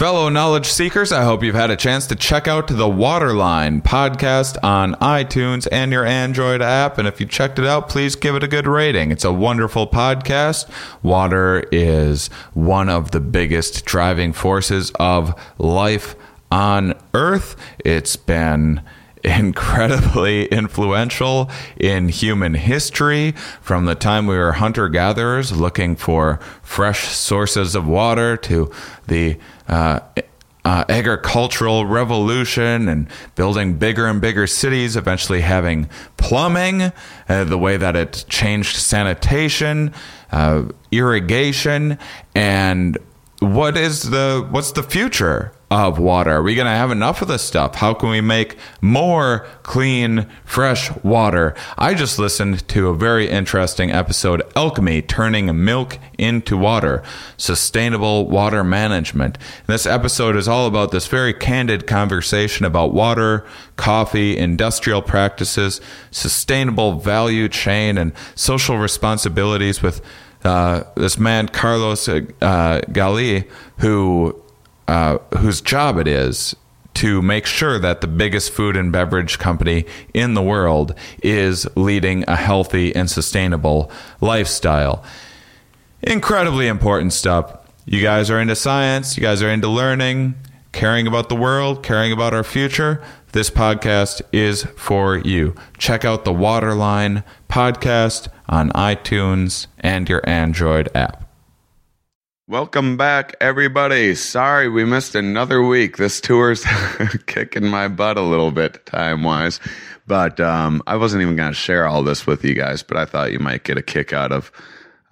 Fellow 0.00 0.30
knowledge 0.30 0.64
seekers, 0.64 1.12
I 1.12 1.24
hope 1.24 1.42
you've 1.42 1.54
had 1.54 1.68
a 1.68 1.76
chance 1.76 2.06
to 2.06 2.16
check 2.16 2.48
out 2.48 2.68
the 2.68 2.88
Waterline 2.88 3.82
podcast 3.82 4.56
on 4.64 4.94
iTunes 4.94 5.68
and 5.70 5.92
your 5.92 6.06
Android 6.06 6.62
app. 6.62 6.96
And 6.96 7.06
if 7.06 7.20
you 7.20 7.26
checked 7.26 7.58
it 7.58 7.66
out, 7.66 7.90
please 7.90 8.16
give 8.16 8.34
it 8.34 8.42
a 8.42 8.48
good 8.48 8.66
rating. 8.66 9.10
It's 9.10 9.26
a 9.26 9.32
wonderful 9.34 9.86
podcast. 9.86 10.70
Water 11.02 11.64
is 11.70 12.28
one 12.54 12.88
of 12.88 13.10
the 13.10 13.20
biggest 13.20 13.84
driving 13.84 14.32
forces 14.32 14.90
of 14.98 15.38
life 15.58 16.16
on 16.50 16.94
Earth. 17.12 17.54
It's 17.84 18.16
been 18.16 18.80
incredibly 19.24 20.44
influential 20.52 21.50
in 21.76 22.08
human 22.08 22.54
history. 22.54 23.32
From 23.60 23.84
the 23.84 23.94
time 23.94 24.26
we 24.26 24.36
were 24.36 24.52
hunter 24.52 24.88
gatherers 24.88 25.52
looking 25.52 25.96
for 25.96 26.38
fresh 26.62 27.08
sources 27.08 27.74
of 27.74 27.86
water 27.86 28.36
to 28.38 28.70
the 29.06 29.38
uh, 29.68 30.00
uh, 30.64 30.84
agricultural 30.88 31.86
revolution 31.86 32.88
and 32.88 33.08
building 33.34 33.74
bigger 33.74 34.06
and 34.06 34.20
bigger 34.20 34.46
cities, 34.46 34.96
eventually 34.96 35.40
having 35.40 35.88
plumbing, 36.16 36.92
uh, 37.28 37.44
the 37.44 37.58
way 37.58 37.76
that 37.76 37.96
it 37.96 38.24
changed 38.28 38.76
sanitation, 38.76 39.92
uh, 40.32 40.64
irrigation, 40.92 41.98
and 42.34 42.98
what 43.40 43.76
is 43.76 44.10
the 44.10 44.46
what's 44.50 44.72
the 44.72 44.82
future 44.82 45.52
of 45.70 46.00
water? 46.00 46.32
Are 46.32 46.42
we 46.42 46.56
going 46.56 46.66
to 46.66 46.72
have 46.72 46.90
enough 46.90 47.22
of 47.22 47.28
this 47.28 47.42
stuff? 47.42 47.76
How 47.76 47.94
can 47.94 48.10
we 48.10 48.20
make 48.20 48.56
more 48.80 49.46
clean, 49.62 50.26
fresh 50.44 50.90
water? 51.04 51.54
I 51.78 51.94
just 51.94 52.18
listened 52.18 52.66
to 52.68 52.88
a 52.88 52.94
very 52.94 53.28
interesting 53.28 53.92
episode, 53.92 54.42
Alchemy 54.56 55.02
Turning 55.02 55.64
Milk 55.64 55.98
into 56.18 56.56
Water, 56.56 57.04
Sustainable 57.36 58.28
Water 58.28 58.64
Management. 58.64 59.38
this 59.68 59.86
episode 59.86 60.34
is 60.34 60.48
all 60.48 60.66
about 60.66 60.90
this 60.90 61.06
very 61.06 61.32
candid 61.32 61.86
conversation 61.86 62.66
about 62.66 62.92
water, 62.92 63.46
coffee, 63.76 64.36
industrial 64.36 65.02
practices, 65.02 65.80
sustainable 66.10 66.98
value 66.98 67.48
chain, 67.48 67.96
and 67.96 68.12
social 68.34 68.76
responsibilities 68.76 69.82
with 69.82 70.02
uh, 70.44 70.84
this 70.96 71.18
man 71.18 71.48
Carlos 71.48 72.08
uh, 72.08 72.22
Gali, 72.40 73.48
who 73.78 74.39
uh, 74.90 75.18
whose 75.38 75.60
job 75.60 75.98
it 75.98 76.08
is 76.08 76.56
to 76.94 77.22
make 77.22 77.46
sure 77.46 77.78
that 77.78 78.00
the 78.00 78.08
biggest 78.08 78.50
food 78.50 78.76
and 78.76 78.90
beverage 78.90 79.38
company 79.38 79.84
in 80.12 80.34
the 80.34 80.42
world 80.42 80.92
is 81.22 81.64
leading 81.76 82.24
a 82.26 82.34
healthy 82.34 82.92
and 82.96 83.08
sustainable 83.08 83.88
lifestyle. 84.20 85.04
Incredibly 86.02 86.66
important 86.66 87.12
stuff. 87.12 87.56
You 87.86 88.02
guys 88.02 88.30
are 88.30 88.40
into 88.40 88.56
science, 88.56 89.16
you 89.16 89.22
guys 89.22 89.42
are 89.44 89.48
into 89.48 89.68
learning, 89.68 90.34
caring 90.72 91.06
about 91.06 91.28
the 91.28 91.36
world, 91.36 91.84
caring 91.84 92.10
about 92.10 92.34
our 92.34 92.44
future. 92.44 93.00
This 93.30 93.48
podcast 93.48 94.22
is 94.32 94.64
for 94.76 95.18
you. 95.18 95.54
Check 95.78 96.04
out 96.04 96.24
the 96.24 96.32
Waterline 96.32 97.22
podcast 97.48 98.26
on 98.48 98.70
iTunes 98.70 99.68
and 99.78 100.08
your 100.08 100.28
Android 100.28 100.88
app. 100.96 101.19
Welcome 102.50 102.96
back, 102.96 103.36
everybody. 103.40 104.16
Sorry 104.16 104.68
we 104.68 104.84
missed 104.84 105.14
another 105.14 105.62
week. 105.62 105.98
This 105.98 106.20
tour's 106.20 106.64
kicking 107.26 107.68
my 107.68 107.86
butt 107.86 108.16
a 108.16 108.22
little 108.22 108.50
bit 108.50 108.84
time 108.86 109.22
wise, 109.22 109.60
but 110.08 110.40
um, 110.40 110.82
I 110.84 110.96
wasn't 110.96 111.22
even 111.22 111.36
going 111.36 111.52
to 111.52 111.54
share 111.54 111.86
all 111.86 112.02
this 112.02 112.26
with 112.26 112.44
you 112.44 112.54
guys, 112.54 112.82
but 112.82 112.96
I 112.96 113.04
thought 113.04 113.30
you 113.30 113.38
might 113.38 113.62
get 113.62 113.78
a 113.78 113.82
kick 113.82 114.12
out 114.12 114.32
of 114.32 114.50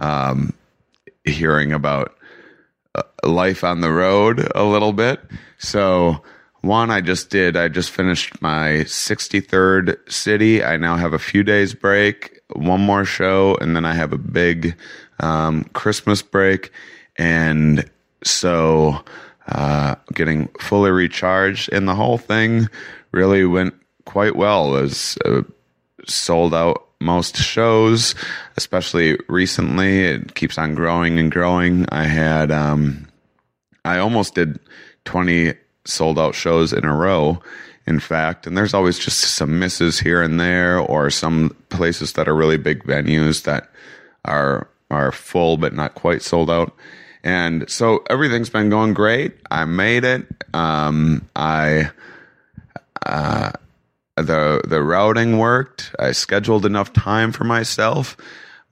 um, 0.00 0.52
hearing 1.24 1.72
about 1.72 2.18
uh, 2.96 3.04
life 3.22 3.62
on 3.62 3.82
the 3.82 3.92
road 3.92 4.50
a 4.56 4.64
little 4.64 4.92
bit. 4.92 5.20
So, 5.58 6.20
one, 6.62 6.90
I 6.90 7.00
just 7.00 7.30
did, 7.30 7.56
I 7.56 7.68
just 7.68 7.92
finished 7.92 8.42
my 8.42 8.82
63rd 8.84 10.10
city. 10.10 10.64
I 10.64 10.76
now 10.76 10.96
have 10.96 11.12
a 11.12 11.20
few 11.20 11.44
days 11.44 11.72
break, 11.72 12.40
one 12.52 12.80
more 12.80 13.04
show, 13.04 13.56
and 13.60 13.76
then 13.76 13.84
I 13.84 13.94
have 13.94 14.12
a 14.12 14.18
big 14.18 14.74
um, 15.20 15.62
Christmas 15.72 16.20
break 16.20 16.72
and 17.18 17.88
so 18.24 19.04
uh, 19.48 19.96
getting 20.14 20.48
fully 20.60 20.90
recharged, 20.90 21.72
and 21.72 21.88
the 21.88 21.94
whole 21.94 22.18
thing 22.18 22.68
really 23.12 23.44
went 23.44 23.74
quite 24.04 24.36
well. 24.36 24.76
It 24.76 24.82
was 24.82 25.18
uh, 25.24 25.42
sold 26.06 26.54
out 26.54 26.84
most 27.00 27.36
shows, 27.36 28.14
especially 28.56 29.18
recently. 29.28 30.04
It 30.04 30.34
keeps 30.34 30.58
on 30.58 30.74
growing 30.74 31.18
and 31.18 31.30
growing. 31.30 31.86
I 31.90 32.04
had, 32.04 32.50
um, 32.50 33.08
I 33.84 33.98
almost 33.98 34.34
did 34.34 34.58
20 35.04 35.54
sold 35.84 36.18
out 36.18 36.34
shows 36.34 36.72
in 36.72 36.84
a 36.84 36.94
row, 36.94 37.40
in 37.86 38.00
fact, 38.00 38.46
and 38.46 38.56
there's 38.56 38.74
always 38.74 38.98
just 38.98 39.20
some 39.20 39.58
misses 39.58 39.98
here 39.98 40.22
and 40.22 40.38
there, 40.38 40.78
or 40.78 41.08
some 41.10 41.56
places 41.70 42.12
that 42.14 42.28
are 42.28 42.34
really 42.34 42.58
big 42.58 42.84
venues 42.84 43.44
that 43.44 43.70
are 44.24 44.68
are 44.90 45.12
full 45.12 45.56
but 45.56 45.74
not 45.74 45.94
quite 45.94 46.22
sold 46.22 46.50
out. 46.50 46.74
And 47.28 47.68
so 47.68 48.02
everything's 48.08 48.48
been 48.48 48.70
going 48.70 48.94
great. 48.94 49.34
I 49.50 49.66
made 49.66 50.04
it. 50.04 50.26
Um, 50.54 51.28
I, 51.36 51.90
uh, 53.04 53.52
the, 54.16 54.62
the 54.66 54.82
routing 54.82 55.36
worked. 55.36 55.94
I 55.98 56.12
scheduled 56.12 56.64
enough 56.64 56.94
time 56.94 57.32
for 57.32 57.44
myself. 57.44 58.16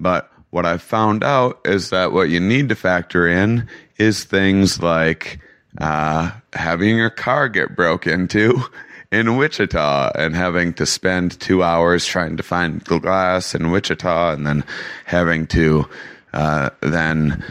But 0.00 0.33
what 0.49 0.65
I 0.65 0.78
found 0.78 1.22
out 1.22 1.61
is 1.67 1.91
that 1.91 2.12
what 2.12 2.31
you 2.31 2.41
need 2.41 2.71
to 2.71 2.77
factor 2.77 3.28
in 3.28 3.69
is 3.99 4.25
things 4.25 4.81
like, 4.81 5.38
uh, 5.78 6.31
having 6.55 6.97
your 6.97 7.11
car 7.11 7.50
get 7.50 7.77
broke 7.77 8.06
into 8.06 8.65
in 9.12 9.37
Wichita 9.37 10.12
and 10.15 10.34
having 10.34 10.73
to 10.73 10.87
spend 10.87 11.38
two 11.41 11.62
hours 11.62 12.06
trying 12.06 12.38
to 12.38 12.43
find 12.43 12.83
glass 12.84 13.55
in 13.55 13.71
Wichita 13.71 14.33
and 14.33 14.47
then 14.47 14.65
having 15.05 15.47
to, 15.49 15.87
uh, 16.33 16.71
then, 16.81 17.44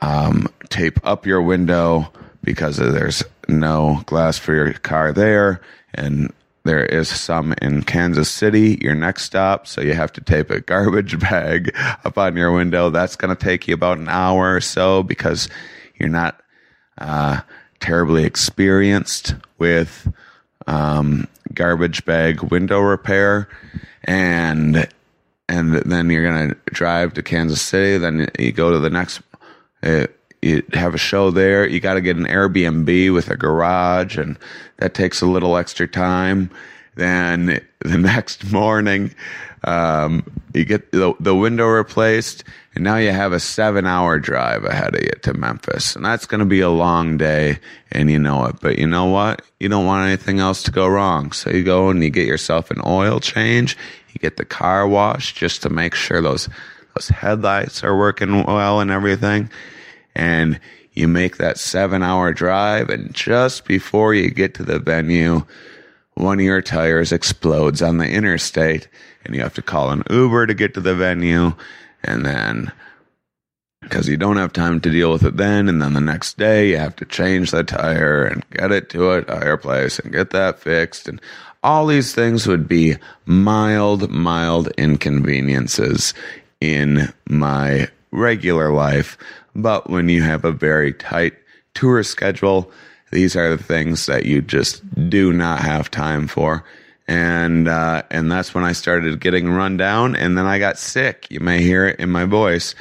um, 0.00 0.48
tape 0.68 0.98
up 1.04 1.26
your 1.26 1.42
window 1.42 2.10
because 2.42 2.76
there's 2.76 3.24
no 3.48 4.02
glass 4.06 4.38
for 4.38 4.54
your 4.54 4.72
car 4.74 5.12
there. 5.12 5.60
And 5.94 6.32
there 6.64 6.84
is 6.84 7.08
some 7.08 7.54
in 7.60 7.82
Kansas 7.82 8.30
City, 8.30 8.78
your 8.80 8.94
next 8.94 9.24
stop. 9.24 9.66
So 9.66 9.80
you 9.80 9.92
have 9.92 10.12
to 10.14 10.20
tape 10.20 10.50
a 10.50 10.60
garbage 10.60 11.18
bag 11.20 11.74
up 12.04 12.18
on 12.18 12.36
your 12.36 12.52
window. 12.52 12.90
That's 12.90 13.16
going 13.16 13.34
to 13.34 13.42
take 13.42 13.68
you 13.68 13.74
about 13.74 13.98
an 13.98 14.08
hour 14.08 14.56
or 14.56 14.60
so 14.60 15.02
because 15.02 15.48
you're 15.96 16.08
not 16.08 16.40
uh, 16.98 17.40
terribly 17.80 18.24
experienced 18.24 19.34
with 19.58 20.10
um, 20.66 21.28
garbage 21.52 22.04
bag 22.04 22.42
window 22.42 22.80
repair. 22.80 23.48
And 24.04 24.88
and 25.46 25.74
then 25.74 26.08
you're 26.08 26.24
going 26.26 26.50
to 26.50 26.56
drive 26.72 27.12
to 27.14 27.22
Kansas 27.22 27.60
City. 27.60 27.98
Then 27.98 28.28
you 28.38 28.50
go 28.52 28.70
to 28.70 28.78
the 28.78 28.88
next 28.88 29.20
it, 29.84 30.18
you 30.44 30.62
have 30.74 30.94
a 30.94 30.98
show 30.98 31.30
there. 31.30 31.66
You 31.66 31.80
got 31.80 31.94
to 31.94 32.00
get 32.00 32.16
an 32.16 32.26
Airbnb 32.26 33.12
with 33.14 33.30
a 33.30 33.36
garage, 33.36 34.18
and 34.18 34.38
that 34.76 34.94
takes 34.94 35.22
a 35.22 35.26
little 35.26 35.56
extra 35.56 35.88
time. 35.88 36.50
Then 36.96 37.60
the 37.80 37.98
next 37.98 38.52
morning, 38.52 39.14
um, 39.64 40.22
you 40.52 40.66
get 40.66 40.92
the, 40.92 41.14
the 41.18 41.34
window 41.34 41.66
replaced, 41.66 42.44
and 42.74 42.84
now 42.84 42.96
you 42.96 43.10
have 43.10 43.32
a 43.32 43.40
seven 43.40 43.86
hour 43.86 44.18
drive 44.18 44.64
ahead 44.64 44.94
of 44.94 45.02
you 45.02 45.12
to 45.22 45.32
Memphis. 45.32 45.96
And 45.96 46.04
that's 46.04 46.26
going 46.26 46.40
to 46.40 46.44
be 46.44 46.60
a 46.60 46.68
long 46.68 47.16
day, 47.16 47.58
and 47.90 48.10
you 48.10 48.18
know 48.18 48.44
it. 48.44 48.56
But 48.60 48.78
you 48.78 48.86
know 48.86 49.06
what? 49.06 49.40
You 49.60 49.70
don't 49.70 49.86
want 49.86 50.06
anything 50.06 50.40
else 50.40 50.62
to 50.64 50.70
go 50.70 50.86
wrong. 50.86 51.32
So 51.32 51.48
you 51.50 51.64
go 51.64 51.88
and 51.88 52.02
you 52.02 52.10
get 52.10 52.26
yourself 52.26 52.70
an 52.70 52.82
oil 52.84 53.18
change, 53.18 53.78
you 54.12 54.18
get 54.18 54.36
the 54.36 54.44
car 54.44 54.86
washed 54.86 55.36
just 55.36 55.62
to 55.62 55.70
make 55.70 55.94
sure 55.94 56.20
those, 56.20 56.50
those 56.94 57.08
headlights 57.08 57.82
are 57.82 57.96
working 57.96 58.44
well 58.44 58.80
and 58.80 58.90
everything 58.90 59.48
and 60.14 60.60
you 60.92 61.08
make 61.08 61.36
that 61.36 61.58
seven 61.58 62.02
hour 62.02 62.32
drive 62.32 62.88
and 62.88 63.12
just 63.12 63.64
before 63.64 64.14
you 64.14 64.30
get 64.30 64.54
to 64.54 64.62
the 64.62 64.78
venue, 64.78 65.44
one 66.14 66.38
of 66.38 66.44
your 66.44 66.62
tires 66.62 67.12
explodes 67.12 67.82
on 67.82 67.98
the 67.98 68.08
interstate 68.08 68.88
and 69.24 69.34
you 69.34 69.42
have 69.42 69.54
to 69.54 69.62
call 69.62 69.90
an 69.90 70.04
Uber 70.08 70.46
to 70.46 70.54
get 70.54 70.74
to 70.74 70.80
the 70.80 70.94
venue 70.94 71.52
and 72.04 72.24
then 72.24 72.72
because 73.80 74.08
you 74.08 74.16
don't 74.16 74.36
have 74.38 74.52
time 74.52 74.80
to 74.80 74.90
deal 74.90 75.12
with 75.12 75.24
it 75.24 75.36
then 75.36 75.68
and 75.68 75.82
then 75.82 75.92
the 75.92 76.00
next 76.00 76.38
day 76.38 76.70
you 76.70 76.76
have 76.76 76.96
to 76.96 77.04
change 77.04 77.50
the 77.50 77.62
tire 77.62 78.24
and 78.24 78.48
get 78.50 78.72
it 78.72 78.88
to 78.90 79.10
a 79.10 79.22
tire 79.22 79.56
place 79.56 79.98
and 79.98 80.12
get 80.12 80.30
that 80.30 80.58
fixed 80.58 81.08
and 81.08 81.20
all 81.62 81.86
these 81.86 82.14
things 82.14 82.46
would 82.46 82.68
be 82.68 82.96
mild 83.26 84.10
mild 84.10 84.68
inconveniences 84.78 86.14
in 86.60 87.12
my 87.28 87.88
regular 88.10 88.72
life 88.72 89.18
but 89.54 89.88
when 89.88 90.08
you 90.08 90.22
have 90.22 90.44
a 90.44 90.52
very 90.52 90.92
tight 90.92 91.34
tour 91.74 92.02
schedule, 92.02 92.70
these 93.10 93.36
are 93.36 93.56
the 93.56 93.62
things 93.62 94.06
that 94.06 94.26
you 94.26 94.42
just 94.42 94.82
do 95.08 95.32
not 95.32 95.60
have 95.60 95.90
time 95.90 96.26
for. 96.26 96.64
And, 97.06 97.68
uh, 97.68 98.02
and 98.10 98.32
that's 98.32 98.54
when 98.54 98.64
I 98.64 98.72
started 98.72 99.20
getting 99.20 99.50
run 99.50 99.76
down 99.76 100.16
and 100.16 100.36
then 100.38 100.46
I 100.46 100.58
got 100.58 100.78
sick. 100.78 101.26
You 101.30 101.40
may 101.40 101.62
hear 101.62 101.86
it 101.86 102.00
in 102.00 102.10
my 102.10 102.24
voice. 102.24 102.74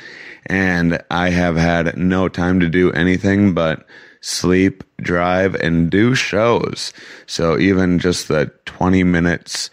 And 0.45 1.01
I 1.11 1.29
have 1.29 1.55
had 1.55 1.97
no 1.97 2.29
time 2.29 2.59
to 2.61 2.69
do 2.69 2.91
anything 2.91 3.53
but 3.53 3.85
sleep, 4.21 4.83
drive, 5.01 5.55
and 5.55 5.89
do 5.89 6.15
shows. 6.15 6.93
So 7.27 7.59
even 7.59 7.99
just 7.99 8.27
the 8.27 8.51
20 8.65 9.03
minutes 9.03 9.69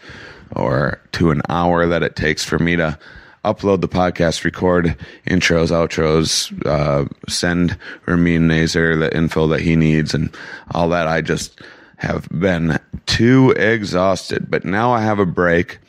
or 0.55 1.01
to 1.13 1.31
an 1.31 1.41
hour 1.49 1.87
that 1.87 2.03
it 2.03 2.15
takes 2.15 2.43
for 2.43 2.59
me 2.59 2.75
to 2.75 2.97
upload 3.43 3.81
the 3.81 3.87
podcast, 3.87 4.43
record 4.43 4.97
intros, 5.27 5.71
outros, 5.71 6.65
uh, 6.65 7.07
send 7.27 7.77
Ramin 8.05 8.47
Nazer 8.47 8.99
the 8.99 9.15
info 9.15 9.47
that 9.47 9.61
he 9.61 9.75
needs 9.75 10.13
and 10.13 10.35
all 10.71 10.89
that. 10.89 11.07
I 11.07 11.21
just 11.21 11.59
have 11.97 12.27
been 12.29 12.79
too 13.05 13.51
exhausted, 13.51 14.49
but 14.49 14.65
now 14.65 14.91
I 14.91 15.01
have 15.01 15.19
a 15.19 15.25
break 15.25 15.79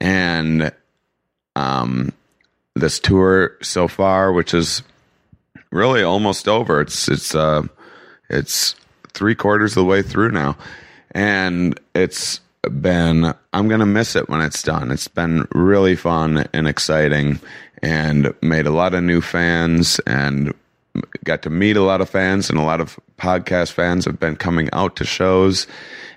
and, 0.00 0.72
um, 1.56 2.12
this 2.74 2.98
tour 2.98 3.56
so 3.62 3.86
far, 3.86 4.32
which 4.32 4.52
is 4.52 4.82
really 5.70 6.02
almost 6.02 6.48
over. 6.48 6.80
It's, 6.80 7.08
it's, 7.08 7.34
uh, 7.34 7.62
it's 8.28 8.74
three 9.12 9.34
quarters 9.34 9.72
of 9.72 9.82
the 9.82 9.84
way 9.84 10.02
through 10.02 10.32
now 10.32 10.56
and 11.14 11.78
it's 11.94 12.40
been 12.70 13.34
I'm 13.52 13.68
gonna 13.68 13.86
miss 13.86 14.16
it 14.16 14.28
when 14.28 14.40
it's 14.40 14.62
done. 14.62 14.90
It's 14.90 15.08
been 15.08 15.46
really 15.52 15.96
fun 15.96 16.46
and 16.52 16.66
exciting, 16.68 17.40
and 17.82 18.34
made 18.42 18.66
a 18.66 18.70
lot 18.72 18.94
of 18.94 19.02
new 19.02 19.20
fans, 19.20 20.00
and 20.06 20.52
got 21.24 21.42
to 21.42 21.50
meet 21.50 21.76
a 21.76 21.82
lot 21.82 22.00
of 22.00 22.08
fans, 22.08 22.50
and 22.50 22.58
a 22.58 22.62
lot 22.62 22.80
of 22.80 22.98
podcast 23.18 23.72
fans 23.72 24.04
have 24.04 24.20
been 24.20 24.36
coming 24.36 24.68
out 24.72 24.96
to 24.96 25.04
shows, 25.04 25.66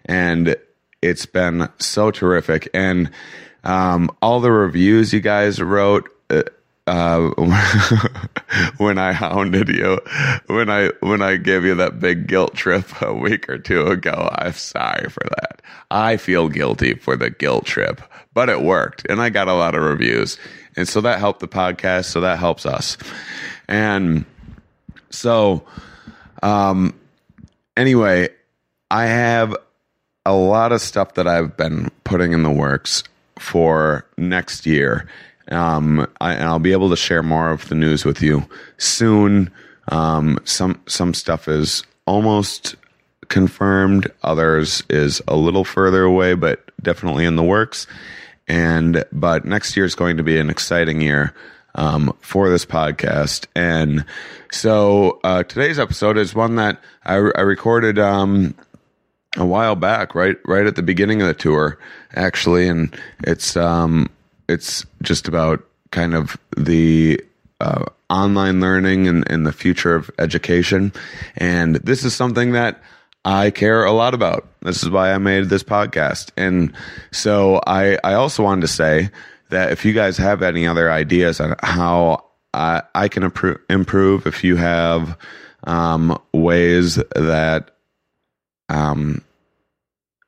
and 0.05 0.55
it's 1.01 1.25
been 1.25 1.69
so 1.79 2.11
terrific. 2.11 2.69
And 2.73 3.09
um, 3.63 4.09
all 4.21 4.39
the 4.39 4.51
reviews 4.51 5.13
you 5.13 5.19
guys 5.19 5.61
wrote. 5.61 6.09
Uh, 6.29 6.43
uh, 6.87 7.29
when 8.77 8.97
I 8.97 9.11
hounded 9.11 9.67
you, 9.69 9.99
when 10.47 10.69
I 10.69 10.91
when 11.01 11.21
I 11.21 11.35
gave 11.37 11.65
you 11.65 11.75
that 11.75 11.99
big 11.99 12.27
guilt 12.27 12.55
trip 12.55 13.01
a 13.01 13.13
week 13.13 13.49
or 13.49 13.57
two 13.57 13.87
ago, 13.87 14.29
I'm 14.33 14.53
sorry 14.53 15.09
for 15.09 15.23
that. 15.29 15.61
I 15.91 16.17
feel 16.17 16.49
guilty 16.49 16.95
for 16.95 17.15
the 17.15 17.29
guilt 17.29 17.65
trip, 17.65 18.01
but 18.33 18.49
it 18.49 18.61
worked, 18.61 19.05
and 19.09 19.21
I 19.21 19.29
got 19.29 19.47
a 19.47 19.53
lot 19.53 19.75
of 19.75 19.83
reviews, 19.83 20.37
and 20.75 20.87
so 20.87 21.01
that 21.01 21.19
helped 21.19 21.41
the 21.41 21.47
podcast. 21.47 22.05
So 22.05 22.21
that 22.21 22.39
helps 22.39 22.65
us, 22.65 22.97
and 23.67 24.25
so, 25.09 25.65
um, 26.41 26.97
anyway, 27.75 28.29
I 28.89 29.05
have 29.05 29.55
a 30.25 30.33
lot 30.33 30.71
of 30.71 30.81
stuff 30.81 31.15
that 31.15 31.27
I've 31.27 31.57
been 31.57 31.89
putting 32.03 32.31
in 32.31 32.43
the 32.43 32.51
works 32.51 33.03
for 33.39 34.05
next 34.17 34.65
year 34.65 35.07
um, 35.51 36.07
I, 36.19 36.33
and 36.33 36.43
I'll 36.43 36.59
be 36.59 36.71
able 36.71 36.89
to 36.89 36.95
share 36.95 37.23
more 37.23 37.51
of 37.51 37.67
the 37.69 37.75
news 37.75 38.05
with 38.05 38.21
you 38.21 38.47
soon. 38.77 39.51
Um, 39.89 40.39
some 40.43 40.81
some 40.87 41.13
stuff 41.13 41.47
is 41.47 41.83
almost 42.05 42.75
confirmed. 43.29 44.11
Others 44.23 44.83
is 44.89 45.21
a 45.27 45.35
little 45.35 45.63
further 45.63 46.03
away, 46.03 46.33
but 46.33 46.69
definitely 46.81 47.25
in 47.25 47.35
the 47.35 47.43
works. 47.43 47.87
And 48.47 49.03
but 49.11 49.45
next 49.45 49.75
year 49.75 49.85
is 49.85 49.95
going 49.95 50.17
to 50.17 50.23
be 50.23 50.37
an 50.37 50.49
exciting 50.49 51.01
year 51.01 51.33
um, 51.75 52.15
for 52.21 52.49
this 52.49 52.65
podcast. 52.65 53.45
And 53.55 54.05
so 54.51 55.19
uh, 55.23 55.43
today's 55.43 55.79
episode 55.79 56.17
is 56.17 56.33
one 56.33 56.55
that 56.55 56.81
I, 57.05 57.15
I 57.15 57.41
recorded 57.41 57.99
um, 57.99 58.55
a 59.35 59.45
while 59.45 59.75
back, 59.75 60.15
right 60.15 60.37
right 60.45 60.65
at 60.65 60.75
the 60.75 60.83
beginning 60.83 61.21
of 61.21 61.27
the 61.27 61.33
tour, 61.33 61.77
actually, 62.15 62.67
and 62.67 62.97
it's 63.23 63.55
um, 63.55 64.09
it's 64.47 64.85
just 65.01 65.27
about 65.27 65.63
kind 65.91 66.13
of 66.13 66.37
the 66.55 67.21
uh, 67.59 67.85
online 68.09 68.61
learning 68.61 69.07
and, 69.07 69.29
and 69.29 69.45
the 69.45 69.51
future 69.51 69.95
of 69.95 70.11
education. 70.19 70.93
And 71.35 71.75
this 71.77 72.03
is 72.03 72.15
something 72.15 72.51
that 72.53 72.81
I 73.25 73.51
care 73.51 73.83
a 73.83 73.91
lot 73.91 74.13
about. 74.13 74.47
This 74.61 74.83
is 74.83 74.89
why 74.89 75.11
I 75.11 75.17
made 75.17 75.49
this 75.49 75.63
podcast. 75.63 76.31
And 76.37 76.73
so 77.11 77.61
I, 77.67 77.97
I 78.03 78.13
also 78.13 78.43
wanted 78.43 78.61
to 78.61 78.67
say 78.67 79.09
that 79.49 79.71
if 79.71 79.83
you 79.85 79.93
guys 79.93 80.17
have 80.17 80.41
any 80.41 80.67
other 80.67 80.91
ideas 80.91 81.39
on 81.39 81.55
how 81.61 82.25
I, 82.53 82.83
I 82.95 83.07
can 83.07 83.23
improve, 83.23 83.59
improve, 83.69 84.27
if 84.27 84.43
you 84.43 84.55
have 84.55 85.17
um, 85.65 86.17
ways 86.33 86.95
that 87.15 87.71
um, 88.69 89.23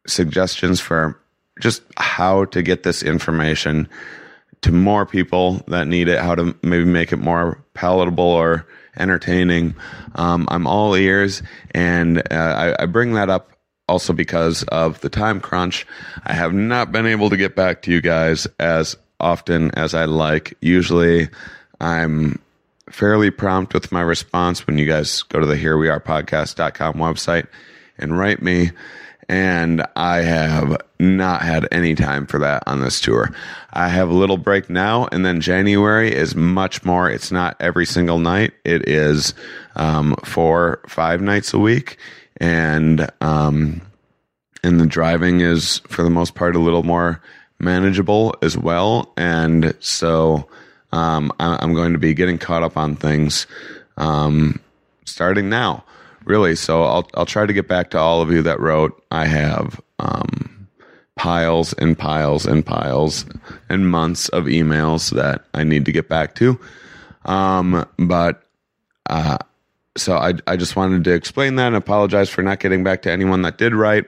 suggestions 0.07 0.79
for 0.79 1.19
just 1.59 1.83
how 1.97 2.45
to 2.45 2.61
get 2.61 2.83
this 2.83 3.03
information 3.03 3.87
to 4.61 4.71
more 4.71 5.05
people 5.05 5.61
that 5.67 5.87
need 5.87 6.07
it, 6.07 6.19
how 6.19 6.35
to 6.35 6.55
maybe 6.61 6.85
make 6.85 7.11
it 7.11 7.17
more 7.17 7.63
palatable 7.73 8.23
or 8.23 8.67
entertaining. 8.97 9.75
Um, 10.15 10.47
I'm 10.49 10.67
all 10.67 10.95
ears, 10.95 11.41
and 11.71 12.19
uh, 12.31 12.73
I, 12.79 12.83
I 12.83 12.85
bring 12.85 13.13
that 13.13 13.29
up 13.29 13.51
also 13.87 14.13
because 14.13 14.63
of 14.63 14.99
the 15.01 15.09
time 15.09 15.39
crunch. 15.39 15.87
I 16.25 16.33
have 16.33 16.53
not 16.53 16.91
been 16.91 17.05
able 17.05 17.29
to 17.29 17.37
get 17.37 17.55
back 17.55 17.81
to 17.83 17.91
you 17.91 18.01
guys 18.01 18.47
as 18.59 18.95
often 19.19 19.71
as 19.71 19.93
I 19.93 20.05
like. 20.05 20.55
Usually, 20.61 21.29
I'm 21.79 22.39
fairly 22.89 23.31
prompt 23.31 23.73
with 23.73 23.91
my 23.91 24.01
response 24.01 24.65
when 24.65 24.77
you 24.77 24.85
guys 24.85 25.21
go 25.23 25.39
to 25.39 25.45
the 25.45 25.55
here 25.55 25.77
we 25.77 25.89
are 25.89 25.99
podcast.com 25.99 26.95
website 26.95 27.47
and 27.97 28.17
write 28.17 28.41
me 28.41 28.71
and 29.29 29.85
I 29.95 30.17
have 30.17 30.81
not 30.99 31.43
had 31.43 31.67
any 31.71 31.93
time 31.93 32.25
for 32.25 32.39
that 32.39 32.63
on 32.65 32.81
this 32.81 32.99
tour. 32.99 33.29
I 33.71 33.87
have 33.87 34.09
a 34.09 34.13
little 34.13 34.37
break 34.37 34.69
now, 34.69 35.07
and 35.11 35.23
then 35.23 35.39
January 35.39 36.13
is 36.13 36.35
much 36.35 36.83
more. 36.83 37.09
It's 37.09 37.31
not 37.31 37.55
every 37.59 37.85
single 37.85 38.17
night. 38.17 38.53
It 38.65 38.89
is 38.89 39.35
um, 39.75 40.15
four, 40.25 40.81
five 40.87 41.21
nights 41.21 41.53
a 41.53 41.59
week, 41.59 41.97
and 42.37 43.07
um, 43.21 43.81
and 44.63 44.81
the 44.81 44.87
driving 44.87 45.41
is 45.41 45.79
for 45.87 46.01
the 46.01 46.09
most 46.09 46.33
part 46.33 46.55
a 46.55 46.59
little 46.59 46.83
more 46.83 47.21
manageable 47.59 48.35
as 48.41 48.57
well. 48.57 49.13
And 49.15 49.75
so 49.79 50.49
um, 50.91 51.31
I'm 51.39 51.73
going 51.75 51.93
to 51.93 51.99
be 51.99 52.15
getting 52.15 52.39
caught 52.39 52.63
up 52.63 52.77
on 52.77 52.95
things 52.95 53.45
um, 53.97 54.59
starting 55.05 55.49
now 55.49 55.83
really. 56.29 56.55
So 56.55 56.83
I'll 56.83 57.09
I'll 57.15 57.25
try 57.25 57.45
to 57.45 57.53
get 57.53 57.67
back 57.67 57.89
to 57.89 57.97
all 57.97 58.21
of 58.21 58.31
you 58.31 58.41
that 58.43 58.61
wrote. 58.61 59.03
I 59.11 59.25
have 59.25 59.81
um, 59.97 60.67
piles 61.15 61.73
and 61.73 61.97
piles 61.97 62.45
and 62.45 62.65
piles 62.65 63.25
and 63.67 63.89
months 63.89 64.29
of 64.29 64.45
emails 64.45 65.11
that 65.15 65.43
I 65.53 65.63
need 65.65 65.85
to 65.85 65.91
get 65.91 66.07
back 66.07 66.35
to. 66.35 66.57
Um, 67.25 67.85
but 67.97 68.43
uh, 69.09 69.39
so 69.97 70.15
I 70.15 70.35
I 70.47 70.55
just 70.55 70.75
wanted 70.75 71.03
to 71.03 71.13
explain 71.13 71.55
that 71.55 71.67
and 71.67 71.75
apologize 71.75 72.29
for 72.29 72.43
not 72.43 72.59
getting 72.59 72.83
back 72.83 73.01
to 73.01 73.11
anyone 73.11 73.41
that 73.41 73.57
did 73.57 73.73
write, 73.73 74.05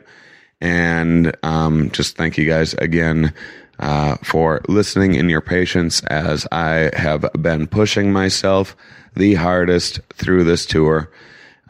and 0.62 1.36
um, 1.44 1.90
just 1.92 2.16
thank 2.16 2.38
you 2.38 2.48
guys 2.48 2.74
again. 2.76 3.34
Uh, 3.80 4.16
for 4.18 4.62
listening 4.68 5.16
and 5.18 5.32
your 5.32 5.42
patience 5.42 6.04
as 6.04 6.46
I 6.52 6.92
have 6.94 7.26
been 7.42 7.66
pushing 7.66 8.14
myself 8.14 8.76
the 9.16 9.34
hardest 9.34 10.00
through 10.14 10.44
this 10.44 10.68
tour. 10.68 11.10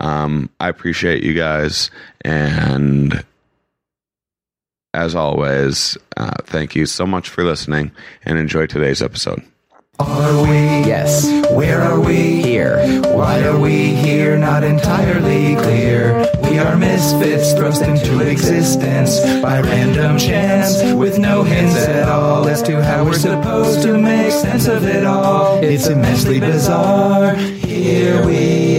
Um, 0.01 0.49
I 0.59 0.67
appreciate 0.67 1.23
you 1.23 1.33
guys. 1.33 1.91
And 2.25 3.23
as 4.93 5.15
always, 5.15 5.97
uh, 6.17 6.33
thank 6.43 6.75
you 6.75 6.85
so 6.85 7.05
much 7.05 7.29
for 7.29 7.43
listening 7.43 7.91
and 8.23 8.37
enjoy 8.37 8.65
today's 8.65 9.01
episode. 9.01 9.43
Are 9.99 10.41
we? 10.41 10.57
Yes. 10.89 11.25
Where 11.51 11.79
are 11.81 11.99
we? 11.99 12.41
Here. 12.41 13.01
Why 13.13 13.43
are 13.43 13.59
we 13.59 13.93
here? 13.93 14.35
Not 14.37 14.63
entirely 14.63 15.55
clear. 15.55 16.27
We 16.49 16.57
are 16.57 16.75
misfits 16.75 17.53
thrust 17.53 17.83
into 17.83 18.27
existence 18.27 19.19
by 19.43 19.61
random 19.61 20.17
chance 20.17 20.81
with 20.95 21.19
no 21.19 21.43
hints 21.43 21.75
at 21.75 22.09
all 22.09 22.47
as 22.47 22.63
to 22.63 22.83
how 22.83 23.05
we're 23.05 23.13
supposed 23.13 23.83
to 23.83 23.97
make 23.99 24.31
sense 24.31 24.67
of 24.67 24.83
it 24.85 25.05
all. 25.05 25.63
It's 25.63 25.87
immensely 25.87 26.39
bizarre. 26.39 27.35
Here 27.35 28.25
we 28.25 28.70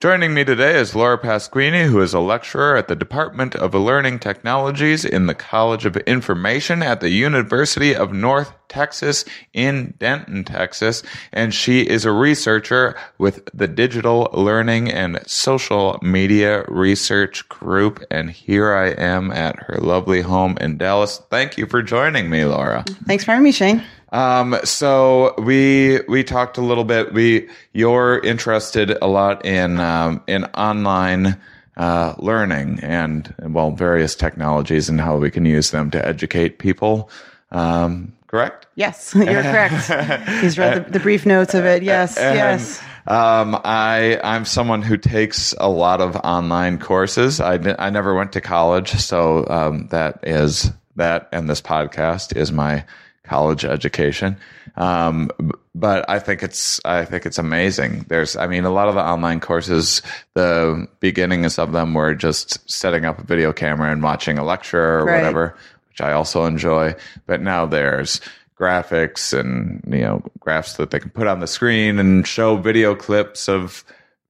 Joining 0.00 0.32
me 0.32 0.44
today 0.44 0.78
is 0.78 0.94
Laura 0.94 1.18
Pasquini, 1.18 1.84
who 1.84 2.00
is 2.00 2.14
a 2.14 2.20
lecturer 2.20 2.74
at 2.74 2.88
the 2.88 2.96
Department 2.96 3.54
of 3.54 3.74
Learning 3.74 4.18
Technologies 4.18 5.04
in 5.04 5.26
the 5.26 5.34
College 5.34 5.84
of 5.84 5.94
Information 5.94 6.82
at 6.82 7.02
the 7.02 7.10
University 7.10 7.94
of 7.94 8.10
North 8.10 8.50
Texas 8.70 9.26
in 9.52 9.92
Denton, 9.98 10.44
Texas. 10.44 11.02
And 11.34 11.52
she 11.52 11.82
is 11.82 12.06
a 12.06 12.12
researcher 12.12 12.96
with 13.18 13.46
the 13.52 13.68
Digital 13.68 14.30
Learning 14.32 14.90
and 14.90 15.20
Social 15.26 15.98
Media 16.00 16.64
Research 16.68 17.46
Group. 17.50 18.02
And 18.10 18.30
here 18.30 18.72
I 18.72 18.92
am 18.92 19.30
at 19.30 19.62
her 19.64 19.76
lovely 19.82 20.22
home 20.22 20.56
in 20.62 20.78
Dallas. 20.78 21.20
Thank 21.28 21.58
you 21.58 21.66
for 21.66 21.82
joining 21.82 22.30
me, 22.30 22.46
Laura. 22.46 22.86
Thanks 23.04 23.24
for 23.24 23.32
having 23.32 23.44
me, 23.44 23.52
Shane. 23.52 23.84
Um, 24.12 24.56
so 24.64 25.34
we 25.38 26.00
we 26.08 26.24
talked 26.24 26.58
a 26.58 26.62
little 26.62 26.84
bit. 26.84 27.12
We 27.12 27.48
you're 27.72 28.18
interested 28.20 28.96
a 29.00 29.06
lot 29.06 29.44
in 29.44 29.78
um, 29.78 30.22
in 30.26 30.44
online 30.46 31.38
uh, 31.76 32.14
learning 32.18 32.80
and 32.82 33.32
well 33.40 33.70
various 33.70 34.14
technologies 34.14 34.88
and 34.88 35.00
how 35.00 35.16
we 35.16 35.30
can 35.30 35.44
use 35.44 35.70
them 35.70 35.90
to 35.92 36.06
educate 36.06 36.58
people. 36.58 37.10
Um, 37.52 38.12
correct? 38.26 38.66
Yes, 38.74 39.14
you're 39.16 39.24
correct. 39.42 40.28
He's 40.40 40.58
read 40.58 40.86
the, 40.86 40.90
the 40.90 41.00
brief 41.00 41.24
notes 41.26 41.54
of 41.54 41.64
it. 41.64 41.82
Yes, 41.82 42.16
And, 42.16 42.36
yes. 42.36 42.82
Um, 43.06 43.58
I 43.64 44.20
I'm 44.22 44.44
someone 44.44 44.82
who 44.82 44.96
takes 44.96 45.54
a 45.58 45.68
lot 45.68 46.00
of 46.00 46.16
online 46.16 46.78
courses. 46.78 47.40
I 47.40 47.58
I 47.78 47.90
never 47.90 48.14
went 48.14 48.32
to 48.32 48.40
college, 48.40 48.90
so 48.90 49.46
um, 49.48 49.86
that 49.88 50.20
is 50.22 50.70
that, 50.96 51.28
and 51.32 51.48
this 51.48 51.62
podcast 51.62 52.36
is 52.36 52.52
my 52.52 52.84
college 53.30 53.64
education. 53.64 54.36
Um, 54.76 55.30
but 55.72 56.04
I 56.10 56.18
think 56.18 56.42
it's 56.42 56.80
I 56.84 57.04
think 57.04 57.26
it's 57.26 57.38
amazing. 57.38 58.04
There's 58.08 58.34
I 58.36 58.48
mean 58.48 58.64
a 58.64 58.70
lot 58.70 58.88
of 58.88 58.96
the 58.96 59.02
online 59.02 59.38
courses, 59.38 60.02
the 60.34 60.88
beginnings 60.98 61.56
of 61.58 61.70
them 61.70 61.94
were 61.94 62.14
just 62.14 62.68
setting 62.68 63.04
up 63.04 63.20
a 63.20 63.24
video 63.24 63.52
camera 63.52 63.92
and 63.92 64.02
watching 64.02 64.36
a 64.36 64.44
lecture 64.44 64.98
or 64.98 65.04
Right. 65.04 65.16
whatever, 65.18 65.56
which 65.90 66.00
I 66.00 66.12
also 66.12 66.44
enjoy. 66.44 66.94
But 67.26 67.40
now 67.40 67.66
there's 67.66 68.20
graphics 68.58 69.32
and 69.38 69.80
you 69.86 70.02
know 70.02 70.22
graphs 70.40 70.76
that 70.76 70.90
they 70.90 70.98
can 70.98 71.10
put 71.10 71.26
on 71.28 71.38
the 71.40 71.46
screen 71.46 71.98
and 72.00 72.26
show 72.26 72.56
video 72.56 72.94
clips 72.96 73.48
of 73.48 73.84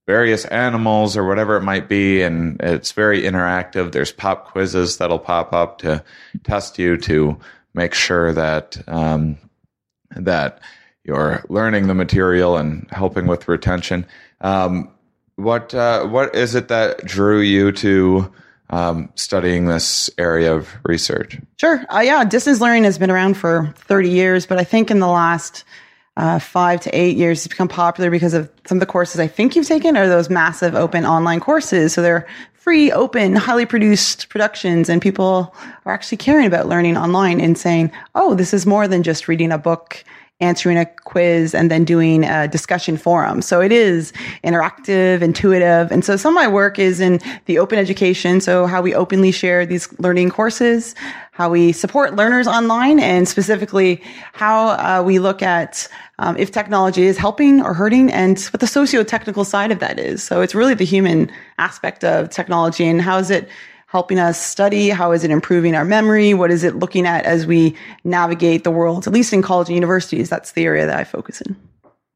various 0.07 0.45
animals 0.47 1.16
or 1.16 1.26
whatever 1.26 1.57
it 1.57 1.62
might 1.62 1.88
be 1.88 2.23
and 2.23 2.61
it's 2.62 2.92
very 2.92 3.23
interactive 3.23 3.90
there's 3.92 4.12
pop 4.12 4.47
quizzes 4.52 4.99
that'll 4.99 5.19
pop 5.19 5.52
up 5.52 5.78
to 5.78 6.02
test 6.45 6.78
you 6.78 6.97
to 6.97 7.37
make 7.74 7.94
sure 7.94 8.32
that 8.32 8.82
um, 8.88 9.38
that 10.16 10.60
you're 11.04 11.44
learning 11.48 11.86
the 11.86 11.94
material 11.94 12.56
and 12.56 12.88
helping 12.90 13.26
with 13.26 13.48
retention 13.48 14.06
um, 14.40 14.90
what 15.36 15.74
uh, 15.74 16.06
what 16.06 16.34
is 16.34 16.54
it 16.54 16.68
that 16.68 17.04
drew 17.04 17.40
you 17.40 17.72
to 17.72 18.32
um, 18.70 19.10
studying 19.16 19.66
this 19.66 20.10
area 20.18 20.54
of 20.54 20.68
research 20.84 21.38
Sure. 21.60 21.84
Uh, 21.92 22.00
yeah, 22.00 22.24
distance 22.24 22.58
learning 22.58 22.84
has 22.84 22.96
been 22.96 23.10
around 23.10 23.34
for 23.34 23.74
30 23.76 24.08
years, 24.08 24.46
but 24.46 24.56
I 24.56 24.64
think 24.64 24.90
in 24.90 24.98
the 24.98 25.06
last 25.06 25.62
uh, 26.16 26.38
five 26.38 26.80
to 26.80 26.90
eight 26.98 27.18
years, 27.18 27.40
it's 27.40 27.48
become 27.48 27.68
popular 27.68 28.10
because 28.10 28.32
of 28.32 28.50
some 28.64 28.76
of 28.76 28.80
the 28.80 28.86
courses 28.86 29.20
I 29.20 29.26
think 29.26 29.54
you've 29.54 29.66
taken 29.66 29.94
are 29.94 30.08
those 30.08 30.30
massive 30.30 30.74
open 30.74 31.04
online 31.04 31.38
courses. 31.38 31.92
So 31.92 32.00
they're 32.00 32.26
free, 32.60 32.92
open, 32.92 33.34
highly 33.36 33.64
produced 33.64 34.28
productions, 34.28 34.90
and 34.90 35.00
people 35.00 35.54
are 35.86 35.94
actually 35.94 36.18
caring 36.18 36.46
about 36.46 36.68
learning 36.68 36.94
online 36.94 37.40
and 37.40 37.56
saying, 37.56 37.90
oh, 38.14 38.34
this 38.34 38.52
is 38.52 38.66
more 38.66 38.86
than 38.86 39.02
just 39.02 39.28
reading 39.28 39.50
a 39.50 39.56
book 39.56 40.04
answering 40.40 40.76
a 40.76 40.86
quiz 41.04 41.54
and 41.54 41.70
then 41.70 41.84
doing 41.84 42.24
a 42.24 42.48
discussion 42.48 42.96
forum. 42.96 43.40
So 43.42 43.60
it 43.60 43.72
is 43.72 44.12
interactive, 44.44 45.22
intuitive. 45.22 45.90
And 45.90 46.04
so 46.04 46.16
some 46.16 46.34
of 46.34 46.42
my 46.42 46.48
work 46.48 46.78
is 46.78 47.00
in 47.00 47.20
the 47.46 47.58
open 47.58 47.78
education. 47.78 48.40
So 48.40 48.66
how 48.66 48.80
we 48.80 48.94
openly 48.94 49.32
share 49.32 49.66
these 49.66 49.88
learning 49.98 50.30
courses, 50.30 50.94
how 51.32 51.50
we 51.50 51.72
support 51.72 52.16
learners 52.16 52.46
online 52.46 53.00
and 53.00 53.28
specifically 53.28 54.02
how 54.32 54.68
uh, 54.68 55.02
we 55.02 55.18
look 55.18 55.42
at 55.42 55.88
um, 56.20 56.36
if 56.36 56.52
technology 56.52 57.06
is 57.06 57.16
helping 57.16 57.62
or 57.62 57.74
hurting 57.74 58.12
and 58.12 58.38
what 58.52 58.60
the 58.60 58.66
socio-technical 58.66 59.44
side 59.44 59.72
of 59.72 59.80
that 59.80 59.98
is. 59.98 60.22
So 60.22 60.42
it's 60.42 60.54
really 60.54 60.74
the 60.74 60.84
human 60.84 61.32
aspect 61.58 62.04
of 62.04 62.28
technology 62.28 62.86
and 62.86 63.00
how 63.00 63.18
is 63.18 63.30
it 63.30 63.48
helping 63.86 64.20
us 64.20 64.40
study? 64.40 64.90
How 64.90 65.10
is 65.12 65.24
it 65.24 65.30
improving 65.30 65.74
our 65.74 65.84
memory? 65.84 66.34
What 66.34 66.50
is 66.50 66.62
it 66.62 66.76
looking 66.76 67.06
at 67.06 67.24
as 67.24 67.46
we 67.46 67.74
navigate 68.04 68.62
the 68.64 68.70
world? 68.70 69.06
At 69.06 69.12
least 69.12 69.32
in 69.32 69.42
college 69.42 69.68
and 69.68 69.74
universities, 69.74 70.28
that's 70.28 70.52
the 70.52 70.64
area 70.64 70.86
that 70.86 70.96
I 70.96 71.04
focus 71.04 71.40
in. 71.40 71.56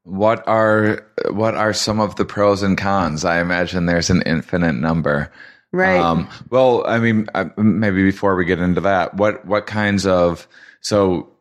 What 0.03 0.47
are 0.47 1.03
what 1.31 1.55
are 1.55 1.73
some 1.73 1.99
of 1.99 2.15
the 2.15 2.25
pros 2.25 2.61
and 2.61 2.77
cons? 2.77 3.25
I 3.25 3.41
imagine 3.41 3.87
there's 3.87 4.11
an 4.11 4.21
infinite 4.21 4.73
number. 4.73 5.31
Right. 5.71 5.99
Um, 5.99 6.29
well, 6.51 6.85
I 6.85 6.99
mean, 6.99 7.27
uh, 7.33 7.45
maybe 7.57 8.03
before 8.03 8.35
we 8.35 8.45
get 8.45 8.59
into 8.59 8.81
that, 8.81 9.15
what 9.15 9.43
what 9.45 9.65
kinds 9.65 10.05
of 10.05 10.47
so 10.79 11.34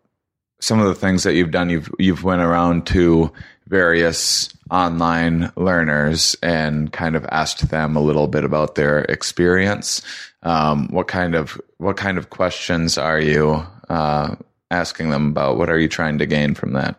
some 0.64 0.80
of 0.80 0.86
the 0.86 0.94
things 0.94 1.24
that 1.24 1.34
you've 1.34 1.50
done, 1.50 1.68
you've 1.68 1.90
you've 1.98 2.24
went 2.24 2.40
around 2.40 2.86
to 2.86 3.30
various 3.68 4.48
online 4.70 5.52
learners 5.56 6.34
and 6.42 6.90
kind 6.90 7.16
of 7.16 7.26
asked 7.26 7.68
them 7.68 7.96
a 7.96 8.00
little 8.00 8.28
bit 8.28 8.44
about 8.44 8.74
their 8.74 9.00
experience. 9.02 10.00
Um, 10.42 10.88
what 10.88 11.06
kind 11.06 11.34
of 11.34 11.60
what 11.76 11.98
kind 11.98 12.16
of 12.16 12.30
questions 12.30 12.96
are 12.96 13.20
you 13.20 13.62
uh, 13.90 14.36
asking 14.70 15.10
them 15.10 15.28
about? 15.28 15.58
What 15.58 15.68
are 15.68 15.78
you 15.78 15.88
trying 15.88 16.16
to 16.18 16.26
gain 16.26 16.54
from 16.54 16.72
that? 16.72 16.98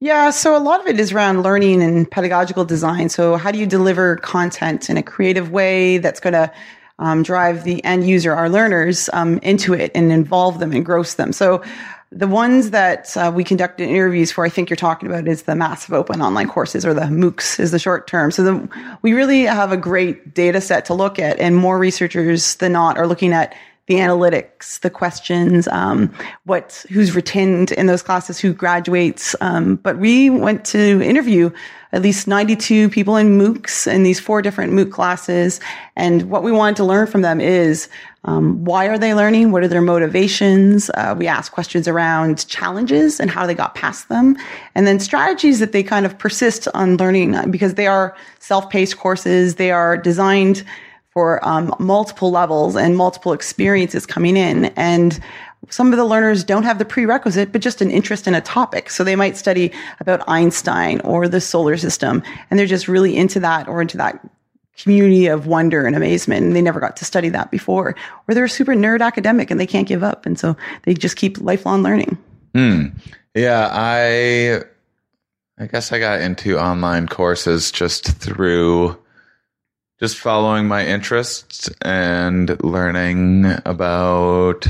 Yeah, 0.00 0.30
so 0.30 0.56
a 0.56 0.58
lot 0.58 0.80
of 0.80 0.86
it 0.86 0.98
is 0.98 1.12
around 1.12 1.42
learning 1.42 1.82
and 1.82 2.10
pedagogical 2.10 2.64
design. 2.64 3.10
So, 3.10 3.36
how 3.36 3.50
do 3.50 3.58
you 3.58 3.66
deliver 3.66 4.16
content 4.16 4.88
in 4.88 4.96
a 4.96 5.02
creative 5.02 5.50
way 5.50 5.98
that's 5.98 6.18
going 6.18 6.32
to 6.32 6.50
um, 6.98 7.22
drive 7.22 7.64
the 7.64 7.84
end 7.84 8.08
user, 8.08 8.32
our 8.32 8.48
learners, 8.48 9.10
um, 9.12 9.38
into 9.42 9.74
it 9.74 9.92
and 9.94 10.10
involve 10.10 10.60
them, 10.60 10.72
engross 10.72 11.14
them? 11.14 11.32
So, 11.32 11.62
the 12.14 12.28
ones 12.28 12.70
that 12.70 13.16
uh, 13.16 13.32
we 13.34 13.42
conducted 13.42 13.88
interviews 13.88 14.30
for, 14.30 14.44
I 14.44 14.50
think 14.50 14.68
you're 14.68 14.76
talking 14.76 15.08
about, 15.08 15.26
is 15.26 15.44
the 15.44 15.56
massive 15.56 15.94
open 15.94 16.20
online 16.20 16.46
courses 16.46 16.84
or 16.84 16.92
the 16.92 17.02
MOOCs 17.02 17.58
is 17.58 17.70
the 17.70 17.78
short 17.78 18.06
term. 18.06 18.30
So 18.30 18.42
the, 18.42 18.96
we 19.00 19.14
really 19.14 19.44
have 19.44 19.72
a 19.72 19.78
great 19.78 20.34
data 20.34 20.60
set 20.60 20.84
to 20.86 20.94
look 20.94 21.18
at, 21.18 21.38
and 21.40 21.56
more 21.56 21.78
researchers 21.78 22.56
than 22.56 22.72
not 22.72 22.98
are 22.98 23.06
looking 23.06 23.32
at 23.32 23.54
the 23.92 23.98
analytics, 24.00 24.80
the 24.80 24.88
questions, 24.88 25.68
um, 25.68 26.12
what 26.44 26.84
who's 26.90 27.14
retained 27.14 27.72
in 27.72 27.86
those 27.86 28.02
classes, 28.02 28.38
who 28.38 28.54
graduates. 28.54 29.36
Um, 29.42 29.76
but 29.76 29.98
we 29.98 30.30
went 30.30 30.64
to 30.66 31.02
interview 31.02 31.50
at 31.92 32.00
least 32.00 32.26
92 32.26 32.88
people 32.88 33.16
in 33.16 33.38
MOOCs 33.38 33.86
in 33.86 34.02
these 34.02 34.18
four 34.18 34.40
different 34.40 34.72
MOOC 34.72 34.90
classes, 34.90 35.60
and 35.94 36.30
what 36.30 36.42
we 36.42 36.50
wanted 36.50 36.76
to 36.76 36.84
learn 36.84 37.06
from 37.06 37.20
them 37.20 37.38
is 37.38 37.90
um, 38.24 38.64
why 38.64 38.86
are 38.86 38.96
they 38.96 39.14
learning? 39.14 39.52
What 39.52 39.62
are 39.62 39.68
their 39.68 39.82
motivations? 39.82 40.88
Uh, 40.90 41.14
we 41.18 41.26
asked 41.26 41.52
questions 41.52 41.86
around 41.86 42.46
challenges 42.48 43.20
and 43.20 43.30
how 43.30 43.46
they 43.46 43.54
got 43.54 43.74
past 43.74 44.08
them, 44.08 44.38
and 44.74 44.86
then 44.86 45.00
strategies 45.00 45.58
that 45.58 45.72
they 45.72 45.82
kind 45.82 46.06
of 46.06 46.16
persist 46.18 46.66
on 46.72 46.96
learning 46.96 47.50
because 47.50 47.74
they 47.74 47.88
are 47.88 48.16
self-paced 48.38 48.96
courses. 48.96 49.56
They 49.56 49.70
are 49.70 49.98
designed 49.98 50.64
for 51.12 51.46
um, 51.46 51.74
multiple 51.78 52.30
levels 52.30 52.74
and 52.74 52.96
multiple 52.96 53.32
experiences 53.32 54.06
coming 54.06 54.36
in. 54.36 54.66
And 54.76 55.20
some 55.68 55.92
of 55.92 55.98
the 55.98 56.04
learners 56.04 56.42
don't 56.42 56.64
have 56.64 56.78
the 56.78 56.84
prerequisite, 56.84 57.52
but 57.52 57.60
just 57.60 57.80
an 57.80 57.90
interest 57.90 58.26
in 58.26 58.34
a 58.34 58.40
topic. 58.40 58.90
So 58.90 59.04
they 59.04 59.14
might 59.14 59.36
study 59.36 59.72
about 60.00 60.26
Einstein 60.28 61.00
or 61.00 61.28
the 61.28 61.40
solar 61.40 61.76
system, 61.76 62.22
and 62.50 62.58
they're 62.58 62.66
just 62.66 62.88
really 62.88 63.16
into 63.16 63.38
that 63.40 63.68
or 63.68 63.80
into 63.80 63.96
that 63.98 64.20
community 64.76 65.26
of 65.26 65.46
wonder 65.46 65.86
and 65.86 65.94
amazement. 65.94 66.46
And 66.46 66.56
they 66.56 66.62
never 66.62 66.80
got 66.80 66.96
to 66.96 67.04
study 67.04 67.28
that 67.28 67.50
before. 67.50 67.94
Or 68.26 68.34
they're 68.34 68.44
a 68.44 68.48
super 68.48 68.72
nerd 68.72 69.02
academic 69.02 69.50
and 69.50 69.60
they 69.60 69.66
can't 69.66 69.86
give 69.86 70.02
up. 70.02 70.24
And 70.24 70.38
so 70.38 70.56
they 70.84 70.94
just 70.94 71.16
keep 71.16 71.38
lifelong 71.38 71.82
learning. 71.82 72.16
Yeah, 73.34 73.68
I 73.70 74.62
I 75.58 75.66
guess 75.66 75.92
I 75.92 75.98
got 75.98 76.20
into 76.20 76.58
online 76.58 77.06
courses 77.06 77.70
just 77.70 78.08
through 78.08 78.98
just 80.02 80.18
following 80.18 80.66
my 80.66 80.84
interests 80.84 81.70
and 81.82 82.60
learning 82.64 83.44
about 83.64 84.66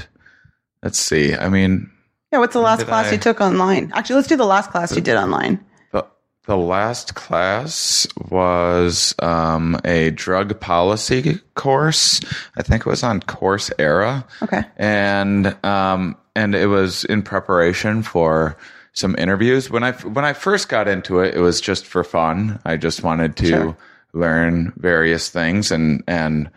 let's 0.82 0.98
see. 0.98 1.34
I 1.34 1.48
mean, 1.48 1.90
Yeah, 2.30 2.38
what's 2.40 2.52
the 2.52 2.60
last 2.60 2.84
class 2.84 3.06
I- 3.06 3.12
you 3.12 3.18
took 3.18 3.40
online? 3.40 3.90
Actually, 3.94 4.16
let's 4.16 4.28
do 4.28 4.36
the 4.36 4.44
last 4.44 4.70
class 4.70 4.94
you 4.94 5.00
did 5.00 5.16
online. 5.16 5.58
the 5.92 6.04
the 6.44 6.56
last 6.56 7.14
class 7.14 8.06
was 8.30 9.14
um, 9.20 9.80
a 9.86 10.10
drug 10.10 10.60
policy 10.60 11.40
course. 11.54 12.20
I 12.58 12.62
think 12.62 12.80
it 12.82 12.86
was 12.90 13.02
on 13.02 13.20
Coursera. 13.20 14.24
Okay. 14.42 14.62
and 14.76 15.56
um, 15.64 16.14
and 16.36 16.54
it 16.54 16.66
was 16.66 17.04
in 17.06 17.22
preparation 17.22 18.02
for 18.02 18.54
some 18.92 19.14
interviews. 19.16 19.70
When 19.70 19.82
I 19.82 19.92
when 19.92 20.26
I 20.26 20.34
first 20.34 20.68
got 20.68 20.88
into 20.88 21.20
it, 21.20 21.34
it 21.34 21.40
was 21.40 21.58
just 21.58 21.86
for 21.86 22.04
fun. 22.04 22.60
I 22.66 22.76
just 22.76 23.02
wanted 23.02 23.36
to 23.36 23.46
Sure. 23.46 23.76
Learn 24.12 24.72
various 24.76 25.28
things, 25.28 25.70
and 25.70 26.02
and 26.06 26.50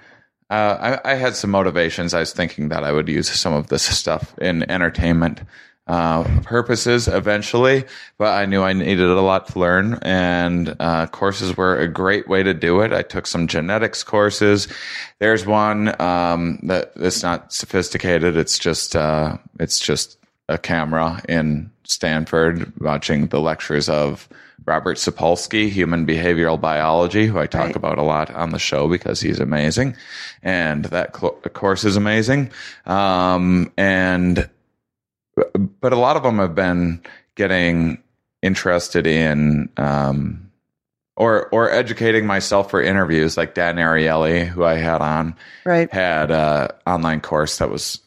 uh, 0.49 0.99
I, 1.03 1.13
I 1.13 1.15
had 1.15 1.35
some 1.35 1.51
motivations. 1.51 2.13
I 2.13 2.19
was 2.19 2.33
thinking 2.33 2.69
that 2.69 2.83
I 2.83 2.91
would 2.91 3.07
use 3.07 3.29
some 3.29 3.53
of 3.53 3.67
this 3.67 3.83
stuff 3.83 4.37
in 4.39 4.69
entertainment 4.69 5.41
uh, 5.87 6.23
purposes 6.41 7.07
eventually, 7.07 7.85
but 8.17 8.33
I 8.33 8.45
knew 8.45 8.63
I 8.63 8.73
needed 8.73 9.01
a 9.07 9.21
lot 9.21 9.47
to 9.49 9.59
learn, 9.59 9.99
and 10.01 10.75
uh, 10.79 11.07
courses 11.07 11.55
were 11.55 11.77
a 11.77 11.87
great 11.87 12.27
way 12.27 12.41
to 12.43 12.53
do 12.53 12.81
it. 12.81 12.91
I 12.91 13.03
took 13.03 13.27
some 13.27 13.47
genetics 13.47 14.03
courses. 14.03 14.67
There's 15.19 15.45
one 15.45 15.99
um, 16.01 16.59
that 16.63 16.93
it's 16.95 17.21
not 17.21 17.53
sophisticated. 17.53 18.35
It's 18.35 18.57
just 18.57 18.95
uh, 18.95 19.37
it's 19.59 19.79
just 19.79 20.17
a 20.49 20.57
camera 20.57 21.21
in 21.27 21.71
Stanford 21.85 22.71
watching 22.79 23.27
the 23.27 23.39
lectures 23.39 23.89
of 23.89 24.27
Robert 24.65 24.97
Sapolsky, 24.97 25.69
human 25.69 26.05
behavioral 26.07 26.59
biology, 26.59 27.27
who 27.27 27.37
I 27.39 27.45
talk 27.47 27.67
Right. 27.67 27.75
about 27.75 27.97
a 27.97 28.03
lot 28.03 28.31
on 28.33 28.51
the 28.51 28.59
show 28.59 28.87
because 28.87 29.19
he's 29.21 29.39
amazing, 29.39 29.95
and 30.41 30.85
that 30.85 31.15
cl- 31.15 31.33
course 31.53 31.83
is 31.83 31.95
amazing. 31.97 32.51
Um, 32.85 33.71
and 33.77 34.49
but 35.81 35.93
a 35.93 35.97
lot 35.97 36.15
of 36.15 36.23
them 36.23 36.39
have 36.39 36.55
been 36.55 37.01
getting 37.35 38.01
interested 38.41 39.05
in 39.05 39.69
um, 39.77 40.49
or 41.17 41.47
or 41.49 41.69
educating 41.69 42.25
myself 42.25 42.69
for 42.71 42.81
interviews 42.81 43.35
like 43.37 43.53
Dan 43.53 43.75
Ariely, 43.75 44.47
who 44.47 44.63
I 44.63 44.75
had 44.75 45.01
on, 45.01 45.35
Right. 45.65 45.91
had 45.91 46.31
a 46.31 46.73
online 46.87 47.19
course 47.21 47.57
that 47.57 47.69
was 47.69 47.99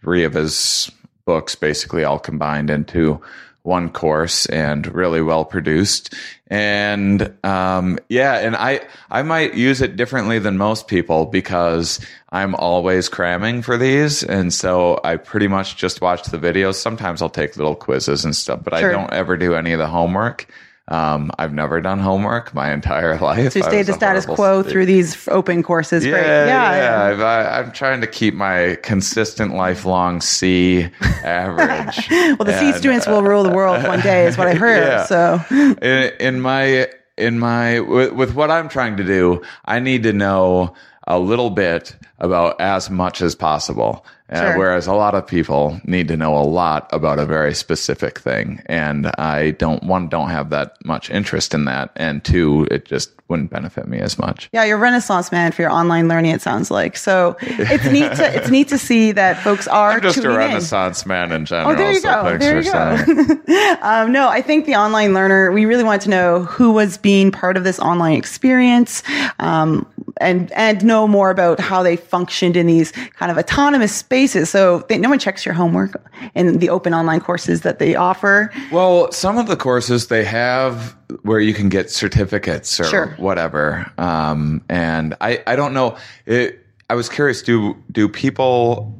three 0.00 0.24
of 0.24 0.32
his 0.34 0.90
books 1.30 1.54
basically 1.54 2.02
all 2.02 2.18
combined 2.18 2.70
into 2.70 3.20
one 3.62 3.88
course 3.88 4.46
and 4.46 4.92
really 4.92 5.22
well 5.22 5.44
produced. 5.44 6.12
And 6.48 7.32
um, 7.44 8.00
yeah, 8.08 8.38
and 8.40 8.56
I 8.56 8.80
I 9.12 9.22
might 9.22 9.54
use 9.54 9.80
it 9.80 9.94
differently 9.94 10.40
than 10.40 10.56
most 10.58 10.88
people 10.88 11.26
because 11.26 12.04
I'm 12.30 12.56
always 12.56 13.08
cramming 13.08 13.62
for 13.62 13.76
these, 13.76 14.24
and 14.24 14.52
so 14.52 15.00
I 15.04 15.18
pretty 15.18 15.46
much 15.46 15.76
just 15.76 16.00
watch 16.00 16.24
the 16.24 16.38
videos. 16.38 16.74
Sometimes 16.74 17.22
I'll 17.22 17.30
take 17.30 17.56
little 17.56 17.76
quizzes 17.76 18.24
and 18.24 18.34
stuff, 18.34 18.64
but 18.64 18.76
Sure. 18.76 18.88
I 18.88 18.92
don't 18.92 19.12
ever 19.12 19.36
do 19.36 19.54
any 19.54 19.72
of 19.72 19.78
the 19.78 19.86
homework. 19.86 20.48
Um, 20.88 21.30
I've 21.38 21.52
never 21.52 21.80
done 21.80 22.00
homework 22.00 22.52
my 22.52 22.72
entire 22.72 23.16
life. 23.20 23.52
So 23.52 23.60
you 23.60 23.64
I 23.64 23.68
stay 23.68 23.82
the 23.82 23.92
status 23.92 24.26
quo 24.26 24.62
through 24.62 24.86
these 24.86 25.28
open 25.28 25.62
courses. 25.62 26.04
Yeah, 26.04 26.16
yeah. 26.16 26.76
yeah. 26.76 27.04
I've, 27.04 27.20
I, 27.20 27.58
I'm 27.58 27.72
trying 27.72 28.00
to 28.00 28.06
keep 28.06 28.34
my 28.34 28.76
consistent 28.82 29.54
lifelong 29.54 30.20
C 30.20 30.88
average. 31.24 32.08
Well, 32.10 32.46
the 32.46 32.58
C 32.58 32.66
And, 32.66 32.76
students 32.76 33.06
will 33.06 33.22
rule 33.22 33.42
the 33.42 33.50
world 33.50 33.82
one 33.84 34.00
day, 34.00 34.26
is 34.26 34.36
what 34.38 34.46
I 34.46 34.54
heard. 34.56 34.82
Yeah. 34.82 35.04
So, 35.04 35.44
in, 35.50 36.12
in 36.20 36.40
my 36.40 36.88
in 37.16 37.38
my 37.38 37.80
with, 37.80 38.12
with 38.12 38.34
what 38.34 38.50
I'm 38.50 38.68
trying 38.68 38.96
to 38.96 39.04
do, 39.04 39.42
I 39.64 39.80
need 39.80 40.02
to 40.04 40.12
know 40.12 40.74
a 41.06 41.18
little 41.18 41.50
bit 41.50 41.96
about 42.20 42.60
as 42.60 42.90
much 42.90 43.22
as 43.22 43.34
possible. 43.34 44.04
Uh, 44.30 44.54
whereas 44.54 44.86
a 44.86 44.92
lot 44.94 45.16
of 45.16 45.26
people 45.26 45.80
need 45.82 46.06
to 46.06 46.16
know 46.16 46.36
a 46.38 46.44
lot 46.46 46.88
about 46.92 47.18
a 47.18 47.26
very 47.26 47.52
specific 47.52 48.16
thing, 48.20 48.62
and 48.66 49.08
I 49.18 49.50
don't 49.52 49.82
one 49.82 50.08
don't 50.08 50.30
have 50.30 50.50
that 50.50 50.76
much 50.84 51.10
interest 51.10 51.52
in 51.52 51.64
that, 51.64 51.90
and 51.96 52.22
two, 52.24 52.68
it 52.70 52.84
just 52.84 53.10
wouldn't 53.26 53.50
benefit 53.50 53.88
me 53.88 53.98
as 53.98 54.20
much. 54.20 54.48
yeah, 54.52 54.62
you're 54.62 54.76
a 54.76 54.80
renaissance 54.80 55.32
man 55.32 55.50
for 55.50 55.62
your 55.62 55.72
online 55.72 56.06
learning. 56.06 56.30
It 56.30 56.42
sounds 56.42 56.70
like 56.70 56.96
so. 56.96 57.36
It's 57.40 57.84
neat 57.86 58.14
to 58.14 58.36
it's 58.36 58.50
neat 58.50 58.68
to 58.68 58.78
see 58.78 59.10
that 59.10 59.42
folks 59.42 59.66
are 59.66 59.92
I'm 59.94 60.00
just 60.00 60.18
a 60.18 60.22
tuning 60.22 60.36
in. 60.36 60.46
renaissance 60.46 61.04
man 61.06 61.32
in 61.32 61.44
general. 61.44 61.72
Oh, 61.72 61.74
there 61.74 61.90
you 61.92 61.98
so 61.98 62.22
go. 62.22 62.22
thanks 62.38 62.44
There 62.44 62.56
you 62.56 62.70
saying. 62.70 63.42
go. 63.48 63.76
um, 63.82 64.12
no, 64.12 64.28
I 64.28 64.42
think 64.42 64.64
the 64.64 64.76
online 64.76 65.12
learner, 65.12 65.50
we 65.50 65.64
really 65.64 65.82
want 65.84 66.02
to 66.02 66.08
know 66.08 66.44
who 66.44 66.70
was 66.70 66.98
being 66.98 67.32
part 67.32 67.56
of 67.56 67.64
this 67.64 67.80
online 67.80 68.16
experience 68.16 69.02
um, 69.40 69.86
and, 70.20 70.52
and 70.52 70.84
know 70.84 71.08
more 71.08 71.30
about 71.30 71.58
how 71.58 71.82
they 71.82 71.96
functioned 72.10 72.56
in 72.56 72.66
these 72.66 72.92
kind 73.18 73.30
of 73.32 73.38
autonomous 73.38 73.94
spaces. 73.94 74.50
So 74.50 74.80
they, 74.88 74.98
no 74.98 75.08
one 75.08 75.18
checks 75.18 75.44
your 75.46 75.54
homework 75.54 76.02
in 76.34 76.58
the 76.58 76.68
open 76.68 76.92
online 76.92 77.20
courses 77.20 77.60
that 77.62 77.78
they 77.78 77.94
offer. 77.94 78.52
Well, 78.72 79.10
some 79.12 79.38
of 79.38 79.46
the 79.46 79.56
courses 79.56 80.08
they 80.08 80.24
have 80.24 80.96
where 81.22 81.40
you 81.40 81.54
can 81.54 81.68
get 81.68 81.90
certificates 81.90 82.78
or 82.80 82.84
Sure. 82.84 83.06
whatever. 83.18 83.90
Um, 83.98 84.62
and 84.68 85.14
I, 85.20 85.42
I 85.46 85.56
don't 85.56 85.72
know. 85.74 85.96
It, 86.26 86.66
I 86.88 86.94
was 86.94 87.08
curious. 87.08 87.42
Do 87.42 87.76
do 87.92 88.08
people? 88.08 88.96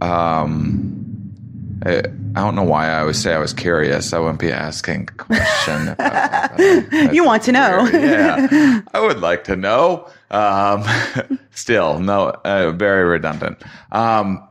Um, 0.00 1.11
I, 1.84 1.98
I 1.98 2.40
don't 2.40 2.54
know 2.54 2.62
why 2.62 2.88
I 2.88 3.00
always 3.00 3.18
say 3.18 3.34
I 3.34 3.38
was 3.38 3.52
curious. 3.52 4.12
I 4.12 4.18
wouldn't 4.18 4.38
be 4.38 4.52
asking 4.52 5.08
a 5.08 5.24
question. 5.24 5.88
about. 5.88 7.12
You 7.12 7.24
want 7.24 7.42
to 7.44 7.52
know. 7.52 7.88
Yeah, 7.92 8.80
I 8.94 9.00
would 9.00 9.20
like 9.20 9.44
to 9.44 9.56
know. 9.56 10.08
Um, 10.30 10.84
still, 11.50 11.98
no, 11.98 12.28
uh, 12.44 12.72
very 12.72 13.04
redundant. 13.04 13.62
Um, 13.90 14.46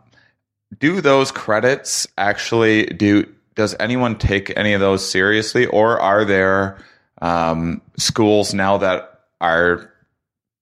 do 0.80 1.02
those 1.02 1.32
credits 1.32 2.08
actually 2.18 2.86
do? 2.86 3.32
Does 3.56 3.76
anyone 3.80 4.18
take 4.18 4.56
any 4.58 4.74
of 4.74 4.82
those 4.82 5.08
seriously, 5.08 5.66
or 5.68 6.00
are 6.00 6.26
there 6.26 6.78
um, 7.22 7.82
schools 7.98 8.54
now 8.54 8.78
that 8.78 9.22
are 9.40 9.91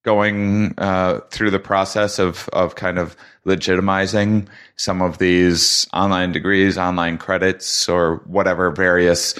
going 0.03 0.73
uh, 0.77 1.19
through 1.29 1.51
the 1.51 1.59
process 1.59 2.19
of 2.19 2.49
of 2.53 2.75
kind 2.75 2.97
of 2.97 3.15
legitimizing 3.45 4.47
some 4.75 5.01
of 5.01 5.17
these 5.17 5.87
online 5.93 6.31
degrees, 6.31 6.77
online 6.77 7.17
credits, 7.17 7.89
or 7.89 8.17
whatever 8.25 8.71
various 8.71 9.35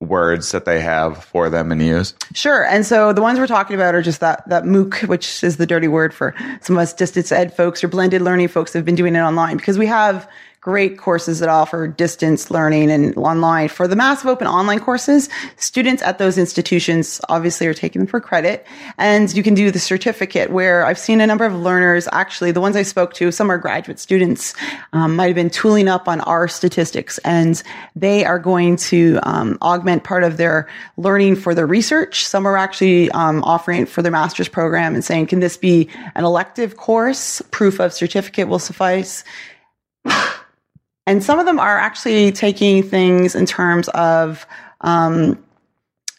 words 0.00 0.52
that 0.52 0.66
they 0.66 0.80
have 0.80 1.24
for 1.24 1.48
them 1.48 1.72
and 1.72 1.80
use? 1.82 2.14
Sure. 2.34 2.64
And 2.66 2.84
so 2.84 3.12
the 3.12 3.22
ones 3.22 3.38
we're 3.38 3.46
talking 3.46 3.74
about 3.74 3.94
are 3.94 4.02
just 4.02 4.20
that, 4.20 4.46
that 4.48 4.64
MOOC, 4.64 5.08
which 5.08 5.42
is 5.42 5.56
the 5.56 5.66
dirty 5.66 5.88
word 5.88 6.12
for 6.12 6.34
some 6.60 6.76
of 6.76 6.82
us 6.82 6.92
distance 6.92 7.32
ed 7.32 7.56
folks 7.56 7.82
or 7.82 7.88
blended 7.88 8.20
learning 8.20 8.48
folks 8.48 8.72
have 8.74 8.84
been 8.84 8.94
doing 8.94 9.16
it 9.16 9.20
online 9.20 9.56
because 9.56 9.78
we 9.78 9.86
have 9.86 10.28
great 10.66 10.98
courses 10.98 11.38
that 11.38 11.48
offer 11.48 11.86
distance 11.86 12.50
learning 12.50 12.90
and 12.90 13.16
online. 13.16 13.68
For 13.68 13.86
the 13.86 13.94
massive 13.94 14.26
open 14.26 14.48
online 14.48 14.80
courses, 14.80 15.28
students 15.54 16.02
at 16.02 16.18
those 16.18 16.36
institutions 16.36 17.20
obviously 17.28 17.68
are 17.68 17.72
taking 17.72 18.00
them 18.00 18.08
for 18.08 18.20
credit. 18.20 18.66
And 18.98 19.32
you 19.32 19.44
can 19.44 19.54
do 19.54 19.70
the 19.70 19.78
certificate 19.78 20.50
where 20.50 20.84
I've 20.84 20.98
seen 20.98 21.20
a 21.20 21.26
number 21.28 21.44
of 21.44 21.54
learners, 21.54 22.08
actually, 22.10 22.50
the 22.50 22.60
ones 22.60 22.74
I 22.74 22.82
spoke 22.82 23.14
to, 23.14 23.30
some 23.30 23.48
are 23.48 23.58
graduate 23.58 24.00
students, 24.00 24.54
um, 24.92 25.14
might 25.14 25.26
have 25.26 25.36
been 25.36 25.50
tooling 25.50 25.86
up 25.86 26.08
on 26.08 26.20
our 26.22 26.48
statistics 26.48 27.18
and 27.18 27.62
they 27.94 28.24
are 28.24 28.40
going 28.40 28.74
to 28.90 29.20
um, 29.22 29.58
augment 29.62 30.02
part 30.02 30.24
of 30.24 30.36
their 30.36 30.68
learning 30.96 31.36
for 31.36 31.54
their 31.54 31.68
research. 31.68 32.26
Some 32.26 32.44
are 32.44 32.56
actually 32.56 33.08
um, 33.12 33.44
offering 33.44 33.82
it 33.82 33.88
for 33.88 34.02
their 34.02 34.10
master's 34.10 34.48
program 34.48 34.96
and 34.96 35.04
saying, 35.04 35.28
can 35.28 35.38
this 35.38 35.56
be 35.56 35.88
an 36.16 36.24
elective 36.24 36.76
course? 36.76 37.40
Proof 37.52 37.78
of 37.78 37.92
certificate 37.92 38.48
will 38.48 38.58
suffice. 38.58 39.22
And 41.06 41.22
some 41.22 41.38
of 41.38 41.46
them 41.46 41.60
are 41.60 41.78
actually 41.78 42.32
taking 42.32 42.82
things 42.82 43.34
in 43.34 43.46
terms 43.46 43.88
of 43.90 44.46
um, 44.80 45.42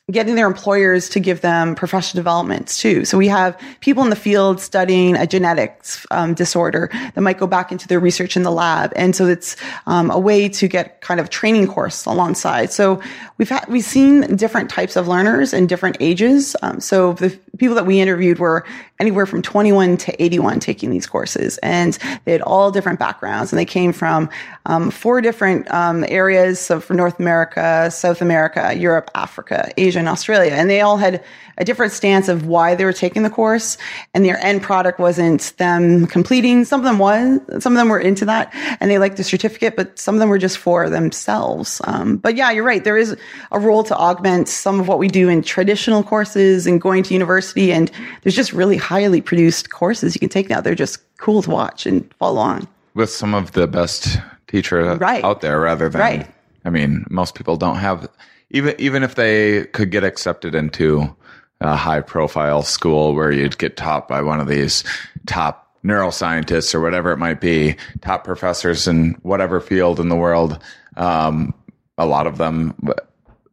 getting 0.09 0.35
their 0.35 0.47
employers 0.47 1.09
to 1.09 1.19
give 1.19 1.41
them 1.41 1.75
professional 1.75 2.17
developments 2.17 2.79
too. 2.79 3.03
So 3.03 3.17
we 3.17 3.27
have 3.27 3.59
people 3.81 4.03
in 4.03 4.09
the 4.09 4.15
field 4.15 4.61
studying 4.61 5.17
a 5.17 5.27
genetics 5.27 6.05
um, 6.11 6.33
disorder 6.33 6.89
that 6.93 7.19
might 7.19 7.37
go 7.37 7.45
back 7.45 7.73
into 7.73 7.89
their 7.89 7.99
research 7.99 8.37
in 8.37 8.43
the 8.43 8.51
lab, 8.51 8.93
and 8.95 9.13
so 9.13 9.25
it's 9.25 9.57
um, 9.85 10.09
a 10.09 10.17
way 10.17 10.47
to 10.47 10.67
get 10.69 11.01
kind 11.01 11.19
of 11.19 11.29
training 11.29 11.67
course 11.67 12.05
alongside. 12.05 12.71
So 12.71 13.01
we've 13.37 13.49
had 13.49 13.67
we've 13.67 13.83
seen 13.83 14.37
different 14.37 14.69
types 14.69 14.95
of 14.95 15.09
learners 15.09 15.51
in 15.51 15.67
different 15.67 15.97
ages. 15.99 16.55
Um, 16.61 16.79
so 16.79 17.11
the 17.11 17.37
people 17.57 17.75
that 17.75 17.85
we 17.85 17.99
interviewed 17.99 18.39
were 18.39 18.65
anywhere 18.99 19.25
from 19.25 19.41
21 19.41 19.97
to 19.97 20.23
81 20.23 20.59
taking 20.59 20.89
these 20.89 21.07
courses, 21.07 21.57
and 21.59 21.97
they 22.25 22.31
had 22.31 22.41
all 22.41 22.71
different 22.71 22.99
backgrounds, 22.99 23.51
and 23.51 23.59
they 23.59 23.65
came 23.65 23.93
from 23.93 24.29
um, 24.65 24.91
four 24.91 25.21
different 25.21 25.69
um, 25.71 26.05
areas. 26.07 26.59
So 26.59 26.79
from 26.79 26.97
North 26.97 27.19
America, 27.19 27.89
South 27.91 28.21
America, 28.21 28.73
Europe, 28.75 29.09
Africa, 29.15 29.71
Asia, 29.77 29.99
and 29.99 30.07
Australia, 30.07 30.51
and 30.51 30.69
they 30.69 30.81
all 30.81 30.97
had 30.97 31.23
a 31.57 31.65
different 31.65 31.91
stance 31.91 32.27
of 32.27 32.45
why 32.45 32.75
they 32.75 32.85
were 32.85 32.93
taking 32.93 33.23
the 33.23 33.29
course, 33.29 33.77
and 34.13 34.23
their 34.23 34.37
end 34.43 34.61
product 34.61 34.99
wasn't 34.99 35.53
them 35.57 36.05
completing. 36.07 36.65
Some 36.65 36.79
of 36.79 36.85
them 36.85 36.99
was, 36.99 37.39
some 37.59 37.73
of 37.73 37.77
them 37.77 37.89
were 37.89 37.99
into 37.99 38.25
that, 38.25 38.53
and 38.79 38.91
they 38.91 38.99
liked 38.99 39.17
the 39.17 39.23
certificate, 39.23 39.75
but 39.75 39.97
some 39.97 40.15
of 40.15 40.19
them 40.19 40.29
were 40.29 40.37
just 40.37 40.57
for 40.57 40.89
themselves. 40.89 41.81
Um, 41.85 42.17
but 42.17 42.35
yeah, 42.35 42.51
you're 42.51 42.63
right. 42.63 42.83
There 42.83 42.97
is 42.97 43.17
a 43.51 43.59
role 43.59 43.83
to 43.83 43.95
augment 43.95 44.47
some 44.47 44.79
of 44.79 44.87
what 44.87 44.99
we 44.99 45.07
do 45.07 45.29
in 45.29 45.41
traditional 45.41 46.03
courses 46.03 46.67
and 46.67 46.79
going 46.79 47.03
to 47.03 47.13
university, 47.13 47.46
and 47.55 47.91
there's 48.23 48.35
just 48.35 48.51
really 48.51 48.77
highly 48.77 49.21
produced 49.21 49.69
courses 49.69 50.15
you 50.15 50.19
can 50.19 50.29
take 50.29 50.49
now. 50.49 50.59
They're 50.61 50.75
just 50.75 50.99
cool 51.17 51.41
to 51.43 51.49
watch 51.49 51.85
and 51.85 52.11
follow 52.15 52.39
on. 52.41 52.67
with 52.95 53.09
some 53.11 53.33
of 53.35 53.51
the 53.51 53.67
best 53.67 54.17
teachers 54.47 54.97
Right. 54.99 55.23
out 55.23 55.41
there 55.41 55.59
rather 55.61 55.87
than 55.89 56.01
Right. 56.01 56.27
I 56.65 56.69
mean 56.69 57.05
most 57.09 57.35
people 57.35 57.55
don't 57.57 57.77
have 57.77 58.07
even 58.49 58.75
even 58.79 59.03
if 59.03 59.15
they 59.15 59.65
could 59.73 59.91
get 59.91 60.03
accepted 60.03 60.55
into 60.55 61.15
a 61.61 61.75
high 61.75 62.01
profile 62.01 62.61
school 62.63 63.13
where 63.15 63.31
you'd 63.31 63.57
get 63.57 63.77
taught 63.77 64.07
by 64.07 64.21
one 64.21 64.39
of 64.39 64.47
these 64.47 64.83
top 65.25 65.75
neuroscientists 65.83 66.73
or 66.75 66.81
whatever 66.81 67.11
it 67.11 67.17
might 67.17 67.39
be 67.41 67.75
top 68.01 68.23
professors 68.23 68.87
in 68.87 69.15
whatever 69.21 69.59
field 69.59 69.99
in 69.99 70.09
the 70.09 70.15
world 70.15 70.59
um, 70.97 71.53
a 71.97 72.05
lot 72.05 72.27
of 72.27 72.37
them 72.37 72.73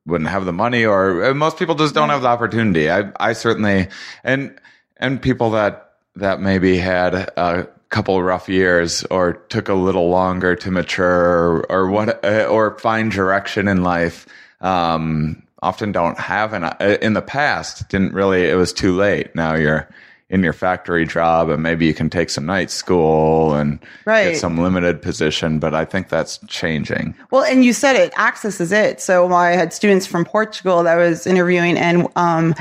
wouldn't 0.07 0.31
have 0.31 0.45
the 0.45 0.53
money 0.53 0.85
or 0.85 1.25
uh, 1.25 1.35
most 1.35 1.59
people 1.59 1.75
just 1.75 1.95
don't 1.95 2.11
have 2.11 2.23
the 2.23 2.29
opportunity. 2.29 2.91
I 2.91 3.11
i 3.19 3.33
certainly 3.33 3.89
and 4.23 4.59
and 4.97 5.21
people 5.21 5.51
that 5.53 5.95
that 6.17 6.41
maybe 6.41 6.77
had 6.77 7.15
a 7.15 7.69
couple 7.89 8.23
rough 8.23 8.49
years 8.49 9.05
or 9.05 9.35
took 9.35 9.69
a 9.69 9.75
little 9.75 10.09
longer 10.09 10.57
to 10.57 10.71
mature 10.71 11.09
or, 11.09 11.73
or 11.73 11.91
what 11.91 12.25
uh, 12.25 12.45
or 12.45 12.79
find 12.79 13.11
direction 13.11 13.69
in 13.69 13.83
life 13.83 14.27
um, 14.61 15.43
often 15.63 15.93
don't 15.93 16.19
have 16.19 16.53
an 16.53 16.65
uh, 16.65 16.99
in 17.01 17.15
the 17.15 17.23
past 17.23 17.89
didn't 17.89 18.13
really 18.13 18.45
it 18.45 18.57
was 18.57 18.73
too 18.73 18.95
late. 18.95 19.35
Now 19.35 19.55
you're 19.55 19.89
in 20.35 20.43
your 20.43 20.53
factory 20.53 21.07
job 21.07 21.49
and 21.49 21.63
maybe 21.63 21.87
you 21.87 21.95
can 21.95 22.11
take 22.11 22.29
some 22.29 22.45
night 22.45 22.69
school 22.69 23.55
and 23.55 23.79
Right. 24.05 24.33
get 24.33 24.37
some 24.37 24.59
limited 24.59 25.01
position 25.01 25.61
but 25.61 25.75
i 25.75 25.85
think 25.85 26.09
that's 26.09 26.41
changing 26.49 27.15
Well, 27.31 27.45
and 27.45 27.65
you 27.65 27.73
said 27.73 27.95
it, 27.95 28.13
access 28.17 28.61
is 28.61 28.73
it. 28.73 29.01
So 29.01 29.33
I 29.33 29.51
had 29.53 29.73
students 29.73 30.07
from 30.07 30.25
Portugal 30.25 30.83
that 30.83 30.99
I 30.99 31.09
was 31.09 31.27
interviewing 31.27 31.77
and, 31.79 32.09
um, 32.17 32.53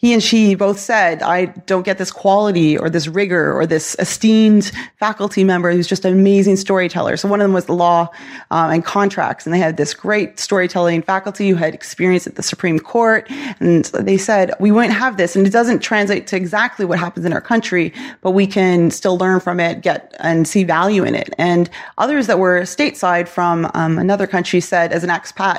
he 0.00 0.12
and 0.12 0.22
she 0.22 0.54
both 0.54 0.78
said, 0.78 1.22
I 1.22 1.46
don't 1.46 1.82
get 1.82 1.98
this 1.98 2.12
quality 2.12 2.78
or 2.78 2.88
this 2.88 3.08
rigor 3.08 3.52
or 3.52 3.66
this 3.66 3.96
esteemed 3.98 4.70
faculty 5.00 5.42
member 5.42 5.72
who's 5.72 5.88
just 5.88 6.04
an 6.04 6.12
amazing 6.12 6.54
storyteller. 6.54 7.16
So 7.16 7.28
one 7.28 7.40
of 7.40 7.44
them 7.44 7.52
was 7.52 7.68
law 7.68 8.08
um, 8.52 8.70
and 8.70 8.84
contracts, 8.84 9.44
and 9.44 9.52
they 9.52 9.58
had 9.58 9.76
this 9.76 9.94
great 9.94 10.38
storytelling 10.38 11.02
faculty 11.02 11.48
who 11.48 11.56
had 11.56 11.74
experience 11.74 12.28
at 12.28 12.36
the 12.36 12.44
Supreme 12.44 12.78
Court. 12.78 13.28
And 13.58 13.86
they 13.86 14.16
said, 14.16 14.52
we 14.60 14.70
wouldn't 14.70 14.94
have 14.94 15.16
this, 15.16 15.34
and 15.34 15.44
it 15.44 15.50
doesn't 15.50 15.80
translate 15.80 16.28
to 16.28 16.36
exactly 16.36 16.84
what 16.84 17.00
happens 17.00 17.26
in 17.26 17.32
our 17.32 17.40
country, 17.40 17.92
but 18.20 18.30
we 18.30 18.46
can 18.46 18.92
still 18.92 19.18
learn 19.18 19.40
from 19.40 19.58
it, 19.58 19.80
get 19.80 20.14
and 20.20 20.46
see 20.46 20.62
value 20.62 21.02
in 21.02 21.16
it. 21.16 21.34
And 21.38 21.68
others 21.98 22.28
that 22.28 22.38
were 22.38 22.60
stateside 22.60 23.26
from 23.26 23.68
um, 23.74 23.98
another 23.98 24.28
country 24.28 24.60
said, 24.60 24.92
as 24.92 25.02
an 25.02 25.10
expat, 25.10 25.58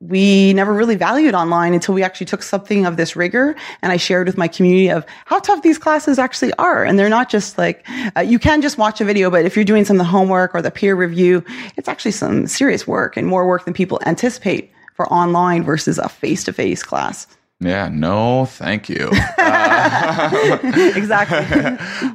we 0.00 0.52
never 0.52 0.74
really 0.74 0.96
valued 0.96 1.34
online 1.34 1.72
until 1.72 1.94
we 1.94 2.02
actually 2.02 2.26
took 2.26 2.42
something 2.42 2.84
of 2.84 2.98
this 2.98 3.16
rigor 3.16 3.56
and 3.80 3.90
I 3.90 3.96
shared 3.96 4.26
with 4.26 4.36
my 4.36 4.46
community 4.46 4.90
of 4.90 5.06
how 5.24 5.38
tough 5.38 5.62
these 5.62 5.78
classes 5.78 6.18
actually 6.18 6.52
are. 6.54 6.84
And 6.84 6.98
they're 6.98 7.08
not 7.08 7.30
just 7.30 7.56
like, 7.56 7.86
uh, 8.14 8.20
you 8.20 8.38
can 8.38 8.60
just 8.60 8.76
watch 8.76 9.00
a 9.00 9.04
video, 9.04 9.30
but 9.30 9.46
if 9.46 9.56
you're 9.56 9.64
doing 9.64 9.86
some 9.86 9.96
of 9.96 9.98
the 9.98 10.04
homework 10.04 10.54
or 10.54 10.60
the 10.60 10.70
peer 10.70 10.94
review, 10.94 11.42
it's 11.76 11.88
actually 11.88 12.12
some 12.12 12.46
serious 12.46 12.86
work 12.86 13.16
and 13.16 13.26
more 13.26 13.46
work 13.46 13.64
than 13.64 13.72
people 13.72 13.98
anticipate 14.04 14.70
for 14.94 15.10
online 15.10 15.62
versus 15.62 15.96
a 15.98 16.08
face 16.08 16.44
to 16.44 16.52
face 16.52 16.82
class. 16.82 17.26
Yeah, 17.60 17.88
no, 17.88 18.46
thank 18.46 18.88
you. 18.88 19.10
Uh, 19.44 20.58
exactly. 20.96 21.38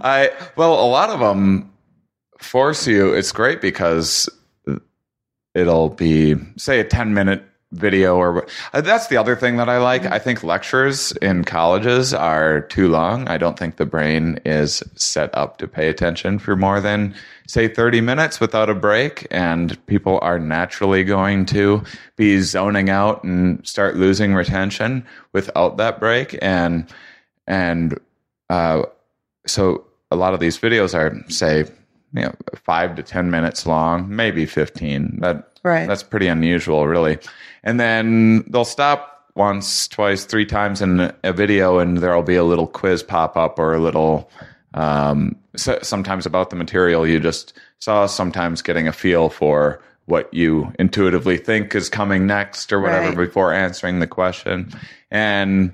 I, 0.02 0.32
well, 0.56 0.74
a 0.74 0.88
lot 0.88 1.10
of 1.10 1.20
them 1.20 1.72
force 2.40 2.88
you. 2.88 3.14
It's 3.14 3.32
great 3.32 3.62
because 3.62 4.30
it'll 5.58 5.90
be 5.90 6.36
say 6.56 6.80
a 6.80 6.84
10 6.84 7.14
minute 7.14 7.44
video 7.74 8.16
or 8.16 8.48
uh, 8.74 8.80
that's 8.80 9.08
the 9.08 9.18
other 9.18 9.36
thing 9.36 9.58
that 9.58 9.68
I 9.68 9.78
like. 9.78 10.06
I 10.06 10.20
think 10.20 10.42
lectures 10.42 11.12
in 11.14 11.44
colleges 11.44 12.14
are 12.14 12.62
too 12.62 12.88
long. 12.88 13.28
I 13.28 13.38
don't 13.38 13.60
think 13.60 13.76
the 13.76 13.86
brain 13.86 14.40
is 14.46 14.82
set 14.96 15.36
up 15.36 15.58
to 15.58 15.68
pay 15.68 15.90
attention 15.90 16.40
for 16.40 16.56
more 16.56 16.80
than 16.80 17.14
say 17.46 17.68
30 17.68 18.00
minutes 18.02 18.40
without 18.40 18.70
a 18.70 18.76
break 18.76 19.28
and 19.32 19.86
people 19.88 20.20
are 20.22 20.40
naturally 20.40 21.04
going 21.04 21.46
to 21.48 21.84
be 22.16 22.40
zoning 22.40 22.90
out 22.90 23.24
and 23.24 23.66
start 23.68 23.98
losing 23.98 24.34
retention 24.34 25.06
without 25.34 25.76
that 25.78 26.00
break 26.00 26.38
and 26.42 26.88
and 27.48 28.00
uh, 28.50 28.84
so 29.46 29.86
a 30.12 30.16
lot 30.16 30.34
of 30.34 30.40
these 30.40 30.58
videos 30.58 30.94
are 30.94 31.22
say 31.30 31.66
you 32.14 32.22
know 32.24 32.34
5 32.56 32.96
to 32.96 33.04
10 33.04 33.30
minutes 33.32 33.66
long, 33.66 34.14
maybe 34.16 34.46
15. 34.46 35.20
That 35.22 35.48
Right. 35.64 35.88
that's 35.88 36.04
pretty 36.04 36.28
unusual, 36.28 36.88
really. 36.88 37.18
And 37.64 37.80
then 37.80 38.46
they'll 38.50 38.64
stop 38.66 39.26
once, 39.36 39.88
twice, 39.88 40.24
three 40.26 40.46
times 40.46 40.82
in 40.82 41.12
a 41.24 41.34
video, 41.34 41.80
and 41.80 41.98
there'll 41.98 42.24
be 42.24 42.36
a 42.36 42.44
little 42.44 42.68
quiz 42.68 43.04
pop 43.04 43.36
up 43.36 43.60
or 43.60 43.74
a 43.74 43.80
little, 43.80 44.30
um, 44.74 45.36
so, 45.56 45.78
sometimes 45.82 46.26
about 46.26 46.50
the 46.50 46.56
material 46.56 47.06
you 47.06 47.20
just 47.20 47.54
saw, 47.80 48.06
sometimes 48.06 48.62
getting 48.62 48.88
a 48.88 48.94
feel 48.94 49.30
for 49.30 49.82
what 50.06 50.34
you 50.34 50.72
intuitively 50.80 51.38
think 51.38 51.76
is 51.76 51.90
coming 51.90 52.26
next 52.26 52.72
or 52.72 52.80
whatever 52.80 53.10
Right. 53.10 53.18
before 53.28 53.54
answering 53.54 54.00
the 54.00 54.08
question. 54.08 54.72
And, 55.12 55.74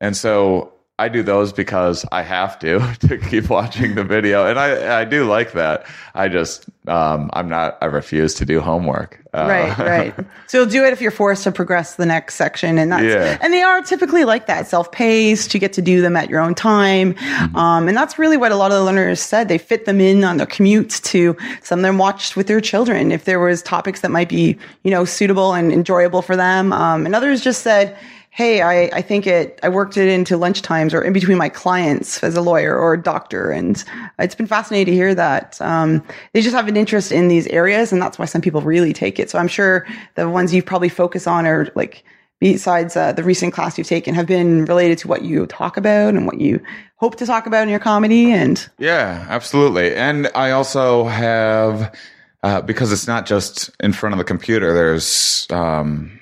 and 0.00 0.16
so 0.16 0.72
I 1.00 1.08
do 1.08 1.22
those 1.22 1.52
because 1.52 2.04
I 2.12 2.22
have 2.22 2.58
to 2.60 2.78
to 3.08 3.16
keep 3.18 3.48
watching 3.48 3.94
the 3.94 4.04
video, 4.04 4.46
and 4.46 4.58
I 4.58 5.00
I 5.00 5.04
do 5.04 5.24
like 5.24 5.52
that. 5.52 5.86
I 6.14 6.28
just 6.28 6.66
um, 6.86 7.30
I'm 7.32 7.48
not 7.48 7.78
I 7.80 7.86
refuse 7.86 8.34
to 8.34 8.44
do 8.44 8.60
homework. 8.60 9.16
Uh, 9.32 9.46
right, 9.48 9.78
right. 9.94 10.14
So 10.48 10.58
you'll 10.58 10.66
do 10.70 10.84
it 10.84 10.92
if 10.92 11.00
you're 11.00 11.12
forced 11.12 11.44
to 11.44 11.52
progress 11.52 11.92
to 11.92 11.98
the 11.98 12.06
next 12.06 12.34
section, 12.34 12.78
and 12.78 12.90
that's 12.92 13.04
Yeah. 13.04 13.38
and 13.40 13.52
they 13.52 13.62
are 13.62 13.80
typically 13.80 14.24
like 14.24 14.46
that, 14.46 14.66
self-paced. 14.66 15.54
You 15.54 15.60
get 15.60 15.72
to 15.74 15.82
do 15.82 16.00
them 16.02 16.16
at 16.16 16.28
your 16.28 16.40
own 16.40 16.54
time, 16.54 17.14
Mm-hmm. 17.14 17.56
um, 17.56 17.88
and 17.88 17.96
that's 17.96 18.18
really 18.18 18.36
what 18.36 18.52
a 18.52 18.56
lot 18.56 18.70
of 18.72 18.78
the 18.78 18.84
learners 18.84 19.20
said. 19.20 19.48
They 19.48 19.58
fit 19.58 19.84
them 19.86 20.00
in 20.00 20.24
on 20.24 20.36
their 20.36 20.46
commutes. 20.48 21.00
To 21.12 21.36
some 21.62 21.78
of 21.78 21.82
them 21.84 21.96
watched 21.98 22.36
with 22.36 22.46
their 22.48 22.60
children 22.60 23.10
if 23.12 23.24
there 23.24 23.40
was 23.40 23.62
topics 23.62 24.00
that 24.02 24.10
might 24.10 24.28
be 24.28 24.58
you 24.84 24.90
know 24.90 25.04
suitable 25.06 25.54
and 25.54 25.72
enjoyable 25.72 26.22
for 26.22 26.36
them, 26.36 26.72
um, 26.72 27.06
and 27.06 27.14
others 27.14 27.40
just 27.40 27.62
said. 27.62 27.96
Hey, 28.32 28.62
I, 28.62 28.84
I 28.96 29.02
think 29.02 29.26
it, 29.26 29.58
I 29.62 29.68
worked 29.68 29.96
it 29.96 30.08
into 30.08 30.36
lunch 30.36 30.62
times 30.62 30.94
or 30.94 31.02
in 31.02 31.12
between 31.12 31.36
my 31.36 31.48
clients 31.48 32.22
as 32.22 32.36
a 32.36 32.40
lawyer 32.40 32.76
or 32.76 32.94
a 32.94 33.02
doctor. 33.02 33.50
And 33.50 33.82
it's 34.20 34.36
been 34.36 34.46
fascinating 34.46 34.92
to 34.92 34.96
hear 34.96 35.14
that. 35.16 35.60
Um, 35.60 36.04
they 36.32 36.40
just 36.40 36.54
have 36.54 36.68
an 36.68 36.76
interest 36.76 37.10
in 37.10 37.26
these 37.26 37.48
areas. 37.48 37.92
And 37.92 38.00
that's 38.00 38.20
why 38.20 38.26
some 38.26 38.40
people 38.40 38.60
really 38.60 38.92
take 38.92 39.18
it. 39.18 39.30
So 39.30 39.38
I'm 39.38 39.48
sure 39.48 39.84
the 40.14 40.28
ones 40.28 40.54
you 40.54 40.62
probably 40.62 40.88
focus 40.88 41.26
on 41.26 41.44
are 41.44 41.72
like, 41.74 42.04
besides 42.38 42.96
uh, 42.96 43.12
the 43.12 43.24
recent 43.24 43.52
class 43.52 43.76
you've 43.76 43.88
taken 43.88 44.14
have 44.14 44.26
been 44.26 44.64
related 44.64 44.98
to 44.98 45.08
what 45.08 45.22
you 45.22 45.46
talk 45.46 45.76
about 45.76 46.14
and 46.14 46.24
what 46.24 46.40
you 46.40 46.62
hope 46.96 47.16
to 47.16 47.26
talk 47.26 47.46
about 47.46 47.64
in 47.64 47.68
your 47.68 47.80
comedy. 47.80 48.30
And 48.30 48.64
Yeah, 48.78 49.26
absolutely. 49.28 49.94
And 49.94 50.30
I 50.36 50.52
also 50.52 51.04
have 51.04 51.94
uh, 52.42 52.62
because 52.62 52.92
it's 52.92 53.06
not 53.06 53.26
just 53.26 53.70
in 53.80 53.92
front 53.92 54.14
of 54.14 54.18
the 54.18 54.24
computer. 54.24 54.72
There's 54.72 55.46
um, 55.50 56.19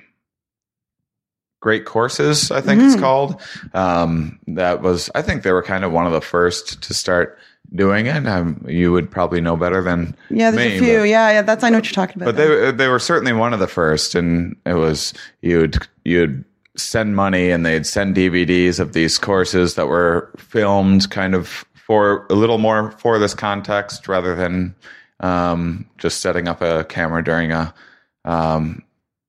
great 1.61 1.85
courses. 1.85 2.51
I 2.51 2.61
think 2.61 2.83
it's 2.83 2.97
called. 3.01 3.41
Um, 3.75 4.39
that 4.49 4.83
was 4.83 5.11
I 5.15 5.23
think 5.23 5.43
they 5.43 5.53
were 5.53 5.63
kind 5.63 5.85
of 5.85 5.93
one 5.93 6.07
of 6.07 6.13
the 6.13 6.21
first 6.21 6.83
to 6.83 6.95
start 6.95 7.39
doing 7.75 8.07
it. 8.07 8.27
Um, 8.27 8.65
you 8.69 8.93
would 8.93 9.11
probably 9.11 9.41
know 9.41 9.57
better 9.57 9.83
than 9.83 10.17
yeah, 10.31 10.51
there's 10.51 10.71
me, 10.71 10.77
a 10.77 10.79
few. 10.81 10.99
but- 10.99 11.09
Yeah, 11.09 11.31
yeah, 11.33 11.43
that's, 11.43 11.63
I 11.65 11.71
know 11.71 11.79
what 11.79 11.85
you're 11.87 11.93
talking 11.93 12.23
about. 12.23 12.35
but 12.35 12.37
they 12.37 12.71
they 12.73 12.89
were 12.89 12.99
certainly 12.99 13.33
one 13.33 13.53
of 13.53 13.61
the 13.61 13.67
first, 13.69 14.15
and 14.15 14.57
it 14.65 14.75
was 14.75 15.13
you'd 15.43 15.77
you'd 16.05 16.45
send 16.77 17.17
money 17.17 17.51
and 17.51 17.67
they'd 17.67 17.85
send 17.87 18.15
DVDs 18.15 18.79
of 18.79 18.93
these 18.93 19.19
courses 19.19 19.75
that 19.75 19.87
were 19.89 20.31
filmed 20.39 21.11
kind 21.11 21.35
of 21.35 21.65
for 21.75 22.25
a 22.31 22.35
little 22.35 22.59
more 22.59 22.93
for 22.93 23.19
this 23.19 23.35
context 23.35 24.07
rather 24.07 24.37
than 24.37 24.75
um, 25.21 25.85
just 25.99 26.21
setting 26.21 26.47
up 26.47 26.63
a 26.63 26.85
camera 26.85 27.25
during 27.25 27.51
a 27.51 27.75
um, 28.25 28.83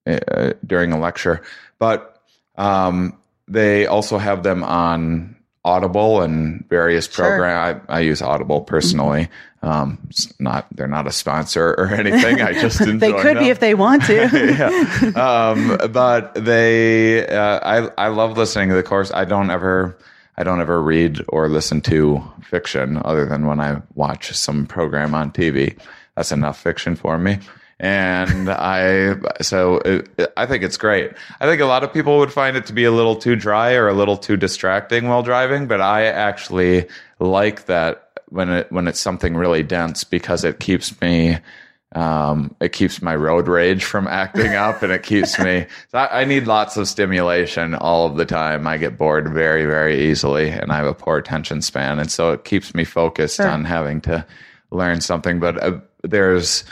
uh, 0.05 0.53
during 0.67 0.91
a 0.91 0.99
lecture. 0.99 1.41
But 1.79 2.18
um, 2.59 3.17
they 3.47 3.87
also 3.87 4.19
have 4.19 4.43
them 4.43 4.63
on 4.63 5.35
Audible 5.65 6.21
and 6.21 6.67
various 6.69 7.09
Sure. 7.11 7.25
program. 7.25 7.81
I, 7.89 7.97
I 7.97 7.99
use 8.01 8.21
Audible 8.21 8.61
personally. 8.61 9.27
Um, 9.61 9.97
it's 10.09 10.39
not 10.39 10.67
they're 10.71 10.87
not 10.87 11.05
a 11.07 11.11
sponsor 11.11 11.71
or 11.77 11.87
anything. 11.93 12.41
I 12.41 12.53
just 12.53 12.79
enjoy 12.81 12.97
they 12.99 13.11
could 13.13 13.35
them. 13.37 13.43
be 13.43 13.49
if 13.49 13.59
they 13.59 13.73
want 13.75 14.03
to. 14.05 14.13
yeah. 15.15 15.49
Um, 15.49 15.77
but 15.91 16.33
they, 16.35 17.27
uh, 17.27 17.59
I, 17.97 18.05
I 18.05 18.07
love 18.07 18.37
listening 18.37 18.69
to 18.69 18.75
the 18.75 18.83
course. 18.83 19.11
I 19.11 19.25
don't 19.25 19.49
ever, 19.49 19.97
I 20.37 20.43
don't 20.43 20.61
ever 20.61 20.81
read 20.81 21.23
or 21.27 21.49
listen 21.49 21.81
to 21.81 22.23
fiction 22.41 23.01
other 23.03 23.25
than 23.25 23.45
when 23.47 23.59
I 23.59 23.81
watch 23.95 24.31
some 24.33 24.65
program 24.65 25.13
on 25.13 25.31
TV. 25.31 25.77
That's 26.15 26.31
enough 26.31 26.59
fiction 26.61 26.95
for 26.95 27.17
me. 27.17 27.39
And 27.79 28.49
I, 28.49 29.15
so 29.41 29.77
it, 29.77 30.09
I 30.35 30.45
think 30.45 30.63
it's 30.63 30.75
great. 30.77 31.11
I 31.39 31.45
think 31.45 31.61
a 31.61 31.65
lot 31.65 31.83
of 31.83 31.93
people 31.93 32.17
would 32.19 32.33
find 32.33 32.57
it 32.57 32.65
to 32.65 32.73
be 32.73 32.83
a 32.83 32.91
little 32.91 33.15
too 33.15 33.35
dry 33.37 33.73
or 33.73 33.87
a 33.87 33.93
little 33.93 34.17
too 34.17 34.35
distracting 34.35 35.07
while 35.07 35.23
driving, 35.23 35.67
but 35.67 35.79
I 35.79 36.05
actually 36.05 36.87
like 37.19 37.65
that 37.67 38.09
when 38.27 38.49
it, 38.49 38.71
when 38.71 38.87
it's 38.87 38.99
something 38.99 39.35
really 39.35 39.63
dense 39.63 40.03
because 40.03 40.43
it 40.43 40.59
keeps 40.59 40.99
me, 41.01 41.37
um, 41.95 42.53
it 42.59 42.73
keeps 42.73 43.01
my 43.01 43.15
road 43.15 43.47
rage 43.47 43.83
from 43.85 44.07
acting 44.07 44.53
up 44.55 44.83
and 44.83 44.91
it 44.91 45.01
keeps 45.01 45.39
me 45.39 45.65
so 45.87 45.97
I, 45.97 46.21
I 46.21 46.25
need 46.25 46.45
lots 46.45 46.77
of 46.77 46.87
stimulation 46.87 47.73
all 47.73 48.05
of 48.05 48.15
the 48.15 48.27
time 48.27 48.67
i 48.67 48.77
get 48.77 48.95
bored 48.95 49.27
very 49.33 49.65
very 49.65 50.07
easily 50.07 50.49
and 50.51 50.71
i 50.71 50.75
have 50.77 50.85
a 50.85 50.93
poor 50.93 51.17
attention 51.17 51.63
span 51.63 51.97
and 51.97 52.11
so 52.11 52.31
it 52.31 52.43
keeps 52.43 52.75
me 52.75 52.83
focused 52.83 53.37
Sure. 53.37 53.47
on 53.47 53.65
having 53.65 54.01
to 54.01 54.23
learn 54.69 55.01
something 55.01 55.39
but 55.39 55.63
uh, 55.63 55.79
there's 56.03 56.63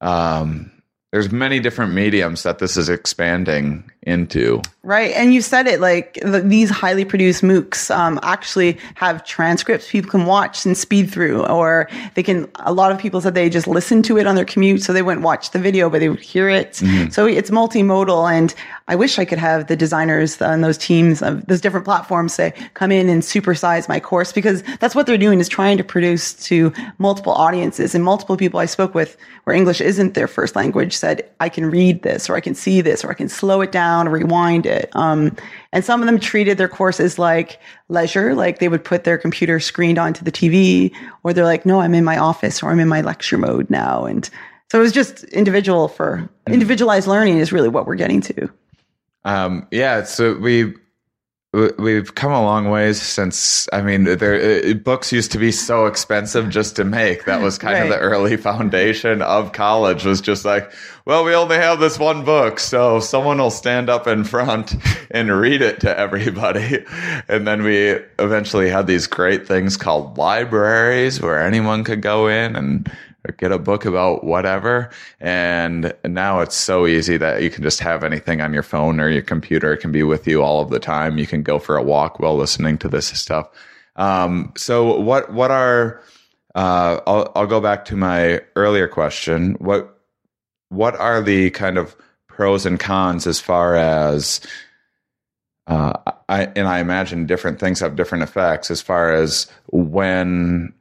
um 0.00 0.70
there's 1.12 1.32
many 1.32 1.58
different 1.58 1.92
mediums 1.92 2.44
that 2.44 2.58
this 2.58 2.76
is 2.76 2.88
expanding 2.88 3.90
into 4.02 4.62
Right. 4.82 5.12
And 5.12 5.34
you 5.34 5.42
said 5.42 5.66
it 5.66 5.78
like 5.78 6.14
the, 6.22 6.40
these 6.40 6.70
highly 6.70 7.04
produced 7.04 7.42
MOOCs 7.42 7.94
um, 7.94 8.18
actually 8.22 8.78
have 8.94 9.22
transcripts 9.26 9.90
people 9.90 10.10
can 10.10 10.24
watch 10.24 10.64
and 10.64 10.76
speed 10.76 11.10
through, 11.10 11.44
or 11.44 11.86
they 12.14 12.22
can. 12.22 12.50
A 12.60 12.72
lot 12.72 12.90
of 12.90 12.98
people 12.98 13.20
said 13.20 13.34
they 13.34 13.50
just 13.50 13.66
listen 13.66 14.02
to 14.04 14.16
it 14.16 14.26
on 14.26 14.36
their 14.36 14.46
commute, 14.46 14.82
so 14.82 14.94
they 14.94 15.02
wouldn't 15.02 15.22
watch 15.22 15.50
the 15.50 15.58
video, 15.58 15.90
but 15.90 15.98
they 15.98 16.08
would 16.08 16.18
hear 16.18 16.48
it. 16.48 16.80
So 17.12 17.26
it's 17.26 17.50
multimodal. 17.50 18.32
And 18.32 18.54
I 18.88 18.96
wish 18.96 19.18
I 19.18 19.26
could 19.26 19.38
have 19.38 19.66
the 19.66 19.76
designers 19.76 20.40
on 20.40 20.62
those 20.62 20.78
teams 20.78 21.20
of 21.20 21.44
those 21.44 21.60
different 21.60 21.84
platforms 21.84 22.32
say, 22.32 22.54
come 22.72 22.90
in 22.90 23.10
and 23.10 23.20
supersize 23.20 23.86
my 23.86 24.00
course 24.00 24.32
because 24.32 24.62
that's 24.80 24.94
what 24.94 25.06
they're 25.06 25.18
doing 25.18 25.40
is 25.40 25.48
trying 25.48 25.76
to 25.76 25.84
produce 25.84 26.32
to 26.46 26.72
multiple 26.96 27.34
audiences 27.34 27.94
and 27.94 28.02
multiple 28.02 28.38
people 28.38 28.58
I 28.58 28.64
spoke 28.64 28.94
with 28.94 29.18
where 29.44 29.54
English 29.54 29.82
isn't 29.82 30.14
their 30.14 30.26
first 30.26 30.56
language 30.56 30.96
said, 30.96 31.28
I 31.38 31.50
can 31.50 31.70
read 31.70 32.02
this 32.02 32.30
or 32.30 32.36
I 32.36 32.40
can 32.40 32.54
see 32.54 32.80
this 32.80 33.04
or 33.04 33.10
I 33.10 33.14
can 33.14 33.28
slow 33.28 33.60
it 33.60 33.72
down 33.72 33.89
or 34.06 34.10
rewind 34.10 34.66
it. 34.66 34.90
Um, 34.94 35.36
and 35.72 35.84
some 35.84 36.00
of 36.00 36.06
them 36.06 36.18
treated 36.18 36.58
their 36.58 36.68
courses 36.68 37.18
like 37.18 37.60
leisure, 37.88 38.34
like 38.34 38.58
they 38.58 38.68
would 38.68 38.84
put 38.84 39.04
their 39.04 39.18
computer 39.18 39.60
screened 39.60 39.98
onto 39.98 40.24
the 40.24 40.32
TV, 40.32 40.92
or 41.22 41.32
they're 41.32 41.44
like, 41.44 41.66
no, 41.66 41.80
I'm 41.80 41.94
in 41.94 42.04
my 42.04 42.18
office 42.18 42.62
or 42.62 42.70
I'm 42.70 42.80
in 42.80 42.88
my 42.88 43.00
lecture 43.00 43.38
mode 43.38 43.68
now. 43.70 44.04
And 44.04 44.28
so 44.70 44.78
it 44.78 44.82
was 44.82 44.92
just 44.92 45.24
individual 45.24 45.88
for 45.88 46.28
individualized 46.46 47.08
learning 47.08 47.38
is 47.38 47.52
really 47.52 47.68
what 47.68 47.86
we're 47.86 47.96
getting 47.96 48.20
to. 48.22 48.50
Um, 49.24 49.66
yeah, 49.70 50.04
so 50.04 50.34
we 50.34 50.74
we've 51.52 52.14
come 52.14 52.32
a 52.32 52.42
long 52.42 52.70
ways 52.70 53.02
since. 53.02 53.68
I 53.72 53.82
mean, 53.82 54.04
there 54.04 54.70
uh, 54.70 54.74
books 54.74 55.12
used 55.12 55.32
to 55.32 55.38
be 55.38 55.50
so 55.50 55.86
expensive 55.86 56.48
just 56.48 56.76
to 56.76 56.84
make. 56.84 57.24
That 57.24 57.42
was 57.42 57.58
kind 57.58 57.82
of 57.82 57.88
the 57.88 57.98
early 57.98 58.36
foundation 58.36 59.20
of 59.20 59.52
college. 59.52 60.04
Was 60.04 60.20
just 60.20 60.44
like, 60.44 60.72
well, 61.04 61.24
we 61.24 61.34
only 61.34 61.56
have 61.56 61.80
this 61.80 61.98
one 61.98 62.24
book, 62.24 62.60
so 62.60 63.00
someone 63.00 63.38
will 63.38 63.50
stand 63.50 63.90
up 63.90 64.06
in 64.06 64.22
front 64.22 64.74
and 65.10 65.30
read 65.30 65.62
it 65.62 65.80
to 65.80 65.98
everybody. 65.98 66.84
And 67.28 67.46
then 67.46 67.62
we 67.62 67.90
eventually 68.18 68.68
had 68.68 68.86
these 68.86 69.06
great 69.06 69.46
things 69.46 69.76
called 69.76 70.18
libraries, 70.18 71.20
where 71.20 71.40
anyone 71.40 71.84
could 71.84 72.02
go 72.02 72.26
in 72.28 72.56
and 72.56 72.90
get 73.36 73.52
a 73.52 73.58
book 73.58 73.84
about 73.84 74.24
whatever. 74.24 74.90
And 75.20 75.94
now 76.04 76.40
it's 76.40 76.56
so 76.56 76.86
easy 76.86 77.16
that 77.18 77.42
you 77.42 77.50
can 77.50 77.62
just 77.62 77.80
have 77.80 78.04
anything 78.04 78.40
on 78.40 78.52
your 78.52 78.62
phone 78.62 79.00
or 79.00 79.08
your 79.08 79.22
computer. 79.22 79.72
It 79.72 79.78
can 79.78 79.92
be 79.92 80.02
with 80.02 80.26
you 80.26 80.42
all 80.42 80.60
of 80.60 80.70
the 80.70 80.80
time. 80.80 81.18
You 81.18 81.26
can 81.26 81.42
go 81.42 81.58
for 81.58 81.76
a 81.76 81.82
walk 81.82 82.18
while 82.18 82.36
listening 82.36 82.78
to 82.78 82.88
this 82.88 83.08
stuff. 83.08 83.48
Um, 83.96 84.52
so 84.56 84.98
what, 85.00 85.32
what 85.32 85.50
are, 85.50 86.02
uh, 86.54 87.00
I'll, 87.06 87.32
I'll 87.34 87.46
go 87.46 87.60
back 87.60 87.84
to 87.86 87.96
my 87.96 88.40
earlier 88.56 88.88
question. 88.88 89.54
What, 89.58 89.98
what 90.68 90.96
are 90.96 91.20
the 91.20 91.50
kind 91.50 91.76
of 91.76 91.94
pros 92.26 92.64
and 92.64 92.80
cons 92.80 93.26
as 93.26 93.40
far 93.40 93.76
as, 93.76 94.40
uh, 95.66 95.92
I, 96.28 96.44
and 96.56 96.66
I 96.66 96.78
imagine 96.78 97.26
different 97.26 97.60
things 97.60 97.80
have 97.80 97.96
different 97.96 98.24
effects 98.24 98.70
as 98.70 98.80
far 98.80 99.12
as 99.12 99.46
when 99.66 100.72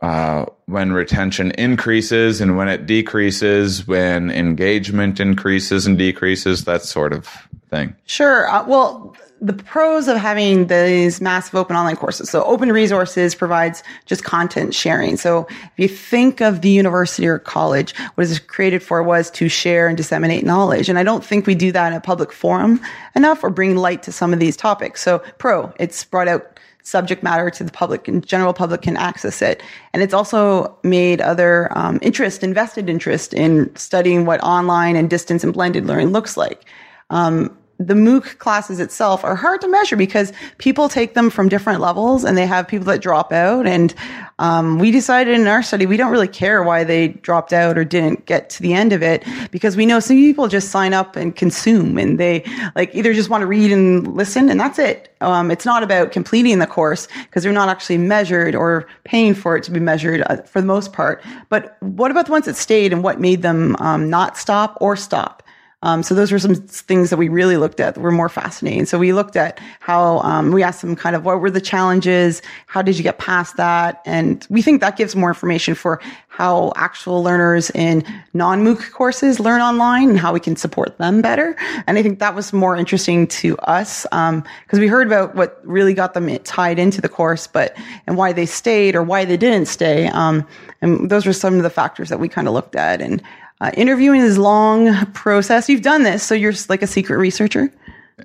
uh, 0.00 0.46
when 0.66 0.92
retention 0.92 1.50
increases 1.52 2.40
and 2.40 2.56
when 2.56 2.68
it 2.68 2.86
decreases, 2.86 3.86
when 3.86 4.30
engagement 4.30 5.18
increases 5.18 5.86
and 5.86 5.98
decreases, 5.98 6.64
that 6.64 6.82
sort 6.82 7.12
of 7.12 7.26
thing. 7.68 7.96
Sure. 8.06 8.48
Uh, 8.48 8.64
well, 8.66 9.16
the 9.40 9.52
pros 9.52 10.08
of 10.08 10.16
having 10.16 10.66
these 10.66 11.20
massive 11.20 11.54
open 11.54 11.76
online 11.76 11.96
courses. 11.96 12.28
So 12.28 12.42
open 12.44 12.72
resources 12.72 13.34
provides 13.34 13.82
just 14.06 14.24
content 14.24 14.74
sharing. 14.74 15.16
So 15.16 15.46
if 15.50 15.72
you 15.76 15.88
think 15.88 16.40
of 16.40 16.60
the 16.60 16.70
university 16.70 17.26
or 17.26 17.38
college, 17.38 17.96
what 18.16 18.28
it 18.28 18.46
created 18.48 18.82
for 18.82 19.02
was 19.02 19.30
to 19.32 19.48
share 19.48 19.86
and 19.86 19.96
disseminate 19.96 20.44
knowledge. 20.44 20.88
And 20.88 20.98
I 20.98 21.04
don't 21.04 21.24
think 21.24 21.46
we 21.46 21.54
do 21.54 21.70
that 21.72 21.92
in 21.92 21.96
a 21.96 22.00
public 22.00 22.32
forum 22.32 22.80
enough 23.14 23.44
or 23.44 23.50
bring 23.50 23.76
light 23.76 24.02
to 24.04 24.12
some 24.12 24.32
of 24.32 24.40
these 24.40 24.56
topics. 24.56 25.02
So 25.02 25.20
pro, 25.38 25.72
it's 25.78 26.04
brought 26.04 26.28
out 26.28 26.57
subject 26.88 27.22
matter 27.22 27.50
to 27.50 27.64
the 27.64 27.72
public 27.72 28.08
and 28.08 28.26
general 28.26 28.54
public 28.54 28.82
can 28.82 28.96
access 28.96 29.42
it. 29.42 29.62
And 29.92 30.02
it's 30.02 30.14
also 30.14 30.76
made 30.82 31.20
other 31.20 31.68
um, 31.76 31.98
interest, 32.00 32.42
invested 32.42 32.88
interest 32.88 33.34
in 33.34 33.74
studying 33.76 34.24
what 34.24 34.40
online 34.42 34.96
and 34.96 35.10
distance 35.10 35.44
and 35.44 35.52
blended 35.52 35.86
learning 35.86 36.10
looks 36.12 36.36
like. 36.36 36.64
Um, 37.10 37.57
the 37.78 37.94
MOOC 37.94 38.38
classes 38.38 38.80
itself 38.80 39.22
are 39.22 39.36
hard 39.36 39.60
to 39.60 39.68
measure 39.68 39.94
because 39.94 40.32
people 40.58 40.88
take 40.88 41.14
them 41.14 41.30
from 41.30 41.48
different 41.48 41.80
levels 41.80 42.24
and 42.24 42.36
they 42.36 42.46
have 42.46 42.66
people 42.66 42.86
that 42.86 43.00
drop 43.00 43.32
out. 43.32 43.68
And 43.68 43.94
um, 44.40 44.80
we 44.80 44.90
decided 44.90 45.38
in 45.38 45.46
our 45.46 45.62
study 45.62 45.86
we 45.86 45.96
don't 45.96 46.10
really 46.10 46.28
care 46.28 46.62
why 46.64 46.82
they 46.82 47.08
dropped 47.08 47.52
out 47.52 47.78
or 47.78 47.84
didn't 47.84 48.26
get 48.26 48.50
to 48.50 48.62
the 48.62 48.74
end 48.74 48.92
of 48.92 49.02
it 49.02 49.24
because 49.52 49.76
we 49.76 49.86
know 49.86 50.00
some 50.00 50.16
people 50.16 50.48
just 50.48 50.70
sign 50.70 50.92
up 50.92 51.14
and 51.14 51.36
consume 51.36 51.98
and 51.98 52.18
they 52.18 52.44
like 52.74 52.92
either 52.94 53.14
just 53.14 53.30
want 53.30 53.42
to 53.42 53.46
read 53.46 53.70
and 53.70 54.16
listen 54.16 54.48
and 54.50 54.58
that's 54.58 54.80
it. 54.80 55.14
Um, 55.20 55.50
it's 55.50 55.64
not 55.64 55.84
about 55.84 56.10
completing 56.10 56.58
the 56.58 56.66
course 56.66 57.06
because 57.24 57.44
they're 57.44 57.52
not 57.52 57.68
actually 57.68 57.98
measured 57.98 58.56
or 58.56 58.88
paying 59.04 59.34
for 59.34 59.56
it 59.56 59.62
to 59.64 59.70
be 59.70 59.80
measured 59.80 60.22
uh, 60.26 60.42
for 60.42 60.60
the 60.60 60.66
most 60.66 60.92
part. 60.92 61.22
But 61.48 61.76
what 61.80 62.10
about 62.10 62.26
the 62.26 62.32
ones 62.32 62.46
that 62.46 62.56
stayed 62.56 62.92
and 62.92 63.04
what 63.04 63.20
made 63.20 63.42
them 63.42 63.76
um, 63.78 64.10
not 64.10 64.36
stop 64.36 64.78
or 64.80 64.96
stop? 64.96 65.44
Um, 65.82 66.02
so 66.02 66.12
those 66.14 66.32
were 66.32 66.40
some 66.40 66.56
things 66.56 67.10
that 67.10 67.18
we 67.18 67.28
really 67.28 67.56
looked 67.56 67.78
at 67.78 67.94
that 67.94 68.00
were 68.00 68.10
more 68.10 68.28
fascinating. 68.28 68.84
So 68.84 68.98
we 68.98 69.12
looked 69.12 69.36
at 69.36 69.60
how 69.78 70.18
um, 70.20 70.50
we 70.50 70.64
asked 70.64 70.80
them 70.80 70.96
kind 70.96 71.14
of 71.14 71.24
what 71.24 71.40
were 71.40 71.50
the 71.50 71.60
challenges, 71.60 72.42
how 72.66 72.82
did 72.82 72.96
you 72.96 73.04
get 73.04 73.18
past 73.18 73.56
that, 73.56 74.02
and 74.04 74.44
we 74.50 74.60
think 74.60 74.80
that 74.80 74.96
gives 74.96 75.14
more 75.14 75.28
information 75.28 75.76
for 75.76 76.00
how 76.38 76.72
actual 76.76 77.22
learners 77.22 77.70
in 77.70 78.04
non-MOOC 78.32 78.92
courses 78.92 79.40
learn 79.40 79.60
online 79.60 80.08
and 80.10 80.18
how 80.18 80.32
we 80.32 80.38
can 80.38 80.54
support 80.54 80.96
them 80.98 81.20
better. 81.20 81.56
And 81.86 81.98
I 81.98 82.02
think 82.02 82.20
that 82.20 82.34
was 82.34 82.52
more 82.52 82.76
interesting 82.76 83.26
to 83.28 83.56
us 83.58 84.04
because 84.04 84.78
we 84.78 84.86
heard 84.86 85.06
about 85.08 85.34
what 85.34 85.60
really 85.64 85.94
got 85.94 86.14
them 86.14 86.28
tied 86.40 86.78
into 86.78 87.00
the 87.00 87.08
course, 87.08 87.48
but 87.48 87.76
and 88.06 88.16
why 88.16 88.32
they 88.32 88.46
stayed 88.46 88.94
or 88.94 89.02
why 89.02 89.24
they 89.24 89.36
didn't 89.36 89.66
stay. 89.66 90.06
Um, 90.08 90.46
and 90.80 91.10
those 91.10 91.26
were 91.26 91.32
some 91.32 91.56
of 91.56 91.64
the 91.64 91.70
factors 91.70 92.08
that 92.08 92.20
we 92.20 92.28
kind 92.28 92.48
of 92.48 92.54
looked 92.54 92.74
at 92.74 93.00
and. 93.00 93.22
Uh, 93.60 93.70
interviewing 93.74 94.20
is 94.20 94.36
a 94.36 94.42
long 94.42 94.94
process. 95.12 95.68
You've 95.68 95.82
done 95.82 96.04
this, 96.04 96.22
so 96.22 96.34
you're 96.34 96.52
like 96.68 96.82
a 96.82 96.86
secret 96.86 97.16
researcher. 97.16 97.72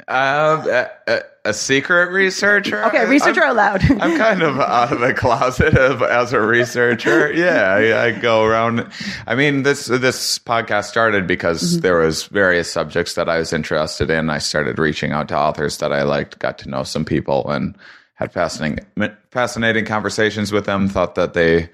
Um, 0.08 0.68
a, 0.68 1.22
a, 1.46 1.54
secret 1.54 2.10
researcher. 2.12 2.84
Okay, 2.86 3.06
researcher 3.06 3.44
I'm, 3.44 3.56
loud. 3.56 3.84
I'm 4.02 4.18
kind 4.18 4.42
of 4.42 4.60
out 4.60 4.92
of 4.92 5.00
the 5.00 5.14
closet 5.14 5.78
of, 5.78 6.02
as 6.02 6.34
a 6.34 6.42
researcher. 6.42 7.32
Yeah, 7.34 7.74
I, 7.74 8.06
I 8.06 8.12
go 8.12 8.44
around. 8.44 8.90
I 9.28 9.36
mean, 9.36 9.64
this 9.64 9.86
this 9.86 10.40
podcast 10.40 10.86
started 10.86 11.28
because 11.28 11.80
there 11.82 11.98
was 12.00 12.26
various 12.26 12.72
subjects 12.72 13.14
that 13.16 13.30
I 13.30 13.38
was 13.38 13.54
interested 13.54 14.10
in. 14.10 14.30
I 14.30 14.40
started 14.40 14.80
reaching 14.80 15.12
out 15.12 15.28
to 15.30 15.38
authors 15.38 15.78
that 15.78 15.94
I 15.94 16.04
liked, 16.04 16.40
got 16.40 16.58
to 16.60 16.70
know 16.70 16.84
some 16.84 17.06
people, 17.06 17.50
and 17.50 17.78
had 18.16 18.34
fascinating 18.34 18.86
fascinating 19.30 19.86
conversations 19.86 20.52
with 20.52 20.66
them. 20.66 20.90
Thought 20.90 21.16
that 21.16 21.34
they 21.34 21.70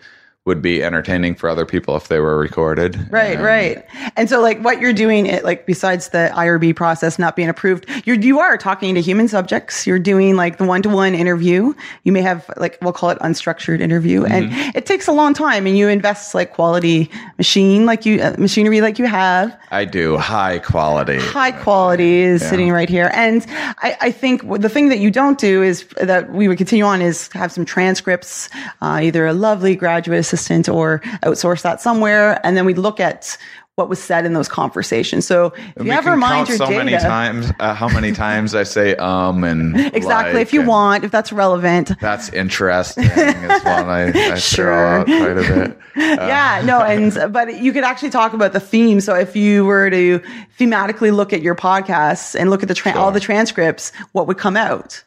would 0.49 0.61
be 0.63 0.83
entertaining 0.83 1.35
for 1.35 1.47
other 1.47 1.65
people 1.65 1.95
if 1.95 2.07
they 2.07 2.19
were 2.19 2.37
recorded. 2.37 2.97
Right, 3.11 3.35
And- 3.35 3.43
right. 3.43 3.85
And 4.17 4.27
so 4.27 4.41
like 4.41 4.59
what 4.61 4.81
you're 4.81 4.93
doing 5.05 5.27
it 5.27 5.45
like 5.45 5.65
besides 5.67 6.09
the 6.09 6.31
IRB 6.33 6.75
process 6.75 7.17
not 7.19 7.35
being 7.35 7.49
approved, 7.49 7.85
you're 8.05 8.15
you 8.17 8.39
are 8.39 8.57
talking 8.57 8.95
to 8.95 9.01
human 9.01 9.27
subjects. 9.27 9.85
You're 9.87 9.99
doing 9.99 10.35
like 10.35 10.57
the 10.57 10.65
one-to-one 10.65 11.13
interview. 11.13 11.73
You 12.03 12.11
may 12.11 12.21
have 12.23 12.49
like 12.57 12.79
we'll 12.81 12.93
call 12.93 13.11
it 13.11 13.19
unstructured 13.19 13.79
interview 13.79 14.25
and 14.25 14.49
it 14.75 14.85
takes 14.87 15.07
a 15.07 15.11
long 15.11 15.33
time 15.35 15.67
and 15.67 15.77
you 15.77 15.87
invest 15.87 16.33
like 16.33 16.53
quality 16.53 17.11
machine 17.37 17.85
like 17.85 18.05
you 18.07 18.19
uh, 18.19 18.35
machinery 18.39 18.81
like 18.81 18.97
you 18.97 19.05
have. 19.05 19.55
I 19.71 19.85
do 19.85 20.17
high 20.17 20.57
quality. 20.57 21.19
high 21.19 21.51
quality 21.51 22.21
is 22.21 22.41
sitting 22.41 22.71
right 22.71 22.89
here. 22.89 23.11
And 23.13 23.45
I, 23.87 23.95
I 24.01 24.11
think 24.11 24.41
the 24.59 24.69
thing 24.69 24.89
that 24.89 24.97
you 24.99 25.11
don't 25.11 25.37
do 25.37 25.61
is 25.61 25.85
that 26.01 26.31
we 26.33 26.47
would 26.47 26.57
continue 26.57 26.85
on 26.85 27.01
is 27.03 27.29
have 27.33 27.51
some 27.51 27.65
transcripts, 27.65 28.49
uh, 28.81 28.99
either 29.03 29.27
a 29.27 29.33
lovely 29.33 29.75
graduate 29.75 30.19
assistant 30.19 30.38
or 30.69 30.99
outsource 31.23 31.61
that 31.63 31.81
somewhere. 31.81 32.39
And 32.45 32.55
then 32.55 32.65
we'd 32.65 32.77
look 32.77 32.99
at 32.99 33.37
what 33.75 33.87
was 33.87 34.01
said 34.03 34.25
in 34.25 34.33
those 34.33 34.49
conversations. 34.49 35.25
So 35.25 35.53
if 35.55 35.65
you 35.77 35.83
we 35.85 35.91
ever 35.91 36.09
can 36.11 36.19
mind 36.19 36.49
your 36.49 36.57
so 36.57 36.65
data. 36.65 36.83
many 36.83 36.97
times 36.97 37.49
uh, 37.61 37.73
how 37.73 37.87
many 37.87 38.11
times 38.11 38.53
I 38.53 38.63
say 38.63 38.93
um 38.97 39.45
and 39.45 39.79
Exactly. 39.95 40.33
like 40.33 40.41
if 40.41 40.51
you 40.51 40.63
want, 40.63 41.05
if 41.05 41.11
that's 41.11 41.31
relevant. 41.31 41.91
That's 42.01 42.27
interesting. 42.33 43.05
is 43.05 43.63
one 43.63 43.89
I, 43.89 44.11
I 44.33 44.35
Sure. 44.35 44.65
throw 44.65 44.99
out 44.99 45.05
quite 45.05 45.37
a 45.37 45.53
bit. 45.67 45.79
yeah, 45.95 46.61
no, 46.65 46.81
and 46.81 47.31
but 47.31 47.61
you 47.61 47.71
could 47.71 47.85
actually 47.85 48.09
talk 48.09 48.33
about 48.33 48.51
the 48.51 48.59
theme. 48.59 48.99
So 48.99 49.15
if 49.15 49.37
you 49.37 49.63
were 49.63 49.89
to 49.89 50.19
thematically 50.59 51.15
look 51.15 51.31
at 51.31 51.41
your 51.41 51.55
podcasts 51.55 52.37
and 52.37 52.49
look 52.49 52.61
at 52.61 52.67
the 52.67 52.75
tra- 52.75 52.97
all 52.97 53.11
the 53.13 53.21
transcripts, 53.21 53.93
what 54.11 54.27
would 54.27 54.37
come 54.37 54.57
out? 54.57 55.03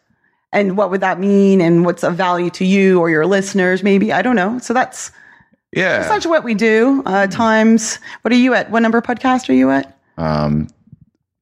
And 0.55 0.79
what 0.79 0.91
would 0.91 1.01
that 1.03 1.21
mean? 1.21 1.61
And 1.61 1.85
what's 1.85 2.03
of 2.03 2.15
value 2.15 2.49
to 2.51 2.65
you 2.65 3.01
or 3.01 3.11
your 3.11 3.27
listeners? 3.27 3.83
Maybe 3.83 4.13
I 4.15 4.23
don't 4.23 4.37
know. 4.37 4.59
So 4.61 4.73
that's 4.75 5.11
Yeah. 5.73 6.01
essentially 6.05 6.31
what 6.31 6.45
we 6.45 6.55
do. 6.55 7.03
Uh, 7.07 7.27
times 7.27 7.99
what 8.23 8.33
are 8.33 8.37
you 8.37 8.55
at? 8.55 8.71
What 8.71 8.81
number 8.81 9.01
podcast 9.01 9.49
are 9.49 9.55
you 9.55 9.71
at? 9.71 9.99
Um, 10.19 10.69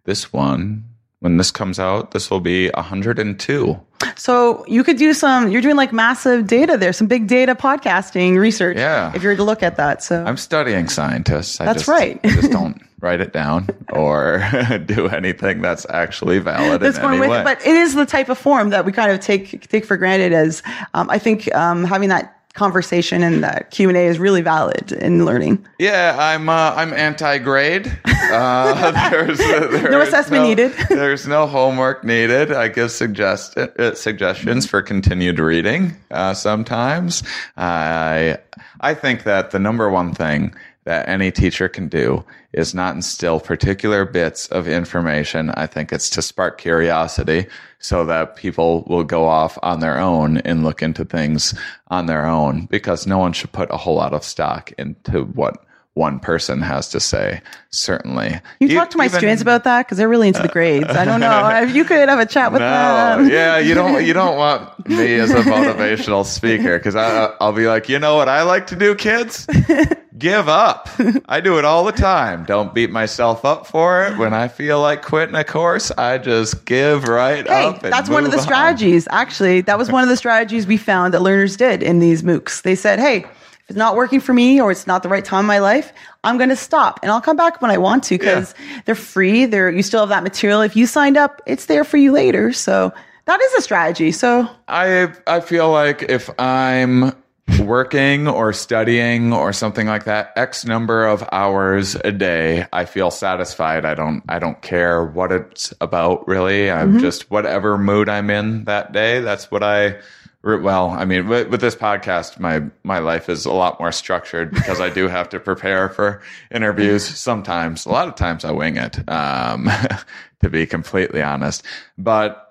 this 0.04 0.32
one, 0.32 0.84
when 1.20 1.36
this 1.36 1.50
comes 1.50 1.78
out, 1.78 2.12
this 2.12 2.30
will 2.30 2.40
be 2.40 2.70
102. 2.70 3.80
So 4.16 4.64
you 4.66 4.82
could 4.82 4.96
do 4.96 5.12
some. 5.12 5.50
You're 5.50 5.62
doing 5.62 5.76
like 5.76 5.92
massive 5.92 6.46
data 6.46 6.76
there, 6.76 6.92
some 6.92 7.06
big 7.06 7.26
data 7.26 7.54
podcasting 7.54 8.38
research. 8.38 8.76
Yeah. 8.76 9.12
If 9.14 9.22
you 9.22 9.28
were 9.28 9.36
to 9.36 9.44
look 9.44 9.62
at 9.62 9.76
that, 9.76 10.02
so 10.02 10.24
I'm 10.24 10.36
studying 10.36 10.88
scientists. 10.88 11.60
I 11.60 11.66
That's 11.66 11.80
just, 11.80 11.88
right. 11.88 12.18
I 12.24 12.28
just 12.28 12.50
don't 12.50 12.80
write 13.00 13.20
it 13.20 13.32
down 13.32 13.68
or 13.92 14.42
do 14.86 15.08
anything 15.08 15.60
that's 15.60 15.86
actually 15.90 16.38
valid 16.38 16.80
that's 16.80 16.98
in 16.98 17.04
any 17.04 17.20
with 17.20 17.30
way. 17.30 17.44
But 17.44 17.60
it 17.66 17.76
is 17.76 17.94
the 17.94 18.06
type 18.06 18.28
of 18.28 18.38
form 18.38 18.70
that 18.70 18.84
we 18.84 18.92
kind 18.92 19.12
of 19.12 19.20
take 19.20 19.68
take 19.68 19.84
for 19.84 19.96
granted. 19.96 20.32
As 20.32 20.62
um, 20.94 21.10
I 21.10 21.18
think 21.18 21.54
um, 21.54 21.84
having 21.84 22.08
that 22.08 22.39
conversation 22.54 23.22
and 23.22 23.42
that 23.44 23.70
Q 23.70 23.88
and 23.88 23.96
A 23.96 24.06
is 24.06 24.18
really 24.18 24.42
valid 24.42 24.92
in 24.92 25.24
learning. 25.24 25.64
Yeah, 25.78 26.16
I'm 26.18 26.48
uh, 26.48 26.74
I'm 26.76 26.92
anti-grade. 26.92 27.98
Uh, 28.30 28.92
there's, 29.10 29.38
there 29.38 29.90
No 29.90 30.00
assessment 30.02 30.44
needed. 30.44 30.72
there's 30.88 31.26
no 31.26 31.48
homework 31.48 32.04
needed. 32.04 32.52
I 32.52 32.68
give 32.68 32.92
suggest 32.92 33.58
uh, 33.58 33.94
suggestions 33.96 34.66
for 34.66 34.82
continued 34.82 35.40
reading. 35.40 35.96
Uh, 36.12 36.32
sometimes 36.34 37.24
I 37.56 38.38
I 38.80 38.94
think 38.94 39.24
that 39.24 39.50
the 39.50 39.58
number 39.58 39.90
one 39.90 40.14
thing 40.14 40.54
that 40.84 41.08
any 41.08 41.30
teacher 41.30 41.68
can 41.68 41.88
do 41.88 42.24
is 42.52 42.74
not 42.74 42.94
instill 42.94 43.38
particular 43.38 44.04
bits 44.04 44.46
of 44.48 44.66
information. 44.66 45.50
I 45.50 45.66
think 45.66 45.92
it's 45.92 46.10
to 46.10 46.22
spark 46.22 46.58
curiosity 46.58 47.46
so 47.78 48.04
that 48.06 48.36
people 48.36 48.84
will 48.88 49.04
go 49.04 49.26
off 49.26 49.58
on 49.62 49.80
their 49.80 49.98
own 49.98 50.38
and 50.38 50.64
look 50.64 50.82
into 50.82 51.04
things 51.04 51.54
on 51.88 52.06
their 52.06 52.26
own 52.26 52.66
because 52.66 53.06
no 53.06 53.18
one 53.18 53.32
should 53.32 53.52
put 53.52 53.70
a 53.70 53.76
whole 53.76 53.96
lot 53.96 54.14
of 54.14 54.24
stock 54.24 54.72
into 54.78 55.24
what 55.24 55.64
one 55.94 56.20
person 56.20 56.60
has 56.62 56.88
to 56.90 57.00
say. 57.00 57.40
Certainly, 57.72 58.40
You 58.60 58.68
E- 58.68 58.74
talk 58.74 58.90
to 58.90 58.98
my 58.98 59.06
even- 59.06 59.18
students 59.18 59.42
about 59.42 59.64
that 59.64 59.86
because 59.86 59.98
they're 59.98 60.08
really 60.08 60.28
into 60.28 60.40
the 60.42 60.48
grades. 60.48 60.88
I 60.88 61.04
don't 61.04 61.20
know 61.20 61.48
if 61.62 61.74
you 61.74 61.84
could 61.84 62.08
have 62.08 62.18
a 62.20 62.26
chat 62.26 62.52
with 62.52 62.60
No, 62.60 62.66
them. 62.66 63.28
yeah, 63.30 63.58
you 63.58 63.74
don't 63.74 64.04
you 64.04 64.12
don't 64.12 64.36
want 64.36 64.88
me 64.88 65.14
as 65.16 65.30
a 65.30 65.42
motivational 65.42 66.24
speaker 66.24 66.78
because 66.78 66.96
I'll 66.96 67.52
be 67.52 67.66
like, 67.66 67.88
you 67.88 67.98
know 67.98 68.16
what 68.16 68.28
I 68.28 68.42
like 68.42 68.68
to 68.68 68.76
do, 68.76 68.94
kids? 68.94 69.46
Give 70.18 70.48
up. 70.48 70.88
I 71.28 71.40
do 71.40 71.58
it 71.58 71.64
all 71.64 71.84
the 71.84 71.92
time. 71.92 72.44
Don't 72.44 72.74
beat 72.74 72.90
myself 72.90 73.44
up 73.44 73.66
for 73.66 74.04
it. 74.04 74.18
When 74.18 74.34
I 74.34 74.48
feel 74.48 74.80
like 74.80 75.02
quitting 75.02 75.34
a 75.34 75.44
course, 75.44 75.90
I 75.92 76.18
just 76.18 76.66
give 76.66 77.04
right 77.04 77.46
Hey, 77.46 77.64
up. 77.64 77.82
And 77.84 77.92
that's 77.92 78.10
one 78.10 78.24
of 78.26 78.30
the 78.30 78.36
on. 78.36 78.42
strategies. 78.42 79.08
Actually, 79.10 79.62
that 79.62 79.78
was 79.78 79.90
one 79.90 80.02
of 80.02 80.10
the 80.10 80.16
strategies 80.18 80.66
we 80.66 80.76
found 80.76 81.14
that 81.14 81.22
learners 81.22 81.56
did 81.56 81.82
in 81.82 82.00
these 82.00 82.22
MOOCs. 82.22 82.62
They 82.62 82.74
said, 82.74 82.98
"Hey, 82.98 83.24
it's 83.70 83.76
not 83.76 83.94
working 83.94 84.18
for 84.18 84.34
me 84.34 84.60
or 84.60 84.72
it's 84.72 84.88
not 84.88 85.04
the 85.04 85.08
right 85.08 85.24
time 85.24 85.40
in 85.40 85.46
my 85.46 85.60
life, 85.60 85.92
I'm 86.24 86.38
going 86.38 86.48
to 86.48 86.56
stop 86.56 86.98
and 87.02 87.12
I'll 87.12 87.20
come 87.20 87.36
back 87.36 87.62
when 87.62 87.70
I 87.70 87.78
want 87.78 88.02
to 88.04 88.18
because 88.18 88.52
they're 88.84 88.96
free. 88.96 89.46
They're 89.46 89.70
you 89.70 89.84
still 89.84 90.00
have 90.00 90.08
that 90.08 90.24
material. 90.24 90.60
If 90.60 90.74
you 90.74 90.88
signed 90.88 91.16
up, 91.16 91.40
it's 91.46 91.66
there 91.66 91.84
for 91.84 91.96
you 91.96 92.10
later. 92.10 92.52
So 92.52 92.92
that 93.26 93.40
is 93.40 93.54
a 93.54 93.62
strategy. 93.62 94.10
So 94.10 94.48
I 94.66 95.14
I 95.28 95.38
feel 95.38 95.70
like 95.70 96.02
if 96.02 96.28
I'm 96.36 97.12
working 97.60 98.26
or 98.26 98.52
studying 98.52 99.32
or 99.32 99.52
something 99.52 99.86
like 99.86 100.04
that 100.04 100.32
x 100.36 100.64
number 100.64 101.04
of 101.04 101.28
hours 101.32 101.96
a 101.96 102.12
day 102.12 102.64
i 102.72 102.84
feel 102.84 103.10
satisfied 103.10 103.84
i 103.84 103.92
don't 103.92 104.22
i 104.28 104.38
don't 104.38 104.62
care 104.62 105.04
what 105.04 105.32
it's 105.32 105.74
about 105.80 106.26
really 106.28 106.70
i'm 106.70 106.90
mm-hmm. 106.92 107.00
just 107.00 107.28
whatever 107.28 107.76
mood 107.76 108.08
i'm 108.08 108.30
in 108.30 108.64
that 108.64 108.92
day 108.92 109.20
that's 109.20 109.50
what 109.50 109.64
i 109.64 109.94
well 110.42 110.90
i 110.90 111.04
mean 111.04 111.28
with, 111.28 111.48
with 111.48 111.60
this 111.60 111.76
podcast 111.76 112.38
my 112.38 112.62
my 112.82 112.98
life 112.98 113.28
is 113.28 113.44
a 113.44 113.52
lot 113.52 113.78
more 113.78 113.92
structured 113.92 114.50
because 114.50 114.80
i 114.80 114.88
do 114.88 115.06
have 115.08 115.28
to 115.28 115.38
prepare 115.38 115.88
for 115.88 116.22
interviews 116.50 117.04
sometimes 117.06 117.84
a 117.84 117.90
lot 117.90 118.08
of 118.08 118.14
times 118.14 118.44
i 118.44 118.50
wing 118.50 118.76
it 118.76 119.06
um 119.08 119.68
to 120.40 120.48
be 120.48 120.66
completely 120.66 121.22
honest 121.22 121.62
but 121.98 122.50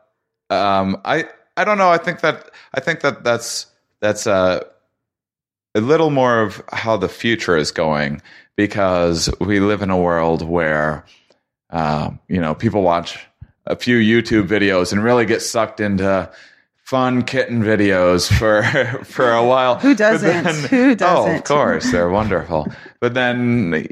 um, 0.50 1.00
I 1.06 1.26
I 1.58 1.64
don't 1.64 1.78
know. 1.78 1.90
I 1.90 1.98
think 1.98 2.22
that 2.22 2.50
I 2.74 2.80
think 2.80 3.02
that 3.02 3.24
that's 3.24 3.68
that's 4.02 4.26
a 4.28 4.66
a 5.76 5.82
little 5.82 6.10
more 6.10 6.42
of 6.42 6.62
how 6.72 6.98
the 6.98 7.10
future 7.10 7.56
is 7.56 7.72
going 7.72 8.22
because 8.56 9.30
we 9.40 9.60
live 9.60 9.82
in 9.82 9.90
a 9.90 9.98
world 9.98 10.42
where 10.42 11.06
uh, 11.70 12.12
you 12.28 12.42
know 12.42 12.56
people 12.56 12.82
watch 12.82 13.20
a 13.66 13.76
few 13.76 13.98
YouTube 13.98 14.48
videos 14.48 14.92
and 14.92 15.04
really 15.04 15.26
get 15.26 15.42
sucked 15.42 15.80
into 15.80 16.30
fun 16.90 17.22
kitten 17.22 17.62
videos 17.62 18.28
for 18.36 18.64
for 19.06 19.32
a 19.32 19.46
while. 19.46 19.76
Who 19.80 19.94
doesn't? 19.94 20.46
Who 20.70 20.96
doesn't? 20.96 21.32
Oh, 21.32 21.38
of 21.38 21.44
course, 21.44 21.92
they're 21.92 22.10
wonderful. 22.10 22.68
But 23.00 23.14
then, 23.14 23.86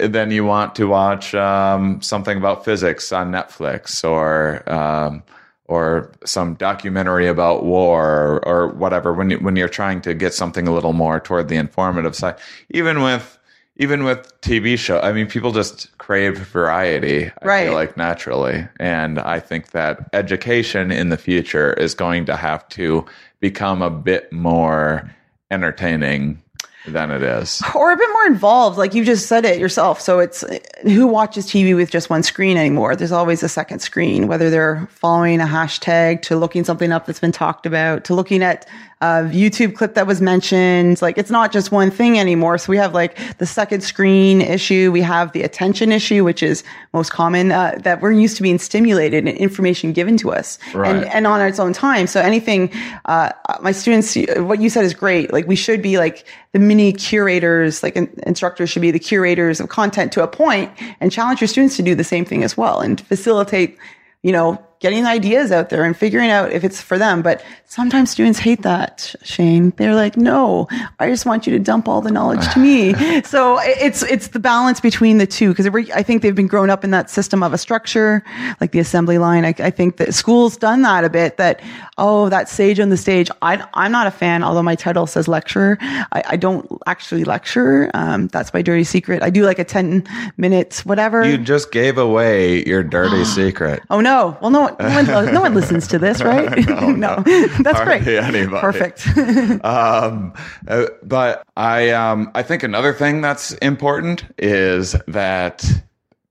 then 0.00 0.30
you 0.32 0.44
want 0.44 0.74
to 0.74 0.86
watch 0.86 1.32
um, 1.34 2.02
something 2.02 2.36
about 2.36 2.64
physics 2.64 3.12
on 3.12 3.30
Netflix, 3.30 4.02
or 4.02 4.68
um, 4.68 5.22
or 5.66 6.10
some 6.24 6.54
documentary 6.54 7.28
about 7.28 7.64
war, 7.64 8.40
or, 8.44 8.48
or 8.48 8.68
whatever. 8.68 9.12
When 9.12 9.30
you, 9.30 9.38
when 9.38 9.54
you're 9.54 9.68
trying 9.68 10.00
to 10.02 10.12
get 10.12 10.34
something 10.34 10.66
a 10.66 10.74
little 10.74 10.92
more 10.92 11.20
toward 11.20 11.48
the 11.48 11.56
informative 11.56 12.16
side, 12.16 12.34
even 12.70 13.00
with 13.00 13.38
even 13.80 14.04
with 14.04 14.30
TV 14.42 14.78
show, 14.78 15.00
I 15.00 15.10
mean, 15.12 15.26
people 15.26 15.52
just 15.52 15.96
crave 15.96 16.36
variety. 16.36 17.28
I 17.28 17.32
Right. 17.46 17.70
like 17.72 17.96
naturally, 17.96 18.68
and 18.78 19.18
I 19.18 19.40
think 19.40 19.70
that 19.70 20.10
education 20.12 20.92
in 20.92 21.08
the 21.08 21.16
future 21.16 21.72
is 21.72 21.94
going 21.94 22.26
to 22.26 22.36
have 22.36 22.68
to 22.70 23.06
become 23.40 23.80
a 23.80 23.88
bit 23.88 24.30
more 24.32 25.10
entertaining 25.50 26.42
than 26.86 27.10
it 27.10 27.22
is. 27.22 27.62
or 27.74 27.92
a 27.92 27.96
bit 27.96 28.08
more 28.12 28.26
involved. 28.26 28.76
Like 28.76 28.92
you 28.94 29.02
just 29.02 29.26
said 29.26 29.46
it 29.46 29.58
yourself. 29.58 29.98
So 29.98 30.18
it's 30.18 30.44
who 30.82 31.06
watches 31.06 31.46
TV 31.46 31.74
with 31.74 31.90
just 31.90 32.10
one 32.10 32.22
screen 32.22 32.58
anymore? 32.58 32.96
There's 32.96 33.12
always 33.12 33.42
a 33.42 33.48
second 33.48 33.80
screen, 33.80 34.26
whether 34.28 34.50
they're 34.50 34.86
following 34.90 35.40
a 35.40 35.46
hashtag 35.46 36.20
to 36.22 36.36
looking 36.36 36.64
something 36.64 36.92
up 36.92 37.06
that's 37.06 37.20
been 37.20 37.32
talked 37.32 37.64
about 37.64 38.04
to 38.04 38.14
looking 38.14 38.42
at 38.42 38.66
a 39.02 39.22
YouTube 39.32 39.74
clip 39.74 39.94
that 39.94 40.06
was 40.06 40.20
mentioned. 40.20 41.00
Like 41.00 41.16
it's 41.16 41.30
not 41.30 41.52
just 41.52 41.72
one 41.72 41.90
thing 41.90 42.18
anymore. 42.18 42.58
So 42.58 42.70
we 42.70 42.76
have 42.76 42.92
like 42.92 43.16
the 43.38 43.46
second 43.46 43.80
screen 43.82 44.42
issue. 44.42 44.90
We 44.92 45.00
have 45.00 45.32
the 45.32 45.42
attention 45.42 45.90
issue, 45.90 46.22
which 46.22 46.42
is 46.42 46.62
most 46.92 47.10
common, 47.10 47.50
uh, 47.50 47.78
that 47.82 48.02
we're 48.02 48.12
used 48.12 48.36
to 48.36 48.42
being 48.42 48.58
stimulated 48.58 49.26
and 49.26 49.36
information 49.38 49.92
given 49.92 50.18
to 50.18 50.32
us 50.32 50.58
Right. 50.74 50.94
and, 50.96 51.06
and 51.06 51.26
on 51.26 51.40
its 51.40 51.58
own 51.58 51.72
time. 51.72 52.06
So 52.06 52.20
anything, 52.20 52.70
uh, 53.06 53.30
my 53.62 53.72
students, 53.72 54.16
what 54.36 54.60
you 54.60 54.68
said 54.68 54.84
is 54.84 54.92
great. 54.92 55.32
Like 55.32 55.46
we 55.46 55.56
should 55.56 55.80
be 55.80 55.96
like 55.96 56.26
the 56.52 56.58
mini 56.58 56.92
curators, 56.92 57.82
like 57.82 57.96
in, 57.96 58.12
instructors 58.26 58.68
should 58.68 58.82
be 58.82 58.90
the 58.90 58.98
curators 58.98 59.60
of 59.60 59.70
content 59.70 60.12
to 60.12 60.22
a 60.22 60.28
point 60.28 60.70
and 61.00 61.10
challenge 61.10 61.40
your 61.40 61.48
students 61.48 61.76
to 61.76 61.82
do 61.82 61.94
the 61.94 62.04
same 62.04 62.26
thing 62.26 62.42
as 62.44 62.56
well 62.56 62.80
and 62.80 63.00
facilitate, 63.00 63.78
you 64.22 64.32
know, 64.32 64.62
getting 64.80 65.04
ideas 65.04 65.52
out 65.52 65.68
there 65.68 65.84
and 65.84 65.94
figuring 65.96 66.30
out 66.30 66.52
if 66.52 66.64
it's 66.64 66.80
for 66.80 66.96
them. 66.96 67.20
But 67.20 67.44
sometimes 67.66 68.10
students 68.10 68.38
hate 68.38 68.62
that, 68.62 69.14
Shane. 69.22 69.70
They're 69.76 69.94
like, 69.94 70.16
no, 70.16 70.68
I 70.98 71.08
just 71.08 71.26
want 71.26 71.46
you 71.46 71.52
to 71.52 71.58
dump 71.58 71.86
all 71.86 72.00
the 72.00 72.10
knowledge 72.10 72.46
to 72.54 72.58
me. 72.58 72.94
so 73.24 73.58
it's, 73.60 74.02
it's 74.02 74.28
the 74.28 74.40
balance 74.40 74.80
between 74.80 75.18
the 75.18 75.26
two. 75.26 75.54
Cause 75.54 75.66
I 75.66 76.02
think 76.02 76.22
they've 76.22 76.34
been 76.34 76.46
grown 76.46 76.70
up 76.70 76.82
in 76.82 76.90
that 76.92 77.10
system 77.10 77.42
of 77.42 77.52
a 77.52 77.58
structure, 77.58 78.24
like 78.60 78.72
the 78.72 78.78
assembly 78.78 79.18
line. 79.18 79.44
I, 79.44 79.54
I 79.58 79.70
think 79.70 79.98
that 79.98 80.14
school's 80.14 80.56
done 80.56 80.80
that 80.82 81.04
a 81.04 81.10
bit 81.10 81.36
that, 81.36 81.60
oh, 81.98 82.30
that 82.30 82.48
sage 82.48 82.80
on 82.80 82.88
the 82.88 82.96
stage. 82.96 83.30
I, 83.42 83.66
I'm 83.74 83.92
not 83.92 84.06
a 84.06 84.10
fan, 84.10 84.42
although 84.42 84.62
my 84.62 84.76
title 84.76 85.06
says 85.06 85.28
lecturer. 85.28 85.76
I, 85.80 86.22
I 86.30 86.36
don't 86.36 86.66
actually 86.86 87.24
lecture. 87.24 87.90
Um, 87.92 88.28
that's 88.28 88.54
my 88.54 88.62
dirty 88.62 88.84
secret. 88.84 89.22
I 89.22 89.28
do 89.28 89.44
like 89.44 89.58
a 89.58 89.64
10 89.64 90.08
minutes, 90.38 90.86
whatever. 90.86 91.28
You 91.28 91.36
just 91.36 91.70
gave 91.70 91.98
away 91.98 92.64
your 92.64 92.82
dirty 92.82 93.24
secret. 93.26 93.82
Oh 93.90 94.00
no! 94.00 94.38
Well, 94.40 94.50
no, 94.50 94.69
one- 94.78 95.06
no 95.06 95.14
one, 95.24 95.34
no 95.34 95.40
one 95.40 95.54
listens 95.54 95.86
to 95.88 95.98
this, 95.98 96.22
right? 96.22 96.58
no, 96.68 97.22
that's 97.60 97.78
Hardly 97.78 98.00
great. 98.00 98.18
anybody. 98.22 98.60
Perfect. 98.60 99.06
um, 99.64 100.32
uh, 100.68 100.86
but 101.02 101.42
I 101.56 101.90
um, 101.90 102.30
I 102.34 102.42
think 102.42 102.62
another 102.62 102.92
thing 102.92 103.20
that's 103.20 103.52
important 103.54 104.24
is 104.38 104.92
that 105.08 105.64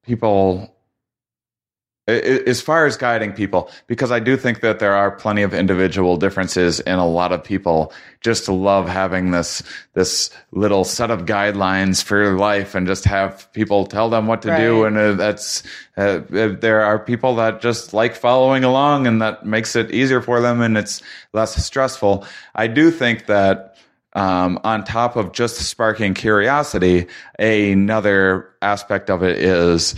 people 0.04 0.74
as 2.10 2.62
far 2.62 2.86
as 2.86 2.98
guiding 2.98 3.34
people 3.34 3.70
because 3.88 4.12
i 4.12 4.20
do 4.20 4.36
think 4.36 4.62
that 4.62 4.80
there 4.80 4.94
are 4.94 5.12
plenty 5.12 5.42
of 5.42 5.54
individual 5.54 6.18
differences 6.18 6.80
in 6.82 7.00
a 7.00 7.08
lot 7.08 7.32
of 7.32 7.44
people. 7.44 7.94
Just 8.22 8.50
love 8.50 8.88
having 8.88 9.32
this 9.32 9.64
this 9.94 10.30
little 10.52 10.84
set 10.84 11.12
of 11.12 11.26
guidelines 11.26 12.04
for 12.04 12.38
life 12.38 12.76
and 12.76 12.88
just 12.88 13.06
have 13.06 13.52
people 13.54 13.86
tell 13.86 14.10
them 14.10 14.28
what 14.28 14.42
to 14.42 14.56
do. 14.58 14.86
And 14.86 14.98
uh, 14.98 15.14
that's 15.14 15.64
uh, 15.98 16.22
uh, 16.34 16.56
there 16.60 16.82
are 16.82 17.00
people 17.00 17.36
that 17.36 17.62
just 17.62 17.94
like 17.94 18.16
following 18.16 18.64
along 18.64 19.08
and 19.08 19.22
that 19.22 19.46
makes 19.46 19.76
it 19.76 19.92
easier 19.92 20.22
for 20.22 20.42
them 20.42 20.62
and 20.62 20.78
it's 20.78 21.02
less 21.34 21.64
stressful. 21.64 22.26
I 22.56 22.68
do 22.68 22.92
think 22.92 23.28
that 23.28 23.76
um, 24.14 24.60
on 24.64 24.84
top 24.84 25.16
of 25.16 25.34
just 25.34 25.58
sparking 25.58 26.14
curiosity, 26.14 27.08
another 27.38 28.50
aspect 28.62 29.10
of 29.10 29.24
it 29.24 29.38
is 29.38 29.96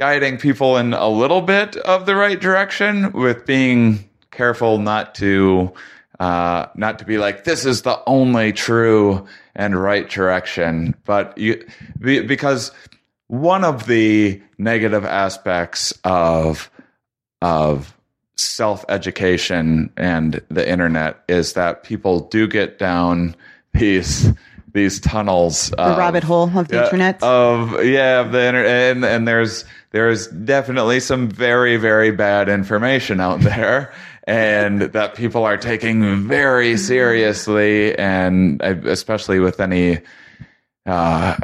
guiding 0.00 0.38
people 0.38 0.78
in 0.78 0.94
a 0.94 1.08
little 1.08 1.42
bit 1.42 1.76
of 1.76 2.06
the 2.06 2.16
right 2.16 2.40
direction 2.40 3.12
with 3.12 3.44
being 3.44 4.08
careful 4.30 4.78
not 4.78 5.14
to 5.14 5.70
uh, 6.18 6.66
not 6.74 6.98
to 6.98 7.04
be 7.04 7.18
like 7.18 7.44
this 7.44 7.66
is 7.66 7.82
the 7.82 8.02
only 8.06 8.52
true 8.52 9.26
and 9.54 9.80
right 9.80 10.08
direction, 10.08 10.94
but 11.04 11.36
you 11.36 11.62
because 12.00 12.72
one 13.26 13.62
of 13.62 13.86
the 13.86 14.40
negative 14.56 15.04
aspects 15.04 15.92
of 16.02 16.70
of 17.42 17.94
self 18.36 18.86
education 18.88 19.92
and 19.98 20.40
the 20.48 20.66
internet 20.66 21.22
is 21.28 21.52
that 21.52 21.84
people 21.84 22.20
do 22.28 22.48
get 22.48 22.78
down 22.78 23.36
these 23.74 24.32
these 24.72 25.00
tunnels 25.00 25.70
the 25.70 25.94
rabbit 25.98 26.22
hole 26.22 26.50
of 26.56 26.68
the 26.68 26.76
yeah, 26.76 26.84
internet. 26.84 27.22
of 27.22 27.84
yeah 27.84 28.20
of 28.20 28.32
the 28.32 28.46
internet 28.46 28.96
and, 28.96 29.04
and 29.04 29.28
there's 29.28 29.64
there's 29.92 30.28
definitely 30.28 31.00
some 31.00 31.28
very 31.28 31.76
very 31.76 32.10
bad 32.10 32.48
information 32.48 33.20
out 33.20 33.40
there 33.40 33.92
and 34.24 34.82
that 34.82 35.14
people 35.14 35.44
are 35.44 35.56
taking 35.56 36.26
very 36.28 36.76
seriously 36.76 37.96
and 37.98 38.60
especially 38.62 39.40
with 39.40 39.60
any 39.60 39.98
uh 40.86 41.36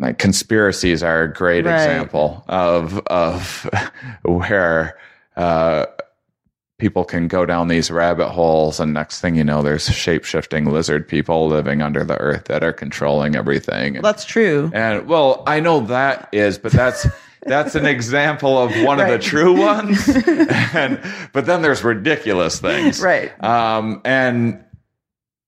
like 0.00 0.18
conspiracies 0.18 1.02
are 1.02 1.24
a 1.24 1.32
great 1.32 1.64
Right. 1.64 1.74
example 1.74 2.44
of 2.48 2.98
of 3.08 3.68
where 4.22 4.96
uh 5.36 5.86
people 6.78 7.04
can 7.04 7.26
go 7.26 7.44
down 7.44 7.66
these 7.66 7.90
rabbit 7.90 8.28
holes 8.28 8.78
and 8.78 8.92
next 8.94 9.20
thing 9.20 9.34
you 9.34 9.42
know 9.44 9.62
there's 9.62 9.86
shape-shifting 9.88 10.64
lizard 10.66 11.06
people 11.08 11.48
living 11.48 11.82
under 11.82 12.04
the 12.04 12.16
earth 12.18 12.44
that 12.44 12.62
are 12.62 12.72
controlling 12.72 13.34
everything 13.34 13.94
That's 14.00 14.24
true. 14.24 14.70
and 14.74 15.06
well 15.08 15.42
i 15.46 15.58
know 15.60 15.80
that 15.86 16.28
is 16.32 16.56
but 16.58 16.70
that's 16.72 17.06
that's 17.42 17.74
an 17.74 17.86
example 17.86 18.58
of 18.58 18.70
one 18.84 19.00
of 19.00 19.08
the 19.08 19.18
true 19.18 19.58
ones 19.58 20.08
and 20.74 21.00
but 21.32 21.46
then 21.46 21.62
there's 21.62 21.82
ridiculous 21.84 22.58
things 22.60 23.00
Right. 23.00 23.32
um 23.42 24.00
and 24.04 24.62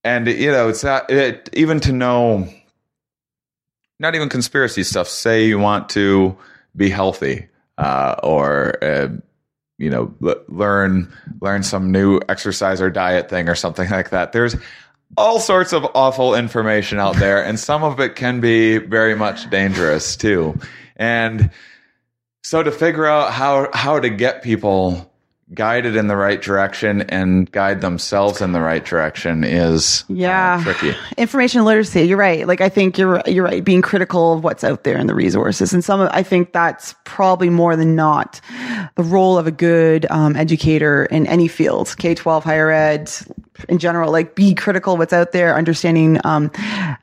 and 0.05 0.26
you 0.28 0.51
know 0.51 0.68
it's 0.68 0.82
not 0.84 1.11
it, 1.11 1.49
even 1.53 1.80
to 1.80 1.93
know 1.93 2.49
not 3.99 4.14
even 4.14 4.30
conspiracy 4.30 4.82
stuff. 4.82 5.09
Say 5.09 5.47
you 5.47 5.59
want 5.59 5.91
to 5.91 6.34
be 6.74 6.88
healthy, 6.88 7.49
uh, 7.76 8.14
or 8.22 8.82
uh, 8.82 9.09
you 9.76 9.91
know, 9.91 10.14
l- 10.24 10.43
learn 10.49 11.12
learn 11.43 11.62
some 11.62 11.93
new 11.93 12.18
exercise 12.28 12.80
or 12.80 12.88
diet 12.88 13.28
thing 13.28 13.47
or 13.47 13.55
something 13.55 13.91
like 13.91 14.09
that. 14.09 14.32
There's 14.32 14.57
all 15.18 15.38
sorts 15.38 15.74
of 15.74 15.84
awful 15.95 16.34
information 16.34 16.99
out 16.99 17.16
there, 17.16 17.45
and 17.45 17.61
some 17.61 17.82
of 17.84 18.01
it 18.01 18.16
can 18.16 18.41
be 18.41 18.78
very 18.78 19.14
much 19.14 19.51
dangerous 19.51 20.16
too. 20.16 20.59
And 20.97 21.51
so 22.51 22.64
to 22.64 22.72
figure 22.72 23.07
out 23.07 23.32
how 23.32 23.68
how 23.72 24.01
to 24.01 24.11
get 24.11 24.42
people 24.42 25.07
guided 25.55 25.94
in 25.96 26.07
the 26.09 26.16
right 26.16 26.42
direction 26.42 27.03
and 27.03 27.51
guide 27.53 27.80
themselves 27.80 28.40
in 28.40 28.51
the 28.53 28.61
right 28.61 28.84
direction 28.84 29.42
is 29.44 30.03
uh, 30.11 30.14
Yeah. 30.14 30.61
tricky. 30.64 30.94
Information 31.16 31.64
literacy. 31.64 32.03
You're 32.03 32.18
right. 32.18 32.46
Like 32.48 32.61
I 32.61 32.68
think 32.68 32.98
you're 32.98 33.20
you're 33.26 33.44
right. 33.44 33.62
Being 33.64 33.82
critical 33.82 34.32
of 34.34 34.42
what's 34.42 34.64
out 34.64 34.82
there 34.82 34.96
and 34.96 35.09
the 35.09 35.14
resources, 35.14 35.72
and 35.72 35.84
some. 35.84 36.01
of- 36.01 36.11
I 36.12 36.22
think 36.24 36.53
that's 36.53 36.94
probably 37.05 37.51
more 37.51 37.76
than 37.76 37.94
not 37.94 38.40
the 38.96 39.05
role 39.05 39.38
of 39.38 39.46
a 39.46 39.53
good 39.53 40.07
um, 40.11 40.34
educator 40.34 41.05
in 41.07 41.26
any 41.28 41.46
field, 41.48 41.94
K 41.98 42.14
twelve, 42.16 42.42
higher 42.44 42.70
ed, 42.70 43.11
in 43.68 43.78
general. 43.78 44.11
Like 44.11 44.34
be 44.34 44.54
critical 44.54 44.94
of 44.94 44.98
what's 44.98 45.12
out 45.12 45.32
there, 45.32 45.56
understanding 45.56 46.20
um, 46.24 46.50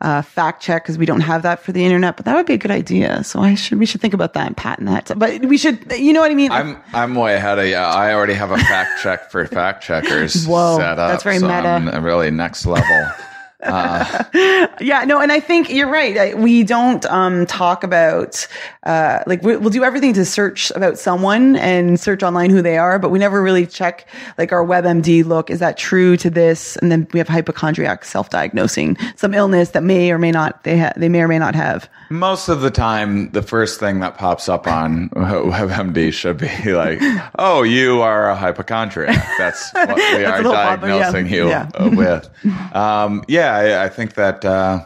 uh, 0.02 0.22
fact 0.22 0.62
check 0.62 0.84
because 0.84 0.98
we 0.98 1.06
don't 1.06 1.22
have 1.22 1.44
that 1.44 1.62
for 1.62 1.72
the 1.72 1.84
internet. 1.84 2.18
But 2.18 2.26
that 2.26 2.36
would 2.36 2.46
be 2.46 2.54
a 2.54 2.58
good 2.58 2.72
idea. 2.72 3.24
So 3.24 3.40
I 3.40 3.56
should 3.56 3.80
we 3.80 3.86
should 3.86 4.02
think 4.02 4.14
about 4.14 4.34
that 4.34 4.48
and 4.48 4.58
patent 4.58 4.88
that. 4.90 5.18
But 5.18 5.46
we 5.46 5.58
should. 5.58 5.92
You 5.92 6.14
know 6.14 6.22
what 6.22 6.32
I 6.32 6.36
mean? 6.36 6.52
I'm 6.52 6.82
I'm 6.94 7.16
way 7.16 7.36
ahead 7.36 7.60
of 7.60 7.66
you. 7.66 7.76
I 7.76 8.14
already 8.14 8.34
have 8.34 8.52
a 8.52 8.58
fact 8.58 9.02
check 9.02 9.32
for 9.32 9.46
fact 9.48 9.84
checkers 9.84 10.46
Whoa, 10.48 10.78
set 10.78 11.00
up. 11.00 11.10
that's 11.12 11.24
very 11.24 11.40
so 11.40 11.48
meta. 11.48 11.68
I'm 11.68 12.04
really 12.04 12.32
next 12.32 12.66
level. 12.66 13.08
Yeah, 14.80 15.04
no, 15.06 15.20
and 15.20 15.32
I 15.32 15.40
think 15.40 15.70
you're 15.72 15.90
right. 15.90 16.16
I, 16.18 16.34
we 16.36 16.64
don't 16.64 17.04
um, 17.08 17.46
talk 17.48 17.84
about 17.84 18.48
uh, 18.84 19.24
like 19.26 19.42
we, 19.42 19.58
we'll 19.58 19.72
do 19.72 19.84
everything 19.84 20.14
to 20.14 20.24
search 20.24 20.72
about 20.72 21.00
someone 21.00 21.56
and 21.56 22.00
search 22.00 22.22
online 22.22 22.52
who 22.52 22.62
they 22.62 22.78
are, 22.78 23.00
but 23.00 23.10
we 23.10 23.18
never 23.18 23.42
really 23.42 23.66
check 23.66 24.08
like 24.38 24.52
our 24.52 24.64
WebMD 24.64 25.26
look. 25.26 25.50
Is 25.50 25.60
that 25.60 25.78
true 25.78 26.16
to 26.18 26.30
this? 26.30 26.78
And 26.78 26.92
then 26.92 27.08
we 27.12 27.18
have 27.20 27.28
hypochondriac 27.28 28.06
self-diagnosing 28.06 28.98
some 29.16 29.34
illness 29.34 29.72
that 29.72 29.84
may 29.84 30.12
or 30.12 30.20
may 30.20 30.32
not 30.32 30.64
they 30.64 30.78
ha- 30.78 30.94
they 30.96 31.10
may 31.10 31.22
or 31.22 31.28
may 31.28 31.40
not 31.40 31.56
have. 31.56 31.90
Most 32.10 32.48
of 32.48 32.62
the 32.62 32.72
time, 32.72 33.32
the 33.32 33.42
first 33.42 33.80
thing 33.80 34.00
that 34.02 34.18
pops 34.18 34.48
up 34.48 34.68
on 34.68 35.10
WebMD 35.16 36.14
should 36.14 36.38
be 36.38 36.74
like, 36.74 37.00
"Oh, 37.40 37.64
you 37.64 38.02
are 38.02 38.30
a 38.30 38.36
hypochondriac." 38.36 39.28
That's 39.40 39.74
what 39.74 39.96
we 39.96 40.04
are 40.26 40.36
a 40.36 40.38
little 40.38 40.52
odd, 40.54 40.82
but 40.82 40.88
yeah. 40.88 41.00
diagnosing 41.00 41.28
you 41.34 41.50
Yeah. 41.50 41.70
uh, 41.74 41.90
with. 41.94 42.30
Um, 42.76 43.24
yeah, 43.28 43.57
I, 43.58 43.86
I 43.86 43.90
think 43.90 44.14
that 44.16 44.46
uh, 44.46 44.86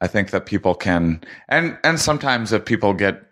I 0.00 0.06
think 0.06 0.30
that 0.30 0.46
people 0.46 0.74
can, 0.74 1.20
and 1.48 1.78
and 1.84 2.00
sometimes 2.00 2.52
if 2.52 2.64
people 2.64 2.92
get, 2.94 3.22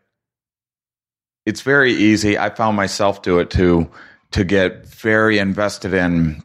it's 1.47 1.63
very 1.63 1.93
easy. 1.93 2.39
I 2.39 2.51
found 2.51 2.77
myself 2.77 3.23
do 3.23 3.39
it 3.39 3.51
too, 3.51 3.91
to 4.33 4.45
get 4.45 4.87
very 4.87 5.39
invested 5.39 5.95
in 5.95 6.43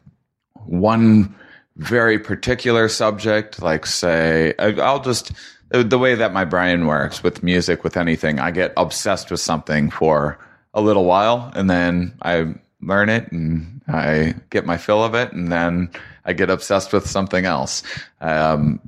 one 0.66 1.34
very 1.76 2.18
particular 2.18 2.88
subject, 2.88 3.62
like 3.62 3.86
say, 3.86 4.54
I'll 4.58 5.00
just 5.00 5.32
the 5.70 5.98
way 5.98 6.14
that 6.16 6.32
my 6.32 6.44
brain 6.44 6.86
works 6.86 7.22
with 7.22 7.42
music, 7.42 7.84
with 7.84 7.96
anything, 7.96 8.40
I 8.40 8.50
get 8.50 8.72
obsessed 8.76 9.30
with 9.30 9.40
something 9.40 9.90
for 9.90 10.38
a 10.74 10.80
little 10.80 11.04
while, 11.04 11.52
and 11.54 11.70
then 11.70 12.14
I 12.22 12.54
learn 12.80 13.08
it, 13.08 13.30
and 13.32 13.80
I 13.88 14.34
get 14.50 14.66
my 14.66 14.76
fill 14.76 15.02
of 15.02 15.14
it, 15.14 15.32
and 15.32 15.50
then 15.50 15.90
I 16.24 16.32
get 16.32 16.50
obsessed 16.50 16.92
with 16.92 17.08
something 17.08 17.44
else. 17.44 17.82
Um, 18.20 18.80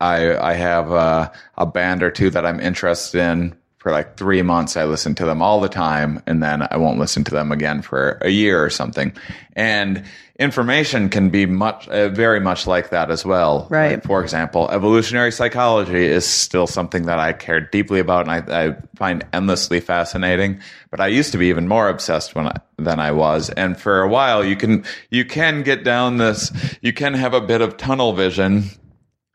I 0.00 0.36
I 0.36 0.54
have 0.54 0.90
a, 0.90 1.32
a 1.56 1.66
band 1.66 2.02
or 2.02 2.10
two 2.10 2.30
that 2.30 2.44
I'm 2.44 2.60
interested 2.60 3.20
in 3.20 3.56
for 3.82 3.90
like 3.90 4.16
three 4.16 4.42
months. 4.42 4.76
I 4.76 4.84
listen 4.84 5.16
to 5.16 5.24
them 5.24 5.42
all 5.42 5.60
the 5.60 5.68
time, 5.68 6.22
and 6.24 6.40
then 6.40 6.68
I 6.70 6.76
won't 6.76 7.00
listen 7.00 7.24
to 7.24 7.32
them 7.32 7.50
again 7.50 7.82
for 7.82 8.16
a 8.20 8.28
year 8.28 8.64
or 8.64 8.70
something. 8.70 9.12
And 9.56 10.04
information 10.38 11.08
can 11.08 11.30
be 11.30 11.46
much, 11.46 11.88
uh, 11.88 12.08
very 12.10 12.38
much 12.38 12.68
like 12.68 12.90
that 12.90 13.10
as 13.10 13.24
well. 13.24 13.66
Right. 13.70 13.94
Like, 13.94 14.04
for 14.04 14.22
example, 14.22 14.70
evolutionary 14.70 15.32
psychology 15.32 16.04
is 16.04 16.24
still 16.24 16.68
something 16.68 17.06
that 17.06 17.18
I 17.18 17.32
care 17.32 17.60
deeply 17.60 17.98
about, 17.98 18.28
and 18.28 18.30
I, 18.30 18.66
I 18.66 18.76
find 18.94 19.26
endlessly 19.32 19.80
fascinating. 19.80 20.60
But 20.92 21.00
I 21.00 21.08
used 21.08 21.32
to 21.32 21.38
be 21.38 21.48
even 21.48 21.66
more 21.66 21.88
obsessed 21.88 22.36
when 22.36 22.46
I, 22.46 22.60
than 22.78 23.00
I 23.00 23.10
was, 23.10 23.50
and 23.50 23.76
for 23.76 24.02
a 24.02 24.08
while, 24.08 24.44
you 24.44 24.54
can 24.54 24.84
you 25.10 25.24
can 25.24 25.64
get 25.64 25.82
down 25.82 26.18
this, 26.18 26.52
you 26.82 26.92
can 26.92 27.14
have 27.14 27.34
a 27.34 27.40
bit 27.40 27.60
of 27.60 27.76
tunnel 27.78 28.12
vision 28.12 28.70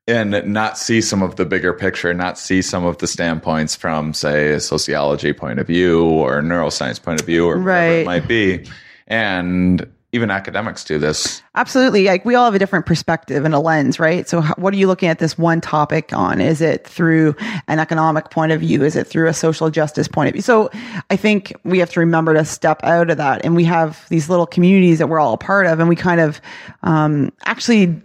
and 0.07 0.31
not 0.45 0.77
see 0.77 1.01
some 1.01 1.21
of 1.21 1.35
the 1.35 1.45
bigger 1.45 1.73
picture, 1.73 2.13
not 2.13 2.39
see 2.39 2.61
some 2.61 2.85
of 2.85 2.97
the 2.99 3.07
standpoints 3.07 3.75
from, 3.75 4.13
say, 4.13 4.53
a 4.53 4.59
sociology 4.59 5.33
point 5.33 5.59
of 5.59 5.67
view 5.67 6.03
or 6.03 6.41
neuroscience 6.41 7.01
point 7.01 7.19
of 7.19 7.25
view 7.25 7.45
or 7.45 7.57
whatever 7.59 7.69
Right. 7.69 7.87
it 7.99 8.05
might 8.05 8.27
be. 8.27 8.65
And 9.07 9.85
even 10.13 10.31
academics 10.31 10.85
do 10.85 10.97
this. 10.97 11.43
Absolutely. 11.55 12.05
Like 12.05 12.23
we 12.23 12.33
all 12.33 12.45
have 12.45 12.55
a 12.55 12.59
different 12.59 12.85
perspective 12.85 13.43
and 13.43 13.53
a 13.53 13.59
lens, 13.59 13.99
right? 13.99 14.27
So 14.27 14.39
how, 14.39 14.53
what 14.57 14.73
are 14.73 14.77
you 14.77 14.87
looking 14.87 15.09
at 15.09 15.19
this 15.19 15.37
one 15.37 15.59
topic 15.59 16.13
on? 16.13 16.39
Is 16.39 16.61
it 16.61 16.87
through 16.87 17.35
an 17.67 17.79
economic 17.79 18.31
point 18.31 18.53
of 18.53 18.61
view? 18.61 18.83
Is 18.85 18.95
it 18.95 19.05
through 19.05 19.27
a 19.27 19.33
social 19.33 19.69
justice 19.69 20.07
point 20.07 20.29
of 20.29 20.33
view? 20.33 20.41
So 20.41 20.71
I 21.09 21.17
think 21.17 21.53
we 21.65 21.79
have 21.79 21.91
to 21.91 21.99
remember 21.99 22.33
to 22.33 22.45
step 22.45 22.81
out 22.83 23.09
of 23.09 23.17
that. 23.17 23.43
And 23.43 23.53
we 23.53 23.65
have 23.65 24.07
these 24.07 24.29
little 24.29 24.47
communities 24.47 24.99
that 24.99 25.07
we're 25.07 25.19
all 25.19 25.33
a 25.33 25.37
part 25.37 25.65
of 25.67 25.81
and 25.81 25.89
we 25.89 25.97
kind 25.97 26.21
of, 26.21 26.39
um, 26.83 27.33
actually 27.45 28.01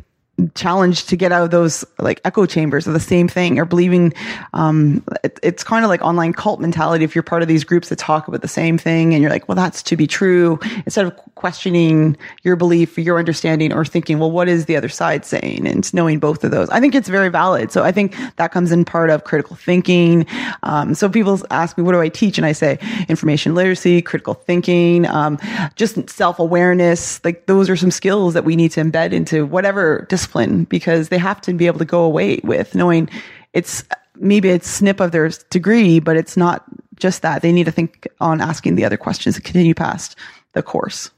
challenged 0.55 1.09
to 1.09 1.17
get 1.17 1.33
out 1.33 1.45
of 1.45 1.51
those 1.51 1.85
like 1.99 2.21
echo 2.25 2.47
chambers 2.47 2.87
of 2.87 2.93
the 2.93 3.01
same 3.01 3.29
thing 3.29 3.59
or 3.59 3.65
believing 3.65 4.13
um 4.53 5.03
it, 5.23 5.39
it's 5.43 5.65
kind 5.65 5.85
of 5.85 5.89
like 5.89 6.03
online 6.03 6.33
cult 6.33 6.61
mentality. 6.61 7.05
If 7.05 7.15
you're 7.15 7.23
part 7.23 7.43
of 7.43 7.49
these 7.49 7.65
groups 7.65 7.89
that 7.89 7.99
talk 7.99 8.29
about 8.29 8.43
the 8.43 8.49
same 8.49 8.79
thing 8.79 9.15
and 9.15 9.23
you're 9.23 9.31
like 9.31 9.49
well 9.49 9.57
that's 9.57 9.83
to 9.85 9.97
be 9.97 10.07
true 10.07 10.59
instead 10.85 11.07
of 11.07 11.17
questioning 11.35 12.17
your 12.43 12.57
belief 12.57 12.99
your 12.99 13.19
understanding 13.19 13.73
or 13.73 13.85
thinking 13.85 14.19
well 14.19 14.31
what 14.31 14.49
is 14.49 14.67
the 14.67 14.77
other 14.77 14.89
side 14.89 15.25
saying? 15.25 15.67
and 15.67 15.93
knowing 15.95 16.19
both 16.19 16.45
of 16.45 16.51
those. 16.51 16.69
I 16.71 16.81
think 16.81 16.95
it's 16.95 17.09
very 17.09 17.29
valid. 17.29 17.71
So 17.73 17.83
i 17.83 17.93
think 17.93 18.17
that 18.37 18.53
comes 18.53 18.73
in 18.73 18.85
part 18.85 19.11
of 19.11 19.25
critical 19.25 19.57
thinking. 19.57 20.27
Um, 20.63 20.95
so 20.95 21.09
people 21.09 21.41
ask 21.51 21.77
me 21.77 21.85
what 21.85 21.93
do 21.93 22.01
i 22.01 22.09
teach? 22.09 22.39
and 22.39 22.47
i 22.47 22.53
say 22.53 22.79
information 23.09 23.55
literacy 23.55 24.01
critical 24.03 24.35
thinking 24.35 25.07
um, 25.07 25.39
just 25.77 26.09
self-awareness. 26.11 27.25
Like 27.25 27.47
those 27.47 27.69
are 27.71 27.77
some 27.77 27.91
skills 27.91 28.35
that 28.35 28.45
we 28.45 28.57
need 28.57 28.71
to 28.73 28.81
embed 28.81 29.13
into 29.13 29.47
whatever 29.47 30.07
discipline 30.09 30.32
because 30.65 31.09
they 31.09 31.19
have 31.19 31.41
to 31.43 31.53
be 31.53 31.67
able 31.67 31.79
to 31.79 31.85
go 31.85 32.03
away 32.03 32.41
with 32.43 32.75
knowing 32.75 33.09
it's 33.53 33.85
maybe 34.17 34.49
it's 34.49 34.69
snip 34.69 35.01
of 35.01 35.13
their 35.13 35.29
degree 35.51 36.01
but 36.01 36.17
it's 36.17 36.37
not 36.37 36.65
just 37.03 37.23
that. 37.23 37.43
They 37.43 37.53
need 37.53 37.65
to 37.65 37.73
think 37.73 38.09
on 38.21 38.41
asking 38.41 38.77
the 38.77 38.85
other 38.85 38.97
questions 38.97 39.35
to 39.35 39.43
continue 39.43 39.75
past 39.75 40.17
the 40.53 40.63
course. 40.63 41.11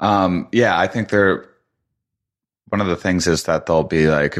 Um, 0.00 0.48
yeah, 0.52 0.78
I 0.78 0.86
think 0.86 1.08
they're 1.08 1.46
one 2.68 2.80
of 2.80 2.86
the 2.86 2.96
things 2.96 3.26
is 3.26 3.42
that 3.44 3.66
they'll 3.66 3.82
be 3.82 4.08
like, 4.08 4.38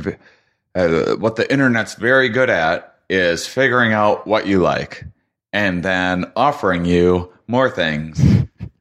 uh, 0.75 1.17
what 1.17 1.37
the 1.37 1.51
internet's 1.51 1.95
very 1.95 2.29
good 2.29 2.49
at 2.49 2.95
is 3.11 3.47
figuring 3.47 3.93
out 3.93 4.27
what 4.27 4.47
you 4.47 4.61
like 4.61 5.05
and 5.53 5.83
then 5.83 6.31
offering 6.37 6.85
you 6.85 7.33
more 7.49 7.71
things 7.71 8.21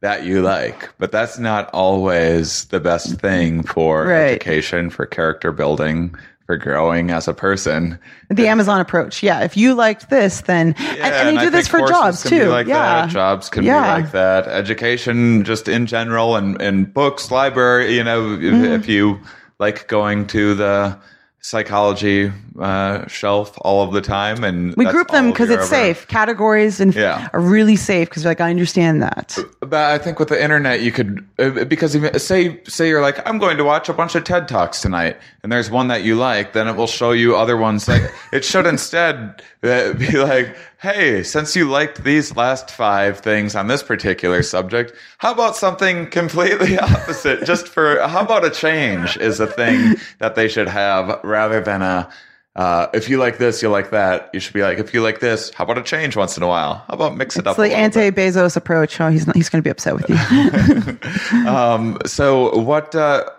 that 0.02 0.24
you 0.26 0.42
like. 0.42 0.90
But 1.00 1.12
that's 1.12 1.38
not 1.40 1.70
always 1.74 2.66
the 2.66 2.80
best 2.80 3.20
thing 3.20 3.64
for 3.64 4.06
Right. 4.06 4.32
education, 4.32 4.90
for 4.90 5.06
character 5.06 5.52
building, 5.52 6.16
for 6.46 6.56
growing 6.58 7.12
as 7.12 7.28
a 7.28 7.34
person. 7.34 8.00
the 8.30 8.48
amazon 8.48 8.80
approach 8.80 9.22
yeah 9.24 9.42
if 9.42 9.58
you 9.58 9.74
liked 9.74 10.10
this 10.10 10.42
then 10.42 10.74
and, 10.78 11.00
and 11.14 11.38
they 11.38 11.42
I 11.42 11.44
do 11.46 11.50
this 11.50 11.68
think 11.68 11.84
for 11.84 11.88
jobs 11.90 12.22
can 12.24 12.30
too 12.32 12.40
Be 12.44 12.48
like 12.48 12.68
yeah 12.68 13.02
that. 13.06 13.10
Jobs 13.10 13.50
can 13.50 13.64
Yeah. 13.66 13.98
be 13.98 14.04
like 14.04 14.12
that. 14.14 14.48
Education, 14.48 15.44
just 15.44 15.68
in 15.68 15.86
general, 15.88 16.36
and 16.38 16.62
and 16.62 16.94
books, 16.94 17.32
library. 17.32 17.96
You 17.96 18.04
know, 18.06 18.22
Mm-hmm. 18.38 18.64
if 18.80 18.88
you 18.88 19.20
like 19.60 19.88
going 19.90 20.26
to 20.28 20.54
the 20.56 20.98
psychology 21.42 22.32
uh, 22.60 23.06
shelf 23.08 23.58
all 23.62 23.84
of 23.84 23.94
the 23.94 24.02
time, 24.02 24.44
and 24.44 24.76
we 24.76 24.86
group 24.86 25.10
them 25.10 25.30
because 25.32 25.50
it's 25.50 25.64
ever- 25.64 25.66
safe 25.66 26.08
categories 26.08 26.80
and 26.80 26.96
Yeah. 26.96 27.28
are 27.34 27.40
really 27.40 27.76
safe 27.76 28.10
because 28.10 28.26
like 28.26 28.42
i 28.42 28.50
understand 28.50 29.02
that 29.04 29.38
But 29.60 29.92
I 29.92 29.98
think 29.98 30.18
with 30.20 30.30
the 30.30 30.42
internet, 30.42 30.82
you 30.82 30.92
could 30.92 31.24
uh, 31.40 31.66
because 31.66 31.96
even, 31.96 32.18
say 32.20 32.60
say 32.66 32.88
you're 32.90 33.02
like, 33.02 33.20
I'm 33.28 33.38
going 33.38 33.58
to 33.58 33.64
watch 33.64 33.90
a 33.90 33.94
bunch 33.94 34.16
of 34.16 34.24
TED 34.24 34.48
talks 34.48 34.82
tonight, 34.82 35.18
and 35.44 35.52
there's 35.52 35.70
one 35.70 35.88
that 35.90 36.04
you 36.04 36.16
like, 36.16 36.54
then 36.54 36.68
it 36.68 36.76
will 36.76 36.88
show 36.88 37.12
you 37.12 37.36
other 37.36 37.58
ones. 37.58 37.88
Like 37.88 38.04
it 38.34 38.44
should 38.44 38.66
instead 38.66 39.42
uh, 39.64 39.94
be 39.94 40.18
like, 40.18 40.56
hey, 40.80 41.24
since 41.24 41.56
you 41.56 41.70
liked 41.70 42.04
these 42.04 42.36
last 42.36 42.72
five 42.72 43.20
things 43.20 43.56
on 43.56 43.68
this 43.68 43.84
particular 43.84 44.42
subject, 44.44 44.94
how 45.20 45.32
about 45.32 45.56
something 45.56 46.10
completely 46.10 46.78
opposite? 46.90 47.44
Just 47.46 47.68
for 47.68 48.00
how 48.08 48.22
about 48.22 48.46
a 48.46 48.50
change 48.50 49.18
is 49.18 49.40
a 49.40 49.48
thing 49.48 49.96
that 50.20 50.36
they 50.36 50.48
should 50.48 50.68
have 50.70 51.20
rather 51.24 51.62
than 51.62 51.82
a. 51.82 52.10
Uh, 52.58 52.88
if 52.92 53.08
you 53.08 53.20
like 53.20 53.38
this, 53.38 53.62
you 53.62 53.70
like 53.70 53.92
that. 53.92 54.32
You 54.34 54.40
should 54.40 54.54
be 54.54 54.64
like, 54.64 54.80
if 54.80 54.92
you 54.92 55.04
like 55.04 55.20
this, 55.20 55.52
how 55.54 55.64
about 55.64 55.78
a 55.78 55.84
change 55.84 56.16
once 56.16 56.38
in 56.38 56.44
a 56.44 56.48
while? 56.48 56.84
How 56.88 56.96
about 56.96 57.16
mix 57.16 57.38
it 57.38 57.46
up? 57.46 57.52
it's 57.52 57.60
like 57.60 57.72
anti 57.72 58.10
bezos 58.10 58.58
approach 58.58 59.00
oh 59.00 59.10
he's 59.10 59.28
not 59.28 59.36
he's 59.36 59.48
going 59.48 59.62
to 59.62 59.64
be 59.64 59.70
upset 59.70 59.94
with 59.94 60.10
you 60.10 61.48
um, 61.48 62.00
so 62.08 62.58
what? 62.58 62.96
Uh, 62.96 63.30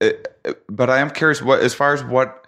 uh, 0.00 0.10
but 0.68 0.88
I 0.88 1.00
am 1.00 1.10
curious. 1.10 1.42
What, 1.42 1.60
as 1.60 1.74
far 1.74 1.92
as 1.94 2.04
what 2.04 2.46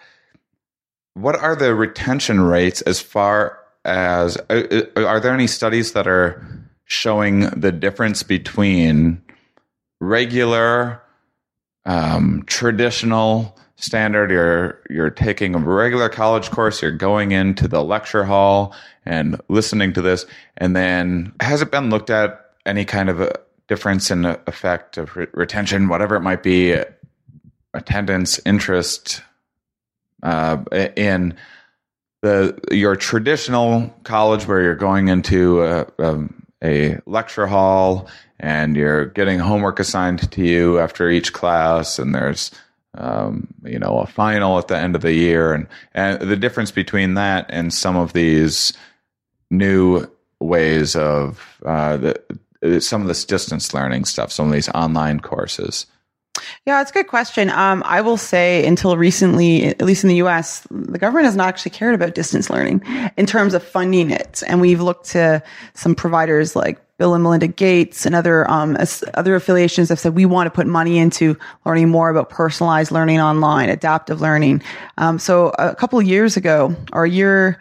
what 1.14 1.36
are 1.36 1.56
the 1.56 1.74
retention 1.74 2.40
rates 2.40 2.82
as 2.82 3.00
far 3.00 3.58
as 3.84 4.36
uh, 4.48 4.84
uh, 4.96 5.04
are 5.04 5.18
there 5.18 5.34
any 5.34 5.48
studies 5.48 5.92
that 5.92 6.06
are 6.06 6.46
showing 6.84 7.40
the 7.50 7.72
difference 7.72 8.22
between 8.22 9.20
regular 10.00 11.02
um, 11.84 12.44
traditional 12.46 13.58
standard. 13.82 14.30
You're 14.30 14.80
you're 14.88 15.10
taking 15.10 15.54
a 15.54 15.58
regular 15.58 16.08
college 16.08 16.50
course 16.50 16.80
you're 16.80 16.90
going 16.92 17.32
into 17.32 17.68
the 17.68 17.82
lecture 17.82 18.24
hall 18.24 18.74
and 19.04 19.40
listening 19.48 19.92
to 19.94 20.02
this. 20.02 20.24
And 20.56 20.74
then 20.76 21.32
has 21.40 21.62
it 21.62 21.70
been 21.70 21.90
looked 21.90 22.10
at 22.10 22.52
any 22.64 22.84
kind 22.84 23.10
of 23.10 23.20
a 23.20 23.34
difference 23.68 24.10
in 24.10 24.24
effect 24.24 24.98
of 24.98 25.16
re- 25.16 25.26
retention 25.32 25.88
whatever 25.88 26.14
it 26.14 26.20
might 26.20 26.42
be 26.42 26.76
attendance 27.74 28.38
interest 28.44 29.22
uh, 30.22 30.62
in 30.96 31.34
the 32.20 32.58
your 32.70 32.94
traditional 32.94 33.92
college 34.04 34.46
where 34.46 34.62
you're 34.62 34.74
going 34.74 35.08
into 35.08 35.62
a, 35.62 35.86
um, 35.98 36.44
a 36.62 36.98
lecture 37.06 37.46
hall 37.46 38.08
and 38.38 38.76
you're 38.76 39.06
getting 39.06 39.38
homework 39.38 39.80
assigned 39.80 40.30
to 40.30 40.42
you 40.42 40.78
after 40.78 41.08
each 41.08 41.32
class 41.32 41.98
and 41.98 42.14
there's 42.14 42.52
um, 42.94 43.48
you 43.64 43.78
know 43.78 43.98
a 43.98 44.06
final 44.06 44.58
at 44.58 44.68
the 44.68 44.76
end 44.76 44.94
of 44.94 45.02
the 45.02 45.12
year. 45.14 45.52
And 45.52 45.66
and 45.94 46.20
the 46.20 46.36
difference 46.36 46.70
between 46.70 47.14
that 47.14 47.46
and 47.48 47.72
some 47.72 47.96
of 47.96 48.12
these 48.12 48.72
new 49.50 50.06
ways 50.40 50.96
of 50.96 51.60
uh, 51.64 51.96
the, 51.96 52.80
some 52.80 53.02
of 53.02 53.08
this 53.08 53.24
distance 53.24 53.74
learning 53.74 54.04
stuff 54.04 54.32
some 54.32 54.46
of 54.46 54.52
these 54.52 54.68
online 54.70 55.20
courses 55.20 55.86
yeah, 56.64 56.80
it's 56.80 56.92
a 56.92 56.94
good 56.94 57.08
question. 57.08 57.50
Um, 57.50 57.82
I 57.84 58.00
will 58.02 58.16
say 58.16 58.64
until 58.64 58.96
recently, 58.96 59.64
at 59.64 59.82
least 59.82 60.04
in 60.04 60.08
the 60.08 60.22
US, 60.22 60.64
the 60.70 60.98
government 60.98 61.26
has 61.26 61.34
not 61.34 61.48
actually 61.48 61.72
cared 61.72 61.94
about 61.94 62.14
distance 62.14 62.50
learning 62.50 62.82
in 63.16 63.26
terms 63.26 63.52
of 63.54 63.64
funding 63.64 64.12
it. 64.12 64.44
And 64.46 64.60
we've 64.60 64.80
looked 64.80 65.06
to 65.10 65.42
some 65.74 65.96
providers 65.96 66.54
like 66.54 66.78
Bill 66.98 67.14
and 67.14 67.24
Melinda 67.24 67.48
Gates 67.48 68.06
and 68.06 68.14
other, 68.14 68.48
um, 68.48 68.76
other 69.14 69.34
affiliations 69.34 69.88
have 69.88 69.98
said 69.98 70.14
we 70.14 70.24
want 70.24 70.46
to 70.46 70.52
put 70.52 70.68
money 70.68 70.98
into 70.98 71.36
learning 71.66 71.88
more 71.88 72.10
about 72.10 72.30
personalized 72.30 72.92
learning 72.92 73.20
online, 73.20 73.68
adaptive 73.68 74.20
learning. 74.20 74.62
Um, 74.98 75.18
so 75.18 75.48
a 75.58 75.74
couple 75.74 75.98
of 75.98 76.06
years 76.06 76.36
ago 76.36 76.76
or 76.92 77.04
a 77.04 77.10
year, 77.10 77.58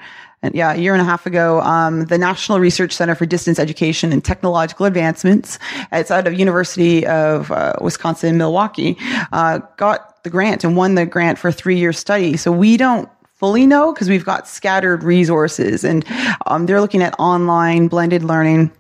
yeah, 0.54 0.74
a 0.74 0.78
year 0.78 0.94
and 0.94 1.02
a 1.02 1.06
half 1.06 1.26
ago, 1.26 1.62
um, 1.62 2.06
the 2.06 2.18
National 2.18 2.60
Research 2.60 2.94
Center 2.94 3.16
for 3.16 3.26
Distance 3.26 3.60
Education 3.60 4.12
and 4.12 4.24
Technological 4.24 4.86
Advancements, 4.86 5.60
it's 5.92 6.10
out 6.10 6.26
of 6.28 6.34
University 6.34 7.06
of 7.06 7.52
uh, 7.52 7.74
Wisconsin 7.82 8.38
Milwaukee, 8.38 8.98
uh, 9.32 9.60
got 9.78 10.24
the 10.24 10.30
grant 10.30 10.64
and 10.64 10.76
won 10.76 10.96
the 10.96 11.06
grant 11.06 11.38
for 11.38 11.50
a 11.50 11.52
three-year 11.52 11.94
study. 11.94 12.38
So 12.38 12.52
we 12.52 12.78
don't 12.78 13.10
fully 13.36 13.66
know 13.66 13.94
because 13.94 14.10
we've 14.10 14.26
got 14.26 14.48
scattered 14.48 15.04
resources, 15.04 15.84
and 15.84 16.06
um, 16.46 16.66
they're 16.66 16.82
looking 16.82 17.02
at 17.02 17.16
online 17.20 17.88
blended 17.88 18.24
learning 18.24 18.72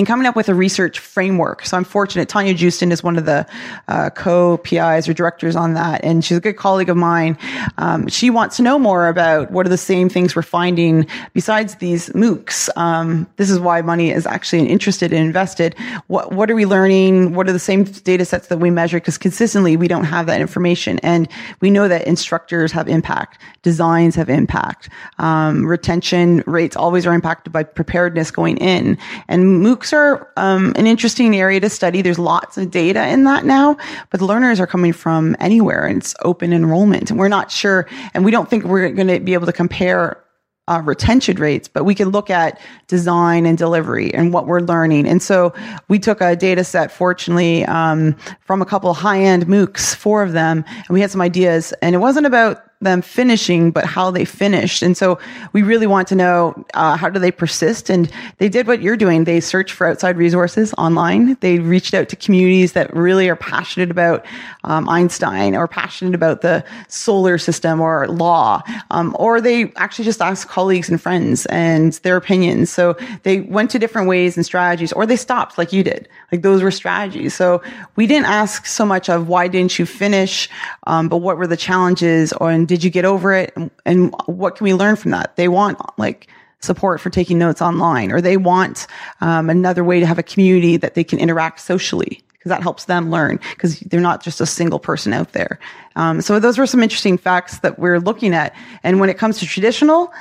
and 0.00 0.06
coming 0.06 0.26
up 0.26 0.34
with 0.34 0.48
a 0.48 0.54
research 0.54 0.98
framework. 0.98 1.66
So 1.66 1.76
I'm 1.76 1.84
fortunate. 1.84 2.26
Tanya 2.26 2.54
Joosten 2.54 2.90
is 2.90 3.02
one 3.02 3.18
of 3.18 3.26
the 3.26 3.46
uh, 3.88 4.08
co-PIs 4.08 5.06
or 5.06 5.12
directors 5.12 5.54
on 5.54 5.74
that, 5.74 6.02
and 6.02 6.24
she's 6.24 6.38
a 6.38 6.40
good 6.40 6.56
colleague 6.56 6.88
of 6.88 6.96
mine. 6.96 7.36
Um, 7.76 8.08
she 8.08 8.30
wants 8.30 8.56
to 8.56 8.62
know 8.62 8.78
more 8.78 9.08
about 9.08 9.50
what 9.50 9.66
are 9.66 9.68
the 9.68 9.76
same 9.76 10.08
things 10.08 10.34
we're 10.34 10.40
finding 10.40 11.06
besides 11.34 11.74
these 11.74 12.08
MOOCs. 12.10 12.70
Um, 12.78 13.28
this 13.36 13.50
is 13.50 13.60
why 13.60 13.82
money 13.82 14.10
is 14.10 14.26
actually 14.26 14.66
interested 14.70 15.12
and 15.12 15.22
invested. 15.22 15.76
What 16.06 16.32
what 16.32 16.50
are 16.50 16.54
we 16.54 16.64
learning? 16.64 17.34
What 17.34 17.46
are 17.46 17.52
the 17.52 17.58
same 17.58 17.84
data 17.84 18.24
sets 18.24 18.46
that 18.48 18.56
we 18.58 18.70
measure? 18.70 19.00
Because 19.00 19.18
consistently 19.18 19.76
we 19.76 19.86
don't 19.86 20.04
have 20.04 20.24
that 20.28 20.40
information, 20.40 20.98
and 21.00 21.28
we 21.60 21.70
know 21.70 21.88
that 21.88 22.06
instructors 22.06 22.72
have 22.72 22.88
impact, 22.88 23.38
designs 23.60 24.14
have 24.14 24.30
impact, 24.30 24.88
um, 25.18 25.66
retention 25.66 26.42
rates 26.46 26.74
always 26.74 27.06
are 27.06 27.12
impacted 27.12 27.52
by 27.52 27.64
preparedness 27.64 28.30
going 28.30 28.56
in, 28.56 28.96
and 29.28 29.62
MOOCs 29.62 29.89
Are 29.92 30.32
um, 30.36 30.72
an 30.76 30.86
interesting 30.86 31.36
area 31.36 31.60
to 31.60 31.68
study. 31.68 32.02
There's 32.02 32.18
lots 32.18 32.56
of 32.58 32.70
data 32.70 33.08
in 33.08 33.24
that 33.24 33.44
now, 33.44 33.76
but 34.10 34.20
learners 34.20 34.60
are 34.60 34.66
coming 34.66 34.92
from 34.92 35.36
anywhere 35.40 35.86
and 35.86 35.98
it's 35.98 36.14
open 36.22 36.52
enrollment. 36.52 37.10
And 37.10 37.18
we're 37.18 37.28
not 37.28 37.50
sure, 37.50 37.88
and 38.14 38.24
we 38.24 38.30
don't 38.30 38.48
think 38.48 38.64
we're 38.64 38.88
going 38.90 39.08
to 39.08 39.20
be 39.20 39.34
able 39.34 39.46
to 39.46 39.52
compare 39.52 40.22
uh, 40.68 40.80
retention 40.84 41.36
rates, 41.38 41.66
but 41.66 41.84
we 41.84 41.94
can 41.94 42.10
look 42.10 42.30
at 42.30 42.60
design 42.86 43.44
and 43.44 43.58
delivery 43.58 44.14
and 44.14 44.32
what 44.32 44.46
we're 44.46 44.60
learning. 44.60 45.08
And 45.08 45.20
so 45.20 45.52
we 45.88 45.98
took 45.98 46.20
a 46.20 46.36
data 46.36 46.62
set, 46.62 46.92
fortunately, 46.92 47.64
um, 47.64 48.16
from 48.42 48.62
a 48.62 48.66
couple 48.66 48.94
high 48.94 49.20
end 49.20 49.46
MOOCs, 49.46 49.96
four 49.96 50.22
of 50.22 50.32
them, 50.32 50.64
and 50.68 50.88
we 50.90 51.00
had 51.00 51.10
some 51.10 51.20
ideas. 51.20 51.74
And 51.82 51.94
it 51.94 51.98
wasn't 51.98 52.26
about 52.26 52.62
them 52.80 53.02
finishing, 53.02 53.70
but 53.70 53.84
how 53.84 54.10
they 54.10 54.24
finished. 54.24 54.82
And 54.82 54.96
so 54.96 55.18
we 55.52 55.62
really 55.62 55.86
want 55.86 56.08
to 56.08 56.14
know 56.14 56.64
uh, 56.72 56.96
how 56.96 57.10
do 57.10 57.20
they 57.20 57.30
persist? 57.30 57.90
And 57.90 58.10
they 58.38 58.48
did 58.48 58.66
what 58.66 58.80
you're 58.80 58.96
doing. 58.96 59.24
They 59.24 59.40
searched 59.40 59.74
for 59.74 59.86
outside 59.86 60.16
resources 60.16 60.72
online. 60.78 61.36
They 61.40 61.58
reached 61.58 61.92
out 61.92 62.08
to 62.08 62.16
communities 62.16 62.72
that 62.72 62.94
really 62.94 63.28
are 63.28 63.36
passionate 63.36 63.90
about 63.90 64.24
um, 64.64 64.88
Einstein 64.88 65.54
or 65.54 65.68
passionate 65.68 66.14
about 66.14 66.40
the 66.40 66.64
solar 66.88 67.36
system 67.36 67.80
or 67.80 68.08
law, 68.08 68.62
um, 68.90 69.14
or 69.18 69.42
they 69.42 69.72
actually 69.76 70.06
just 70.06 70.22
asked 70.22 70.48
colleagues 70.48 70.88
and 70.88 71.00
friends 71.00 71.44
and 71.46 71.94
their 72.02 72.16
opinions. 72.16 72.70
So 72.70 72.96
they 73.24 73.42
went 73.42 73.70
to 73.72 73.78
different 73.78 74.08
ways 74.08 74.38
and 74.38 74.46
strategies, 74.46 74.92
or 74.92 75.04
they 75.04 75.16
stopped 75.16 75.58
like 75.58 75.72
you 75.72 75.82
did. 75.82 76.08
Like 76.32 76.40
those 76.40 76.62
were 76.62 76.70
strategies. 76.70 77.34
So 77.34 77.62
we 77.96 78.06
didn't 78.06 78.26
ask 78.26 78.64
so 78.64 78.86
much 78.86 79.10
of 79.10 79.28
why 79.28 79.48
didn't 79.48 79.78
you 79.78 79.84
finish, 79.84 80.48
um, 80.86 81.10
but 81.10 81.18
what 81.18 81.36
were 81.36 81.46
the 81.46 81.58
challenges 81.58 82.32
or 82.34 82.50
and 82.50 82.69
did 82.70 82.84
you 82.84 82.90
get 82.90 83.04
over 83.04 83.32
it? 83.32 83.52
And, 83.84 84.14
what 84.26 84.54
can 84.54 84.64
we 84.64 84.74
learn 84.74 84.94
from 84.94 85.10
that? 85.10 85.34
They 85.34 85.48
want 85.48 85.76
like 85.98 86.28
support 86.60 87.00
for 87.00 87.10
taking 87.10 87.36
notes 87.36 87.60
online, 87.60 88.12
or 88.12 88.20
they 88.20 88.36
want 88.36 88.86
um, 89.20 89.50
another 89.50 89.82
way 89.82 89.98
to 89.98 90.06
have 90.06 90.20
a 90.20 90.22
community 90.22 90.76
that 90.76 90.94
they 90.94 91.02
can 91.02 91.18
interact 91.18 91.58
socially 91.58 92.22
because 92.30 92.50
that 92.50 92.62
helps 92.62 92.84
them 92.84 93.10
learn 93.10 93.40
because 93.50 93.80
they're 93.80 94.00
not 94.00 94.22
just 94.22 94.40
a 94.40 94.46
single 94.46 94.78
person 94.78 95.12
out 95.12 95.32
there. 95.32 95.58
Um, 95.96 96.20
so 96.20 96.38
those 96.38 96.58
were 96.58 96.66
some 96.66 96.80
interesting 96.80 97.18
facts 97.18 97.58
that 97.58 97.78
we're 97.78 97.98
looking 97.98 98.34
at. 98.34 98.54
And 98.84 99.00
when 99.00 99.10
it 99.10 99.18
comes 99.18 99.40
to 99.40 99.46
traditional, 99.46 100.12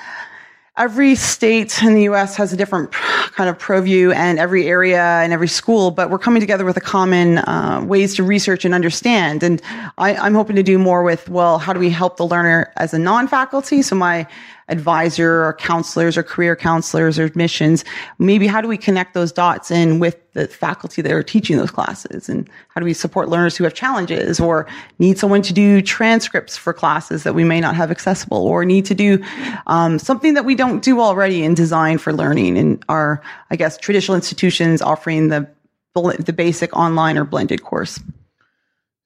every 0.80 1.14
state 1.14 1.84
in 1.84 1.94
the 1.94 2.04
US 2.04 2.36
has 2.38 2.54
a 2.54 2.58
different 2.58 2.92
kind 2.92 3.50
of 3.50 3.60
purview 3.60 4.12
and 4.12 4.40
every 4.40 4.66
area 4.68 5.04
and 5.04 5.34
every 5.34 5.48
school, 5.48 5.92
but 5.92 6.10
we're 6.10 6.18
coming 6.18 6.40
together 6.40 6.64
with 6.64 6.78
a 6.78 6.82
common 6.82 7.40
uh, 7.40 7.84
ways 7.86 8.16
to 8.16 8.24
research 8.24 8.64
and 8.64 8.74
understand. 8.74 9.44
And 9.44 9.62
I, 9.98 10.16
I'm 10.16 10.34
hoping 10.34 10.56
to 10.56 10.64
do 10.64 10.80
more 10.80 11.04
with, 11.04 11.28
well, 11.30 11.60
how 11.60 11.74
do 11.74 11.80
we 11.80 11.90
help 11.90 12.16
the 12.16 12.26
learner 12.26 12.72
as 12.78 12.94
a 12.94 13.00
non-faculty? 13.00 13.82
So 13.82 13.96
my 13.96 14.26
advisor 14.70 15.44
or 15.44 15.54
counselors 15.54 16.18
or 16.18 16.24
career 16.24 16.56
counselors 16.56 17.20
or 17.20 17.26
admissions. 17.26 17.84
Maybe 18.18 18.48
how 18.48 18.62
do 18.62 18.68
we 18.68 18.78
connect 18.78 19.14
those 19.14 19.32
dots 19.32 19.72
in 19.72 20.00
with 20.00 20.18
the 20.34 20.48
faculty 20.48 21.02
that 21.02 21.12
are 21.12 21.24
teaching 21.24 21.58
those 21.58 21.72
classes? 21.72 22.30
And 22.30 22.50
how 22.70 22.80
do 22.80 22.86
we 22.86 22.94
support 22.94 23.30
learners 23.30 23.58
who 23.58 23.64
have 23.64 23.74
challenges 23.74 24.40
or 24.40 24.68
need 25.00 25.18
someone 25.18 25.42
to 25.42 25.54
do 25.54 25.82
transcripts 25.82 26.56
for 26.56 26.72
classes 26.72 27.24
that 27.24 27.36
we 27.36 27.44
may 27.44 27.60
not 27.60 27.76
have 27.76 27.92
accessible 27.92 28.46
or 28.46 28.64
need 28.64 28.86
to 28.86 28.96
do 28.96 29.24
um, 29.68 30.00
something 30.00 30.36
that 30.36 30.46
we 30.46 30.56
don't 30.56 30.84
do 30.84 31.02
already 31.02 31.44
in 31.44 31.54
design 31.54 31.98
for 31.98 32.14
learning 32.14 32.58
in 32.58 32.82
our, 32.88 33.22
I 33.52 33.56
guess, 33.56 33.78
traditional 33.78 34.16
institutions 34.16 34.82
offering 34.82 35.30
the 35.30 35.50
the 35.96 36.32
basic 36.34 36.74
online 36.78 37.18
or 37.18 37.26
blended 37.26 37.64
course. 37.64 38.00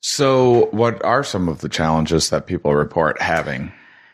So, 0.01 0.65
what 0.71 1.03
are 1.03 1.23
some 1.23 1.47
of 1.47 1.61
the 1.61 1.69
challenges 1.69 2.29
that 2.29 2.45
people 2.45 2.75
report 2.75 3.21
having? 3.21 3.71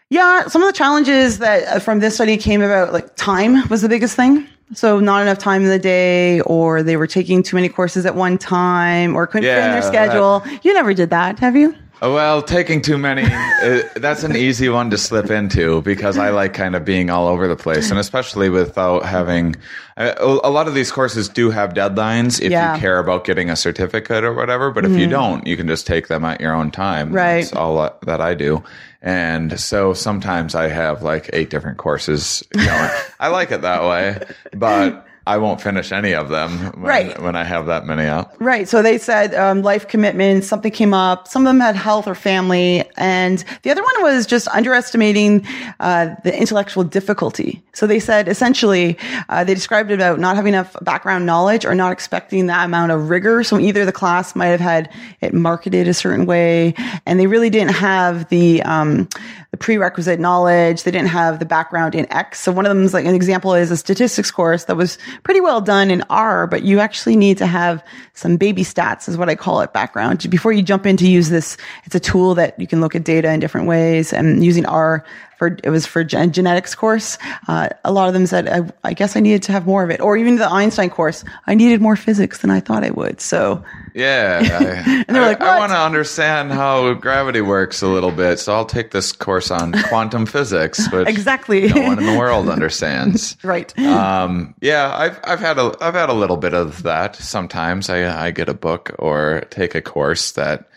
Yeah, 0.10 0.48
some 0.48 0.64
of 0.64 0.68
the 0.68 0.74
challenges 0.74 1.38
that 1.38 1.68
uh, 1.68 1.80
from 1.80 2.00
this 2.00 2.16
study 2.16 2.36
came 2.38 2.62
about, 2.62 2.94
like 2.94 3.16
time 3.16 3.68
was 3.70 3.82
the 3.82 3.90
biggest 3.90 4.16
thing. 4.16 4.48
So 4.74 5.00
not 5.00 5.22
enough 5.22 5.38
time 5.40 5.64
in 5.64 5.70
the 5.70 5.80
day, 5.80 6.42
or 6.42 6.84
they 6.84 6.98
were 6.98 7.08
taking 7.08 7.42
too 7.42 7.56
many 7.56 7.70
courses 7.70 8.06
at 8.06 8.16
one 8.16 8.38
time, 8.38 9.16
or 9.16 9.26
couldn't 9.26 9.50
fit 9.50 9.66
in 9.66 9.72
their 9.72 9.82
schedule. 9.82 10.42
That, 10.42 10.64
you 10.66 10.74
never 10.74 10.94
did 10.94 11.10
that, 11.10 11.40
have 11.40 11.56
you? 11.56 11.76
Well, 12.02 12.42
taking 12.42 12.82
too 12.82 12.98
many, 12.98 13.24
uh, 13.24 13.82
that's 13.96 14.24
an 14.24 14.36
easy 14.36 14.70
one 14.70 14.90
to 14.92 14.98
slip 14.98 15.30
into 15.30 15.82
because 15.82 16.18
I 16.18 16.30
like 16.30 16.54
kind 16.54 16.76
of 16.76 16.86
being 16.86 17.10
all 17.10 17.28
over 17.28 17.48
the 17.48 17.58
place. 17.58 17.90
And 17.90 18.00
especially 18.00 18.50
without 18.50 19.06
having, 19.06 19.58
uh, 19.98 20.14
a 20.18 20.50
lot 20.50 20.68
of 20.68 20.74
these 20.74 20.92
courses 20.92 21.28
do 21.28 21.50
have 21.50 21.74
deadlines 21.74 22.42
if 22.42 22.52
yeah. 22.52 22.76
you 22.76 22.80
care 22.80 23.00
about 23.00 23.26
getting 23.26 23.50
a 23.50 23.56
certificate 23.56 24.24
or 24.24 24.34
whatever. 24.34 24.72
But 24.72 24.86
if 24.86 24.92
mm. 24.92 25.00
you 25.00 25.08
don't, 25.08 25.46
you 25.46 25.58
can 25.58 25.68
just 25.68 25.86
take 25.86 26.08
them 26.08 26.24
at 26.24 26.40
your 26.40 26.54
own 26.54 26.72
time. 26.72 27.12
Right. 27.12 27.42
That's 27.42 27.54
all 27.54 28.00
that 28.04 28.22
I 28.22 28.34
do. 28.34 28.64
And 29.02 29.60
so 29.60 29.94
sometimes 29.94 30.56
I 30.56 30.70
have 30.70 31.04
like 31.04 31.30
eight 31.34 31.50
different 31.50 31.78
courses 31.78 32.44
going. 32.54 32.92
I 33.20 33.28
like 33.28 33.52
it 33.52 33.62
that 33.62 33.84
way, 33.84 34.22
but 34.54 35.06
I 35.30 35.38
won't 35.38 35.62
finish 35.62 35.92
any 35.92 36.16
of 36.16 36.30
them 36.30 36.58
when, 36.58 36.82
right. 36.82 37.22
when 37.22 37.36
I 37.36 37.44
have 37.44 37.68
that 37.68 37.86
many 37.86 38.08
up. 38.08 38.36
Right. 38.40 38.68
So 38.68 38.82
they 38.82 38.98
said 38.98 39.36
um, 39.36 39.62
life 39.62 39.88
commitments, 39.88 40.48
something 40.48 40.72
came 40.72 40.92
up. 40.92 41.28
Some 41.28 41.44
of 41.44 41.50
them 41.52 41.60
had 41.60 41.76
health 41.76 42.08
or 42.08 42.16
family. 42.16 42.84
And 42.98 43.46
the 43.62 43.70
other 43.70 43.84
one 43.84 44.02
was 44.02 44.26
just 44.26 44.48
underestimating 44.48 45.46
uh, 45.82 46.16
the 46.24 46.36
intellectual 46.36 46.84
difficulty. 46.84 47.62
So 47.74 47.86
they 47.86 48.00
said 48.00 48.28
essentially, 48.28 48.98
uh, 49.30 49.44
they 49.44 49.54
described 49.54 49.92
it 49.92 49.96
about 49.96 50.20
not 50.20 50.36
having 50.36 50.56
enough 50.56 50.76
background 50.82 51.28
knowledge 51.28 51.64
or 51.64 51.76
not 51.76 51.92
expecting 51.92 52.48
that 52.48 52.66
amount 52.66 52.92
of 52.92 53.12
rigor. 53.12 53.44
So 53.44 53.60
either 53.60 53.86
the 53.86 53.92
class 53.92 54.36
might 54.36 54.48
have 54.48 54.60
had 54.60 54.92
it 55.22 55.36
marketed 55.36 55.88
a 55.88 55.94
certain 55.94 56.26
way 56.26 56.74
and 57.06 57.20
they 57.20 57.28
really 57.28 57.52
didn't 57.52 57.76
have 57.76 58.30
the, 58.30 58.64
um, 58.64 59.08
the 59.49 59.49
prerequisite 59.60 60.20
knowledge. 60.20 60.84
They 60.84 60.92
didn't 60.92 61.10
have 61.10 61.40
the 61.40 61.46
background 61.46 61.96
in 61.96 62.12
X. 62.12 62.40
So 62.40 62.52
one 62.52 62.66
of 62.66 62.70
them 62.70 62.84
is 62.84 62.94
like 62.94 63.06
an 63.06 63.16
example 63.16 63.54
is 63.54 63.72
a 63.72 63.78
statistics 63.78 64.32
course 64.32 64.66
that 64.66 64.78
was 64.78 64.98
pretty 65.24 65.42
well 65.42 65.62
done 65.62 65.92
in 65.92 66.04
R, 66.10 66.48
but 66.48 66.64
you 66.64 66.80
actually 66.80 67.16
need 67.16 67.38
to 67.38 67.46
have 67.46 67.84
some 68.14 68.38
baby 68.38 68.64
stats 68.64 69.08
is 69.08 69.18
what 69.18 69.30
I 69.30 69.36
call 69.36 69.62
it 69.62 69.74
background 69.74 70.30
before 70.30 70.52
you 70.52 70.62
jump 70.62 70.86
in 70.86 70.98
to 70.98 71.08
use 71.08 71.30
this. 71.30 71.58
It's 71.86 71.96
a 71.96 72.00
tool 72.00 72.36
that 72.36 72.60
you 72.60 72.68
can 72.68 72.82
look 72.82 72.96
at 72.96 73.04
data 73.04 73.32
in 73.32 73.40
different 73.40 73.68
ways 73.68 74.14
and 74.14 74.44
using 74.44 74.66
R 74.66 75.06
for 75.40 75.58
it 75.64 75.70
was 75.70 75.86
for 75.86 76.04
gen- 76.04 76.34
genetics 76.34 76.76
course. 76.76 77.18
Uh, 77.48 77.70
a 77.86 77.92
lot 77.94 78.10
of 78.10 78.14
them 78.14 78.28
said, 78.28 78.50
I, 78.50 78.70
I, 78.84 78.94
guess 78.94 79.16
I 79.16 79.22
needed 79.22 79.42
to 79.44 79.54
have 79.54 79.66
more 79.66 79.84
of 79.84 79.90
it, 79.90 80.02
or 80.02 80.18
even 80.18 80.36
the 80.36 80.52
Einstein 80.52 80.90
course, 80.90 81.24
I 81.48 81.56
needed 81.56 81.82
more 81.82 81.96
physics 81.96 82.40
than 82.40 82.52
I 82.52 82.60
thought 82.60 82.84
I 82.84 82.90
would. 82.90 83.22
So 83.22 83.64
yeah, 84.00 84.40
I, 84.42 85.04
and 85.08 85.16
they're 85.16 85.26
like, 85.26 85.42
I, 85.42 85.56
I 85.56 85.60
want 85.60 85.72
to 85.72 85.78
understand 85.78 86.52
how 86.52 86.94
gravity 86.94 87.42
works 87.42 87.82
a 87.82 87.88
little 87.88 88.12
bit, 88.12 88.40
so 88.40 88.54
I'll 88.54 88.66
take 88.66 88.92
this 88.92 89.12
course 89.12 89.52
on 89.52 89.74
quantum 89.84 90.26
physics, 90.26 90.92
which 90.92 91.08
exactly 91.08 91.68
no 91.68 91.82
one 91.82 92.00
in 92.00 92.06
the 92.06 92.18
world 92.18 92.50
understands. 92.50 93.38
right. 93.44 93.78
Um, 93.80 94.56
yeah, 94.62 94.96
I've 94.96 95.20
I've 95.24 95.40
had 95.40 95.58
a 95.58 95.76
I've 95.82 95.94
had 95.94 96.10
a 96.10 96.14
little 96.14 96.38
bit 96.38 96.54
of 96.54 96.84
that. 96.84 97.16
Sometimes 97.18 97.90
I 97.90 98.28
I 98.28 98.32
get 98.32 98.50
a 98.50 98.54
book 98.54 98.96
or 98.98 99.44
take 99.50 99.76
a 99.76 99.82
course 99.82 100.32
that 100.32 100.70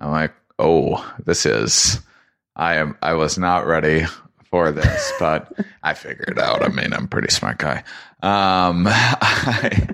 I'm 0.00 0.10
like, 0.10 0.32
oh, 0.58 1.14
this 1.24 1.46
is 1.46 2.00
I 2.56 2.76
am 2.76 2.96
I 3.02 3.14
was 3.14 3.38
not 3.38 3.66
ready 3.66 4.04
for 4.50 4.72
this, 4.72 5.12
but 5.20 5.52
I 5.82 5.94
figured 5.94 6.30
it 6.30 6.38
out. 6.38 6.62
I 6.62 6.68
mean, 6.68 6.92
I'm 6.92 7.04
a 7.04 7.08
pretty 7.08 7.30
smart 7.30 7.58
guy. 7.58 7.84
Um, 8.20 8.86
I, 8.88 9.86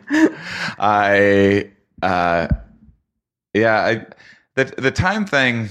I, 0.78 1.70
uh, 2.04 2.48
yeah, 3.54 3.80
I, 3.80 4.06
the 4.56 4.64
the 4.76 4.90
time 4.90 5.24
thing 5.24 5.68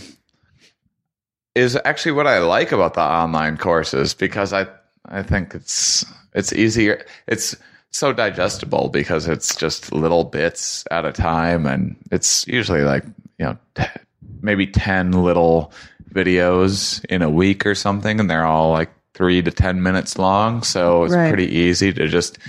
is 1.56 1.78
actually 1.86 2.14
what 2.14 2.26
I 2.26 2.40
like 2.40 2.72
about 2.72 2.96
the 2.96 3.02
online 3.02 3.58
courses 3.58 4.14
because 4.14 4.52
I 4.52 4.68
I 5.06 5.22
think 5.22 5.54
it's 5.54 6.06
it's 6.34 6.52
easier. 6.54 7.06
It's 7.28 7.56
so 7.92 8.12
digestible 8.12 8.90
because 8.90 9.28
it's 9.28 9.56
just 9.56 9.92
little 9.92 10.24
bits 10.24 10.86
at 10.90 11.06
a 11.06 11.12
time, 11.12 11.68
and 11.68 11.96
it's 12.12 12.48
usually 12.48 12.82
like 12.82 13.04
you 13.38 13.46
know 13.46 13.58
t- 13.76 13.84
maybe 14.42 14.66
ten 14.66 15.12
little 15.12 15.72
videos 16.12 17.04
in 17.06 17.22
a 17.22 17.30
week 17.30 17.66
or 17.66 17.76
something, 17.76 18.20
and 18.20 18.30
they're 18.30 18.46
all 18.46 18.72
like 18.72 18.90
three 19.14 19.44
to 19.44 19.52
10 19.52 19.84
minutes 19.84 20.18
long. 20.18 20.64
So 20.64 21.04
it's 21.04 21.14
right. 21.14 21.30
pretty 21.30 21.48
easy 21.48 21.94
to 21.94 22.08
just 22.08 22.40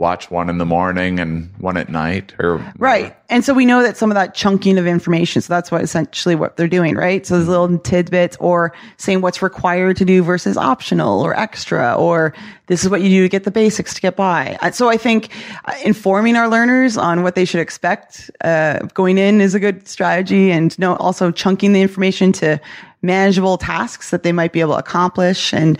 watch 0.00 0.30
one 0.30 0.48
in 0.48 0.56
the 0.56 0.64
morning 0.64 1.20
and 1.20 1.52
one 1.58 1.76
at 1.76 1.90
night 1.90 2.32
or 2.38 2.56
right. 2.78 3.14
and 3.28 3.44
so 3.44 3.52
we 3.52 3.66
know 3.66 3.82
that 3.82 3.98
some 3.98 4.10
of 4.10 4.14
that 4.14 4.34
chunking 4.34 4.78
of 4.78 4.86
information. 4.86 5.42
So 5.42 5.52
that's 5.52 5.70
what 5.70 5.82
essentially 5.82 6.34
what 6.34 6.56
they're 6.56 6.66
doing 6.66 6.96
right? 6.96 7.24
So 7.26 7.38
those 7.38 7.46
little 7.46 7.78
tidbits 7.78 8.36
or 8.40 8.72
saying 8.96 9.20
what's 9.20 9.42
required 9.42 9.98
to 9.98 10.04
do 10.06 10.22
versus 10.22 10.56
optional 10.56 11.20
or 11.20 11.38
extra 11.38 11.94
or 11.94 12.34
this 12.66 12.82
is 12.82 12.88
what 12.88 13.02
you 13.02 13.10
do 13.10 13.22
to 13.22 13.28
get 13.28 13.44
the 13.44 13.50
basics 13.50 13.94
to 13.94 14.00
get 14.00 14.16
by. 14.16 14.58
Uh, 14.62 14.70
so 14.70 14.88
i 14.88 14.96
think 14.96 15.28
uh, 15.66 15.74
informing 15.84 16.34
our 16.34 16.48
learners 16.48 16.96
on 16.96 17.22
what 17.22 17.34
they 17.34 17.44
should 17.44 17.60
expect 17.60 18.30
uh, 18.40 18.78
going 18.94 19.18
in 19.18 19.40
is 19.40 19.54
a 19.54 19.60
good 19.60 19.86
strategy 19.86 20.50
and 20.50 20.78
no 20.78 20.96
also 20.96 21.30
chunking 21.30 21.74
the 21.74 21.82
information 21.82 22.32
to 22.32 22.58
manageable 23.02 23.58
tasks 23.58 24.10
that 24.10 24.22
they 24.22 24.32
might 24.32 24.52
be 24.52 24.60
able 24.60 24.74
to 24.74 24.78
accomplish. 24.78 25.52
And 25.52 25.78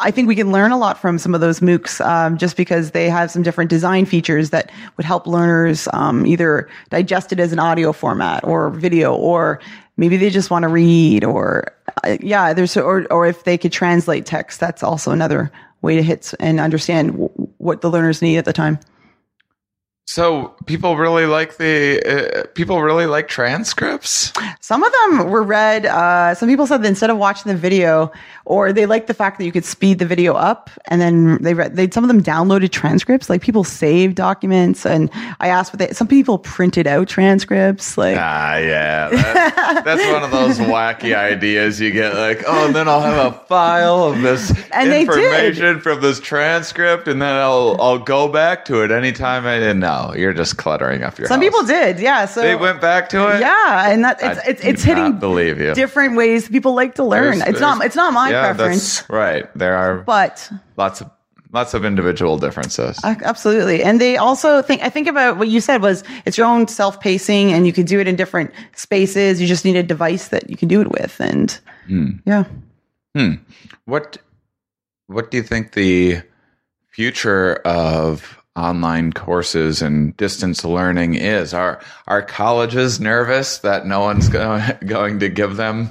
I 0.00 0.10
think 0.10 0.28
we 0.28 0.34
can 0.34 0.50
learn 0.50 0.72
a 0.72 0.78
lot 0.78 0.98
from 0.98 1.18
some 1.18 1.34
of 1.34 1.42
those 1.42 1.60
MOOCs 1.60 2.04
um, 2.04 2.38
just 2.38 2.56
because 2.56 2.92
they 2.92 3.10
have 3.10 3.30
some 3.30 3.42
different 3.42 3.68
design 3.68 4.06
features 4.06 4.50
that 4.50 4.70
would 4.96 5.04
help 5.04 5.26
learners 5.26 5.88
um, 5.92 6.26
either 6.26 6.68
digest 6.88 7.32
it 7.32 7.38
as 7.38 7.52
an 7.52 7.58
audio 7.58 7.92
format 7.92 8.42
or 8.42 8.70
video, 8.70 9.14
or 9.14 9.60
maybe 9.98 10.16
they 10.16 10.30
just 10.30 10.50
want 10.50 10.62
to 10.62 10.68
read, 10.68 11.22
or 11.22 11.72
uh, 12.02 12.16
yeah, 12.20 12.54
there's 12.54 12.76
or 12.76 13.06
or 13.12 13.26
if 13.26 13.44
they 13.44 13.58
could 13.58 13.72
translate 13.72 14.24
text, 14.24 14.58
that's 14.58 14.82
also 14.82 15.10
another 15.10 15.52
way 15.82 15.96
to 15.96 16.02
hit 16.02 16.32
and 16.40 16.60
understand 16.60 17.12
w- 17.12 17.30
what 17.58 17.82
the 17.82 17.90
learners 17.90 18.22
need 18.22 18.38
at 18.38 18.46
the 18.46 18.52
time. 18.52 18.78
So 20.10 20.56
people 20.66 20.96
really 20.96 21.26
like 21.26 21.56
the 21.58 22.02
uh, 22.42 22.46
people 22.54 22.82
really 22.82 23.06
like 23.06 23.28
transcripts. 23.28 24.32
Some 24.60 24.82
of 24.82 24.92
them 24.92 25.30
were 25.30 25.44
read. 25.44 25.86
Uh, 25.86 26.34
some 26.34 26.48
people 26.48 26.66
said 26.66 26.82
that 26.82 26.88
instead 26.88 27.10
of 27.10 27.16
watching 27.16 27.52
the 27.52 27.56
video, 27.56 28.10
or 28.44 28.72
they 28.72 28.86
liked 28.86 29.06
the 29.06 29.14
fact 29.14 29.38
that 29.38 29.44
you 29.44 29.52
could 29.52 29.64
speed 29.64 30.00
the 30.00 30.06
video 30.06 30.34
up, 30.34 30.68
and 30.86 31.00
then 31.00 31.40
they 31.40 31.54
read. 31.54 31.76
They 31.76 31.88
some 31.88 32.02
of 32.02 32.08
them 32.08 32.24
downloaded 32.24 32.72
transcripts. 32.72 33.30
Like 33.30 33.40
people 33.40 33.62
saved 33.62 34.16
documents, 34.16 34.84
and 34.84 35.10
I 35.38 35.46
asked 35.46 35.72
what 35.72 35.78
they. 35.78 35.92
Some 35.92 36.08
people 36.08 36.38
printed 36.38 36.88
out 36.88 37.06
transcripts. 37.06 37.96
Like 37.96 38.16
ah, 38.18 38.56
yeah, 38.56 39.10
that's, 39.10 39.84
that's 39.84 40.12
one 40.12 40.24
of 40.24 40.32
those 40.32 40.58
wacky 40.58 41.14
ideas 41.16 41.80
you 41.80 41.92
get. 41.92 42.16
Like 42.16 42.42
oh, 42.48 42.66
and 42.66 42.74
then 42.74 42.88
I'll 42.88 43.00
have 43.00 43.32
a 43.32 43.38
file 43.46 44.06
of 44.06 44.22
this 44.22 44.52
and 44.72 44.92
information 44.92 45.80
from 45.80 46.00
this 46.00 46.18
transcript, 46.18 47.06
and 47.06 47.22
then 47.22 47.36
I'll 47.36 47.76
I'll 47.78 48.00
go 48.00 48.26
back 48.26 48.64
to 48.64 48.82
it 48.82 48.90
anytime 48.90 49.46
I 49.46 49.60
didn't 49.60 49.84
know 49.90 50.14
you're 50.14 50.32
just 50.32 50.56
cluttering 50.56 51.02
up 51.02 51.18
your. 51.18 51.28
Some 51.28 51.40
house. 51.40 51.46
people 51.48 51.62
did, 51.64 51.98
yeah. 51.98 52.26
So 52.26 52.40
they 52.40 52.54
went 52.54 52.80
back 52.80 53.08
to 53.10 53.34
it. 53.34 53.40
Yeah, 53.40 53.90
and 53.90 54.04
that 54.04 54.18
it's 54.22 54.48
it's, 54.48 54.64
it's 54.64 54.82
hitting 54.82 55.18
believe 55.18 55.60
you 55.60 55.74
different 55.74 56.16
ways 56.16 56.48
people 56.48 56.74
like 56.74 56.94
to 56.96 57.04
learn. 57.04 57.22
There's, 57.22 57.40
it's 57.40 57.44
there's, 57.44 57.60
not 57.60 57.84
it's 57.84 57.96
not 57.96 58.12
my 58.12 58.30
yeah, 58.30 58.52
preference. 58.52 59.08
right. 59.08 59.46
There 59.54 59.76
are, 59.76 59.98
but 59.98 60.50
lots 60.76 61.00
of 61.00 61.10
lots 61.52 61.74
of 61.74 61.84
individual 61.84 62.38
differences 62.38 63.00
absolutely 63.02 63.82
and 63.82 64.00
they 64.00 64.16
also 64.16 64.62
think 64.62 64.80
i 64.82 64.88
think 64.88 65.08
about 65.08 65.36
what 65.36 65.48
you 65.48 65.60
said 65.60 65.82
was 65.82 66.04
it's 66.24 66.38
your 66.38 66.46
own 66.46 66.68
self-pacing 66.68 67.52
and 67.52 67.66
you 67.66 67.72
can 67.72 67.84
do 67.84 67.98
it 67.98 68.06
in 68.06 68.14
different 68.14 68.52
spaces 68.76 69.40
you 69.40 69.48
just 69.48 69.64
need 69.64 69.74
a 69.74 69.82
device 69.82 70.28
that 70.28 70.48
you 70.48 70.56
can 70.56 70.68
do 70.68 70.80
it 70.80 70.88
with 70.92 71.20
and 71.20 71.58
hmm. 71.88 72.10
yeah 72.24 72.44
hmm 73.16 73.32
what 73.86 74.18
what 75.08 75.32
do 75.32 75.38
you 75.38 75.42
think 75.42 75.72
the 75.72 76.22
future 76.92 77.56
of 77.64 78.39
online 78.56 79.12
courses 79.12 79.80
and 79.82 80.16
distance 80.16 80.64
learning 80.64 81.14
is. 81.14 81.54
Are 81.54 81.80
are 82.06 82.22
colleges 82.22 83.00
nervous 83.00 83.58
that 83.58 83.86
no 83.86 84.00
one's 84.00 84.28
go- 84.28 84.60
going 84.86 85.20
to 85.20 85.28
give 85.28 85.56
them 85.56 85.90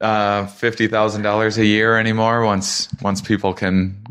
uh, 0.00 0.46
fifty 0.46 0.88
thousand 0.88 1.22
dollars 1.22 1.58
a 1.58 1.64
year 1.64 1.96
anymore 1.98 2.44
once 2.44 2.88
once 3.02 3.20
people 3.20 3.54
can 3.54 4.03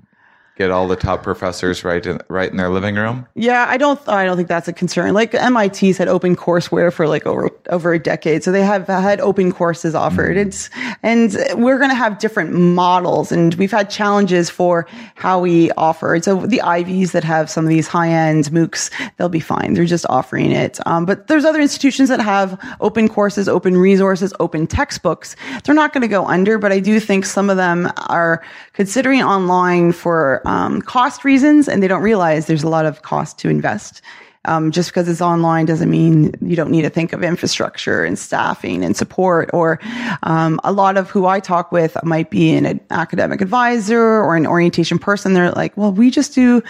get 0.56 0.70
all 0.70 0.88
the 0.88 0.95
top 0.95 1.24
professors 1.24 1.84
right 1.84 2.06
in, 2.06 2.20
right 2.30 2.51
in 2.51 2.58
their 2.58 2.70
living 2.70 2.95
room? 2.95 3.26
Yeah, 3.36 3.66
I 3.68 3.78
don't 3.78 3.99
I 4.08 4.26
don't 4.26 4.38
think 4.38 4.47
that's 4.47 4.68
a 4.68 4.74
concern. 4.74 5.14
Like 5.14 5.34
MIT's 5.34 5.97
had 5.97 6.08
open 6.08 6.36
courseware 6.36 6.93
for 6.93 7.08
like 7.08 7.26
over 7.26 7.49
over 7.70 7.93
a 7.93 7.99
decade, 7.99 8.43
so 8.43 8.51
they 8.51 8.64
have 8.64 8.88
had 8.88 9.20
open 9.20 9.51
courses 9.51 9.95
offered. 9.95 10.38
Mm-hmm. 10.38 10.47
It's 10.47 10.70
and 11.01 11.64
we're 11.64 11.78
going 11.78 11.89
to 11.89 11.95
have 11.95 12.20
different 12.20 12.54
models, 12.54 13.32
and 13.32 13.56
we've 13.56 13.72
had 13.72 13.89
challenges 13.89 14.49
for 14.49 14.88
how 15.16 15.39
we 15.39 15.72
offer. 15.72 16.20
So 16.22 16.45
the 16.45 16.62
Ivies 16.62 17.12
that 17.14 17.24
have 17.24 17.49
some 17.49 17.66
of 17.66 17.70
these 17.70 17.88
high 17.88 18.10
end 18.10 18.45
MOOCs, 18.45 18.91
they'll 19.18 19.30
be 19.30 19.39
fine. 19.39 19.74
They're 19.74 19.86
just 19.86 20.06
offering 20.10 20.51
it. 20.51 20.80
Um, 20.86 21.06
but 21.06 21.28
there's 21.28 21.45
other 21.45 21.62
institutions 21.62 22.10
that 22.10 22.20
have 22.20 22.60
open 22.80 23.10
courses, 23.10 23.49
open 23.49 23.78
resources, 23.78 24.34
open 24.39 24.68
textbooks. 24.68 25.36
They're 25.64 25.76
not 25.76 25.93
going 25.93 26.01
to 26.01 26.08
go 26.08 26.26
under, 26.26 26.58
but 26.58 26.72
I 26.72 26.80
do 26.80 26.99
think 26.99 27.26
some 27.26 27.49
of 27.49 27.58
them 27.58 27.91
are 28.08 28.43
considering 28.74 29.24
online 29.24 29.91
for 29.91 30.41
um, 30.46 30.82
cost 30.82 31.24
reasons, 31.24 31.68
and 31.68 31.82
they 31.82 31.88
don't 31.88 32.04
realize 32.04 32.48
there's 32.48 32.64
a 32.64 32.70
lot 32.70 32.86
of 32.86 33.02
cost 33.02 33.38
to 33.39 33.50
invest. 33.50 34.02
Um, 34.46 34.72
just 34.72 34.89
because 34.89 35.08
it's 35.08 35.22
online 35.22 35.66
doesn't 35.66 35.89
mean 35.89 36.34
you 36.41 36.58
don't 36.58 36.70
need 36.70 36.82
to 36.82 36.89
think 36.89 37.14
of 37.14 37.24
infrastructure 37.24 38.04
and 38.04 38.20
staffing 38.20 38.84
and 38.84 38.94
support. 38.94 39.50
Or 39.54 39.80
um, 40.24 40.60
a 40.66 40.74
lot 40.74 40.98
of 40.98 41.10
who 41.10 41.28
I 41.28 41.39
talk 41.39 41.72
with 41.72 41.96
might 42.04 42.30
be 42.30 42.54
an 42.54 42.82
academic 42.89 43.39
advisor 43.39 44.02
or 44.02 44.36
an 44.36 44.46
orientation 44.46 45.00
person. 45.00 45.34
They're 45.34 45.52
like, 45.52 45.78
well, 45.78 45.94
we 45.94 46.10
just 46.10 46.36
do 46.36 46.62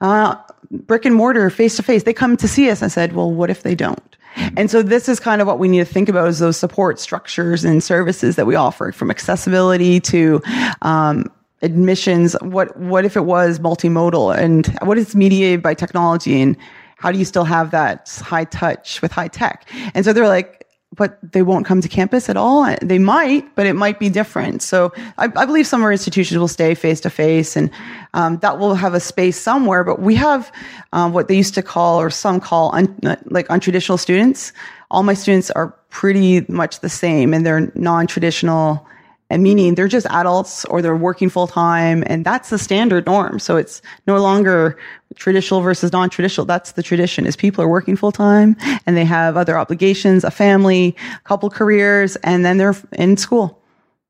uh, 0.00 0.36
brick 0.70 1.04
and 1.04 1.16
mortar 1.16 1.50
face 1.50 1.74
to 1.76 1.82
face. 1.82 2.04
They 2.04 2.12
come 2.12 2.36
to 2.36 2.46
see 2.46 2.70
us. 2.70 2.80
I 2.80 2.88
said, 2.88 3.12
well, 3.12 3.32
what 3.32 3.50
if 3.50 3.64
they 3.64 3.74
don't? 3.74 4.16
And 4.56 4.70
so 4.70 4.82
this 4.82 5.08
is 5.08 5.18
kind 5.18 5.40
of 5.40 5.48
what 5.48 5.58
we 5.58 5.66
need 5.66 5.78
to 5.78 5.84
think 5.84 6.08
about 6.08 6.28
is 6.28 6.38
those 6.38 6.56
support 6.56 7.00
structures 7.00 7.64
and 7.64 7.82
services 7.82 8.36
that 8.36 8.46
we 8.46 8.54
offer 8.54 8.92
from 8.92 9.10
accessibility 9.10 9.98
to, 10.00 10.42
um, 10.82 11.24
admissions 11.66 12.34
what 12.40 12.76
what 12.78 13.04
if 13.04 13.16
it 13.16 13.24
was 13.24 13.58
multimodal? 13.58 14.36
And 14.36 14.66
what 14.82 14.96
is 14.96 15.14
mediated 15.14 15.62
by 15.62 15.74
technology? 15.74 16.40
And 16.40 16.56
how 16.96 17.12
do 17.12 17.18
you 17.18 17.24
still 17.24 17.44
have 17.44 17.72
that 17.72 18.08
high 18.24 18.44
touch 18.44 19.02
with 19.02 19.12
high 19.12 19.28
tech? 19.28 19.68
And 19.94 20.04
so 20.04 20.12
they're 20.12 20.28
like 20.28 20.62
but 20.94 21.18
they 21.20 21.42
won't 21.42 21.66
come 21.66 21.80
to 21.82 21.88
campus 21.88 22.28
at 22.30 22.36
all. 22.36 22.74
They 22.80 22.98
might 22.98 23.54
but 23.56 23.66
it 23.66 23.74
might 23.74 23.98
be 23.98 24.08
different. 24.08 24.62
So 24.62 24.92
i, 25.18 25.24
I 25.24 25.44
believe 25.44 25.66
some 25.66 25.80
of 25.82 25.84
our 25.84 25.92
institutions 25.92 26.38
will 26.38 26.48
stay 26.48 26.74
face 26.74 27.00
to 27.00 27.10
face 27.10 27.56
and 27.56 27.70
um, 28.14 28.38
that 28.38 28.58
will 28.58 28.74
have 28.74 28.94
a 28.94 29.00
space 29.00 29.38
somewhere 29.38 29.84
but 29.84 30.00
we 30.00 30.14
have 30.14 30.50
um, 30.92 31.12
what 31.12 31.28
they 31.28 31.36
used 31.36 31.54
to 31.54 31.62
call 31.62 32.00
or 32.00 32.08
some 32.08 32.40
call 32.40 32.74
un, 32.74 32.86
like 33.26 33.48
untraditional 33.48 33.98
students. 33.98 34.52
All 34.90 35.02
my 35.02 35.14
students 35.14 35.50
are 35.50 35.68
pretty 35.90 36.46
much 36.48 36.80
the 36.80 36.88
same 36.88 37.34
and 37.34 37.44
they're 37.44 37.72
non-traditional 37.74 38.86
and 39.30 39.42
meaning 39.42 39.74
they're 39.74 39.88
just 39.88 40.06
adults 40.06 40.64
or 40.66 40.80
they're 40.82 40.96
working 40.96 41.28
full 41.28 41.46
time 41.46 42.04
and 42.06 42.24
that's 42.24 42.50
the 42.50 42.58
standard 42.58 43.06
norm. 43.06 43.38
So 43.38 43.56
it's 43.56 43.82
no 44.06 44.18
longer 44.18 44.78
traditional 45.16 45.60
versus 45.60 45.92
non-traditional. 45.92 46.44
That's 46.44 46.72
the 46.72 46.82
tradition 46.82 47.26
is 47.26 47.36
people 47.36 47.62
are 47.64 47.68
working 47.68 47.96
full 47.96 48.12
time 48.12 48.56
and 48.86 48.96
they 48.96 49.04
have 49.04 49.36
other 49.36 49.58
obligations, 49.58 50.24
a 50.24 50.30
family, 50.30 50.96
a 51.16 51.28
couple 51.28 51.50
careers, 51.50 52.16
and 52.16 52.44
then 52.44 52.58
they're 52.58 52.76
in 52.92 53.16
school. 53.16 53.62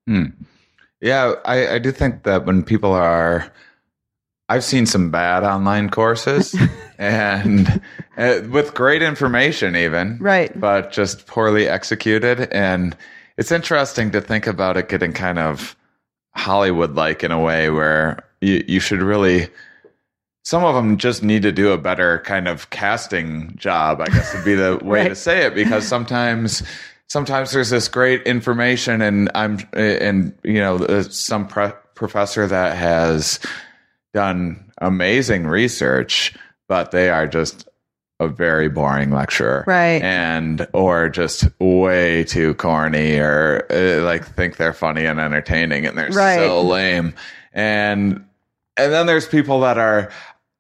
Hmm. 0.07 0.27
Yeah, 1.01 1.35
I, 1.45 1.75
I 1.75 1.79
do 1.79 1.93
think 1.93 2.23
that 2.25 2.47
when 2.47 2.63
people 2.63 2.93
are, 2.93 3.53
I've 4.49 4.65
seen 4.65 4.87
some 4.87 5.11
bad 5.11 5.45
online 5.45 5.91
courses 5.91 6.57
and 6.99 7.81
uh, 8.17 8.41
with 8.51 8.75
great 8.75 9.03
information, 9.03 9.77
even. 9.77 10.19
Right. 10.19 10.59
But 10.59 10.93
just 10.93 11.27
poorly 11.27 11.69
executed. 11.69 12.49
And 12.53 12.97
it's 13.39 13.53
interesting 13.53 14.11
to 14.13 14.21
think 14.21 14.47
about 14.47 14.77
it 14.77 14.89
getting 14.89 15.13
kind 15.13 15.39
of 15.39 15.77
Hollywood 16.35 16.95
like 16.95 17.23
in 17.25 17.33
a 17.33 17.41
way 17.41 17.71
where 17.71 18.25
you, 18.41 18.65
you 18.67 18.81
should 18.81 19.01
really. 19.03 19.49
Some 20.45 20.63
of 20.63 20.77
them 20.77 20.97
just 20.97 21.25
need 21.25 21.43
to 21.43 21.51
do 21.51 21.73
a 21.73 21.79
better 21.79 22.21
kind 22.21 22.47
of 22.47 22.71
casting 22.71 23.53
job, 23.57 24.01
I 24.01 24.07
guess 24.07 24.33
would 24.33 24.45
be 24.45 24.55
the 24.55 24.79
way 24.81 25.01
Right. 25.01 25.09
to 25.09 25.15
say 25.17 25.45
it, 25.45 25.57
because 25.57 25.87
sometimes 25.89 26.63
sometimes 27.09 27.51
there's 27.51 27.71
this 27.71 27.89
great 27.89 28.23
information 28.23 29.01
and 29.03 29.29
I'm 29.35 29.59
and 29.73 30.33
you 30.45 30.61
know 30.61 30.77
uh, 30.77 31.03
some 31.03 31.49
pre- 31.49 31.73
professor 31.97 32.47
that 32.47 32.77
has 32.77 33.41
done 34.15 34.71
amazing 34.81 35.47
research, 35.49 36.33
but 36.69 36.91
they 36.93 37.11
are 37.11 37.27
just 37.27 37.69
a 38.19 38.29
very 38.29 38.69
boring 38.69 39.11
lecturer, 39.11 39.63
Right. 39.67 40.01
And 40.03 40.67
or 40.73 41.09
just 41.09 41.49
way 41.61 42.25
too 42.25 42.55
corny, 42.55 43.19
or 43.19 43.67
uh, 43.71 44.03
like 44.05 44.27
think 44.27 44.57
they're 44.57 44.73
funny 44.73 45.05
and 45.05 45.21
entertaining, 45.21 45.85
and 45.87 45.97
they're 45.99 46.11
Right. 46.11 46.37
so 46.39 46.63
lame. 46.63 47.15
And 47.53 48.25
and 48.77 48.93
then 48.93 49.07
there's 49.07 49.27
people 49.27 49.61
that 49.61 49.79
are 49.79 50.11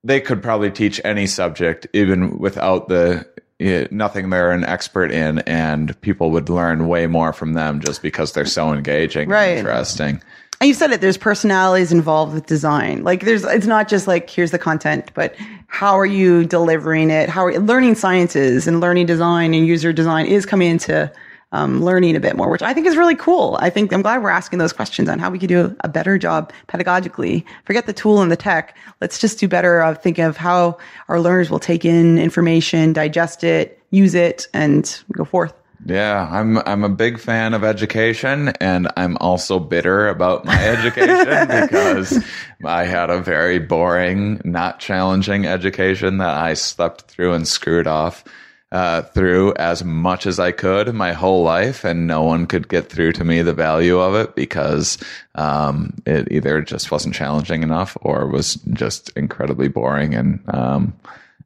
they 0.04 0.20
could 0.20 0.42
probably 0.42 0.70
teach 0.70 1.00
any 1.04 1.26
subject 1.26 1.86
even 1.92 2.38
without 2.38 2.88
the 2.88 3.26
eh, 3.58 3.86
nothing 3.90 4.30
they're 4.30 4.52
an 4.52 4.64
expert 4.64 5.10
in 5.10 5.38
and 5.40 5.98
people 6.02 6.30
would 6.30 6.48
learn 6.48 6.86
way 6.88 7.06
more 7.06 7.32
from 7.32 7.54
them 7.54 7.80
just 7.80 8.02
because 8.02 8.32
they're 8.32 8.44
so 8.46 8.72
engaging 8.72 9.28
Right. 9.28 9.48
and 9.58 9.60
interesting 9.60 10.22
And 10.60 10.68
you 10.68 10.74
said 10.74 10.90
it. 10.92 11.00
There's 11.00 11.16
personalities 11.18 11.90
involved 11.92 12.32
with 12.34 12.46
design. 12.46 13.02
Like 13.02 13.24
there's, 13.24 13.44
it's 13.44 13.66
not 13.66 13.88
just 13.88 14.06
like 14.06 14.30
here's 14.30 14.52
the 14.52 14.58
content, 14.58 15.10
but 15.14 15.34
how 15.76 15.98
are 15.98 16.06
you 16.06 16.42
delivering 16.46 17.10
it? 17.10 17.28
How 17.28 17.44
are 17.44 17.60
learning 17.60 17.96
sciences 17.96 18.66
and 18.66 18.80
learning 18.80 19.04
design 19.04 19.52
and 19.52 19.66
user 19.66 19.92
design 19.92 20.24
is 20.24 20.46
coming 20.46 20.70
into 20.70 21.12
um, 21.52 21.84
learning 21.84 22.16
a 22.16 22.20
bit 22.20 22.34
more, 22.34 22.50
which 22.50 22.62
I 22.62 22.72
think 22.72 22.86
is 22.86 22.96
really 22.96 23.14
cool. 23.14 23.58
I 23.60 23.68
think 23.68 23.92
I'm 23.92 24.00
glad 24.00 24.22
we're 24.22 24.30
asking 24.30 24.58
those 24.58 24.72
questions 24.72 25.06
on 25.10 25.18
how 25.18 25.28
we 25.28 25.38
could 25.38 25.50
do 25.50 25.76
a 25.80 25.88
better 25.88 26.16
job 26.16 26.50
pedagogically. 26.68 27.44
Forget 27.66 27.84
the 27.84 27.92
tool 27.92 28.22
and 28.22 28.32
the 28.32 28.36
tech. 28.36 28.74
Let's 29.02 29.18
just 29.18 29.38
do 29.38 29.48
better 29.48 29.82
of 29.82 30.02
thinking 30.02 30.24
of 30.24 30.38
how 30.38 30.78
our 31.08 31.20
learners 31.20 31.50
will 31.50 31.58
take 31.58 31.84
in 31.84 32.16
information, 32.16 32.94
digest 32.94 33.44
it, 33.44 33.78
use 33.90 34.14
it, 34.14 34.48
and 34.54 35.02
go 35.12 35.26
forth. 35.26 35.52
Yeah 35.86 36.28
i'm 36.30 36.58
i'm 36.58 36.84
a 36.84 36.88
big 36.88 37.18
fan 37.18 37.54
of 37.54 37.62
education 37.64 38.48
and 38.60 38.88
i'm 38.96 39.16
also 39.20 39.58
bitter 39.58 40.08
about 40.08 40.44
my 40.44 40.54
education 40.66 41.48
because 41.48 42.24
i 42.64 42.84
had 42.84 43.08
a 43.08 43.20
very 43.20 43.58
boring 43.58 44.40
not 44.44 44.80
challenging 44.80 45.46
education 45.46 46.18
that 46.18 46.36
i 46.36 46.54
slept 46.54 47.02
through 47.02 47.32
and 47.32 47.46
screwed 47.46 47.86
off 47.86 48.24
uh, 48.72 49.02
through 49.02 49.54
as 49.54 49.84
much 49.84 50.26
as 50.26 50.40
I 50.40 50.50
could 50.50 50.92
my 50.92 51.12
whole 51.12 51.42
life, 51.42 51.84
and 51.84 52.06
no 52.06 52.22
one 52.22 52.46
could 52.46 52.68
get 52.68 52.88
through 52.88 53.12
to 53.12 53.24
me 53.24 53.40
the 53.40 53.54
value 53.54 53.98
of 53.98 54.14
it 54.14 54.34
because 54.34 54.98
um, 55.36 55.94
it 56.04 56.28
either 56.30 56.60
just 56.62 56.90
wasn't 56.90 57.14
challenging 57.14 57.62
enough 57.62 57.96
or 58.00 58.26
was 58.26 58.54
just 58.72 59.10
incredibly 59.10 59.68
boring. 59.68 60.14
And 60.14 60.42
um, 60.48 60.94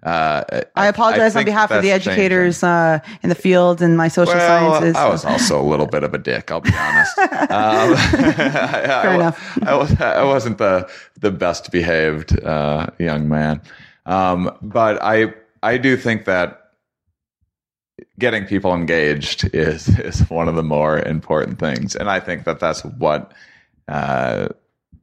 uh, 0.03 0.63
I 0.77 0.87
apologize 0.87 1.37
on 1.37 1.45
behalf 1.45 1.71
of 1.71 1.83
the 1.83 1.91
educators 1.91 2.63
uh, 2.63 3.01
in 3.23 3.29
the 3.29 3.35
field 3.35 3.83
and 3.83 3.97
my 3.99 4.09
social 4.09 4.35
Well, 4.35 4.73
sciences. 4.81 4.97
I 4.97 5.09
was 5.09 5.25
also 5.27 5.61
a 5.61 5.67
little 5.67 5.87
bit 5.87 6.05
of 6.05 6.15
a 6.15 6.19
dick. 6.19 6.51
I'll 6.51 6.63
be 6.63 6.73
honest. 6.75 7.19
um, 7.19 7.29
I, 7.29 7.93
I, 8.83 9.03
Fair 9.03 9.15
enough. 9.15 9.59
I, 9.63 9.75
was, 9.75 10.01
I 10.01 10.25
wasn't 10.25 10.59
the 10.59 10.91
the 11.19 11.31
best 11.31 11.71
behaved 11.71 12.43
uh, 12.43 12.87
young 12.99 13.29
man, 13.29 13.61
um, 14.07 14.57
but 14.63 15.03
I 15.03 15.35
I 15.63 15.77
do 15.77 15.99
think 15.99 16.25
that 16.25 16.71
getting 18.19 18.47
people 18.47 18.75
engaged 18.75 19.55
is 19.55 19.87
is 19.99 20.21
one 20.31 20.49
of 20.49 20.55
the 20.55 20.63
more 20.63 20.99
important 21.01 21.59
things, 21.59 21.95
and 21.95 22.09
I 22.09 22.21
think 22.21 22.45
that 22.45 22.59
that's 22.59 22.85
what. 22.85 23.33
Uh, 23.89 24.49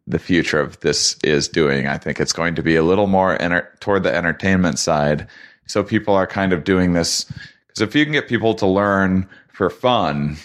the 0.08 0.20
future 0.20 0.60
of 0.60 0.80
this 0.80 1.18
is 1.24 1.48
doing. 1.50 1.88
I 1.88 1.98
think 1.98 2.20
it's 2.20 2.34
going 2.34 2.56
to 2.56 2.64
be 2.64 2.76
a 2.78 2.84
little 2.84 3.08
more 3.08 3.40
enter- 3.42 3.70
toward 3.82 4.04
the 4.04 4.16
entertainment 4.16 4.80
side. 4.80 5.28
So 5.68 5.84
people 5.84 6.16
are 6.16 6.26
kind 6.28 6.54
of 6.54 6.64
doing 6.64 6.94
this 6.94 7.26
because 7.68 7.82
if 7.82 7.94
you 7.94 8.06
can 8.06 8.14
get 8.14 8.30
people 8.30 8.54
to 8.56 8.66
learn 8.66 9.28
for 9.52 9.70
fun, 9.70 10.38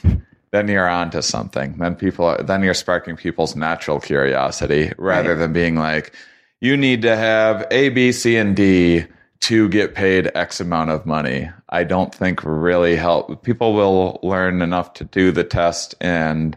then 0.50 0.66
you're 0.68 0.88
onto 0.88 1.22
something. 1.22 1.76
Then 1.78 1.94
people, 1.94 2.24
are, 2.26 2.42
then 2.42 2.62
you're 2.62 2.74
sparking 2.74 3.14
people's 3.16 3.54
natural 3.54 4.00
curiosity 4.00 4.92
rather 4.98 5.30
Right. 5.30 5.38
than 5.38 5.52
being 5.52 5.76
like, 5.76 6.12
you 6.60 6.76
need 6.76 7.02
to 7.02 7.16
have 7.16 7.64
A, 7.70 7.88
B, 7.90 8.10
C, 8.12 8.36
and 8.36 8.56
D 8.56 9.04
to 9.40 9.68
get 9.68 9.94
paid 9.94 10.30
X 10.34 10.60
amount 10.60 10.90
of 10.90 11.06
money. 11.06 11.50
I 11.68 11.84
don't 11.84 12.14
think 12.14 12.40
really 12.44 12.96
help. 12.96 13.42
People 13.44 13.74
will 13.74 14.18
learn 14.22 14.60
enough 14.62 14.94
to 14.94 15.04
do 15.04 15.30
the 15.32 15.42
test 15.44 15.94
and 16.00 16.56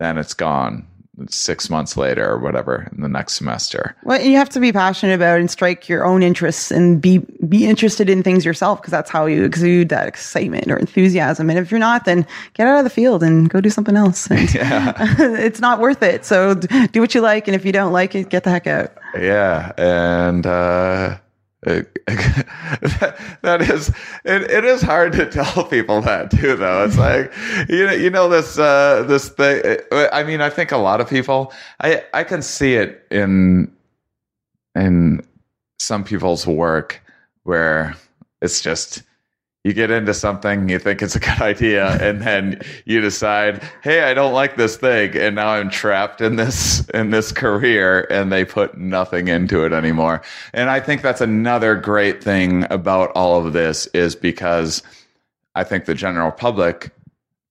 then 0.00 0.18
it's 0.18 0.34
gone 0.34 0.86
six 1.28 1.70
months 1.70 1.96
later 1.96 2.28
or 2.28 2.38
whatever 2.38 2.88
in 2.94 3.02
the 3.02 3.08
next 3.08 3.34
semester. 3.34 3.96
Well, 4.04 4.20
you 4.20 4.36
have 4.36 4.48
to 4.50 4.60
be 4.60 4.72
passionate 4.72 5.14
about 5.14 5.40
and 5.40 5.50
strike 5.50 5.88
your 5.88 6.04
own 6.04 6.22
interests 6.22 6.70
and 6.70 7.00
be 7.00 7.18
be 7.48 7.66
interested 7.66 8.10
in 8.10 8.22
things 8.22 8.44
yourself 8.44 8.80
because 8.80 8.90
that's 8.90 9.10
how 9.10 9.26
you 9.26 9.44
exude 9.44 9.88
that 9.90 10.08
excitement 10.08 10.70
or 10.70 10.76
enthusiasm. 10.76 11.50
And 11.50 11.58
if 11.58 11.70
you're 11.70 11.80
not, 11.80 12.04
then 12.04 12.26
get 12.54 12.66
out 12.66 12.78
of 12.78 12.84
the 12.84 12.90
field 12.90 13.22
and 13.22 13.48
go 13.48 13.60
do 13.60 13.70
something 13.70 13.96
else. 13.96 14.26
And 14.30 14.40
it's 14.54 15.60
not 15.60 15.80
worth 15.80 16.02
it. 16.02 16.24
So 16.24 16.54
do 16.54 17.00
what 17.00 17.14
you 17.14 17.20
like, 17.20 17.48
and 17.48 17.54
if 17.54 17.64
you 17.64 17.72
don't 17.72 17.92
like 17.92 18.14
it, 18.14 18.28
get 18.28 18.44
the 18.44 18.50
heck 18.50 18.66
out. 18.66 18.92
Yeah, 19.16 19.72
and 19.78 20.46
uh, 20.46 21.18
that, 21.64 23.16
that 23.42 23.62
is 23.62 23.88
it, 24.24 24.50
it 24.50 24.64
is 24.64 24.82
hard 24.82 25.12
to 25.14 25.26
tell 25.30 25.64
people 25.64 26.00
that 26.02 26.30
too 26.30 26.56
though. 26.56 26.84
It's 26.84 26.98
like 26.98 27.32
you 27.68 27.86
know 27.86 27.92
you 27.92 28.10
know 28.10 28.28
this 28.28 28.58
uh 28.58 29.04
this 29.06 29.28
thing 29.30 29.78
i 30.12 30.22
mean 30.22 30.40
i 30.40 30.50
think 30.50 30.72
a 30.72 30.76
lot 30.76 31.00
of 31.00 31.08
people 31.08 31.52
i 31.80 32.02
i 32.12 32.24
can 32.24 32.42
see 32.42 32.74
it 32.74 33.06
in 33.10 33.72
in 34.74 35.20
some 35.78 36.04
people's 36.04 36.46
work 36.46 37.02
where 37.44 37.94
it's 38.40 38.60
just 38.60 39.02
you 39.64 39.72
get 39.72 39.90
into 39.90 40.12
something 40.12 40.68
you 40.68 40.78
think 40.78 41.02
it's 41.02 41.16
a 41.16 41.20
good 41.20 41.40
idea 41.40 41.90
and 42.00 42.20
then 42.22 42.60
you 42.84 43.00
decide 43.00 43.62
hey 43.82 44.02
i 44.02 44.14
don't 44.14 44.34
like 44.34 44.56
this 44.56 44.76
thing 44.76 45.16
and 45.16 45.34
now 45.34 45.48
i'm 45.48 45.70
trapped 45.70 46.20
in 46.20 46.36
this 46.36 46.86
in 46.90 47.10
this 47.10 47.32
career 47.32 48.06
and 48.10 48.30
they 48.30 48.44
put 48.44 48.76
nothing 48.76 49.28
into 49.28 49.64
it 49.64 49.72
anymore. 49.72 50.22
And 50.52 50.70
i 50.70 50.78
think 50.78 51.02
that's 51.02 51.20
another 51.20 51.74
great 51.74 52.22
thing 52.22 52.66
about 52.70 53.10
all 53.14 53.44
of 53.44 53.52
this 53.52 53.86
is 53.88 54.14
because 54.14 54.82
i 55.54 55.64
think 55.64 55.86
the 55.86 55.94
general 55.94 56.30
public 56.30 56.92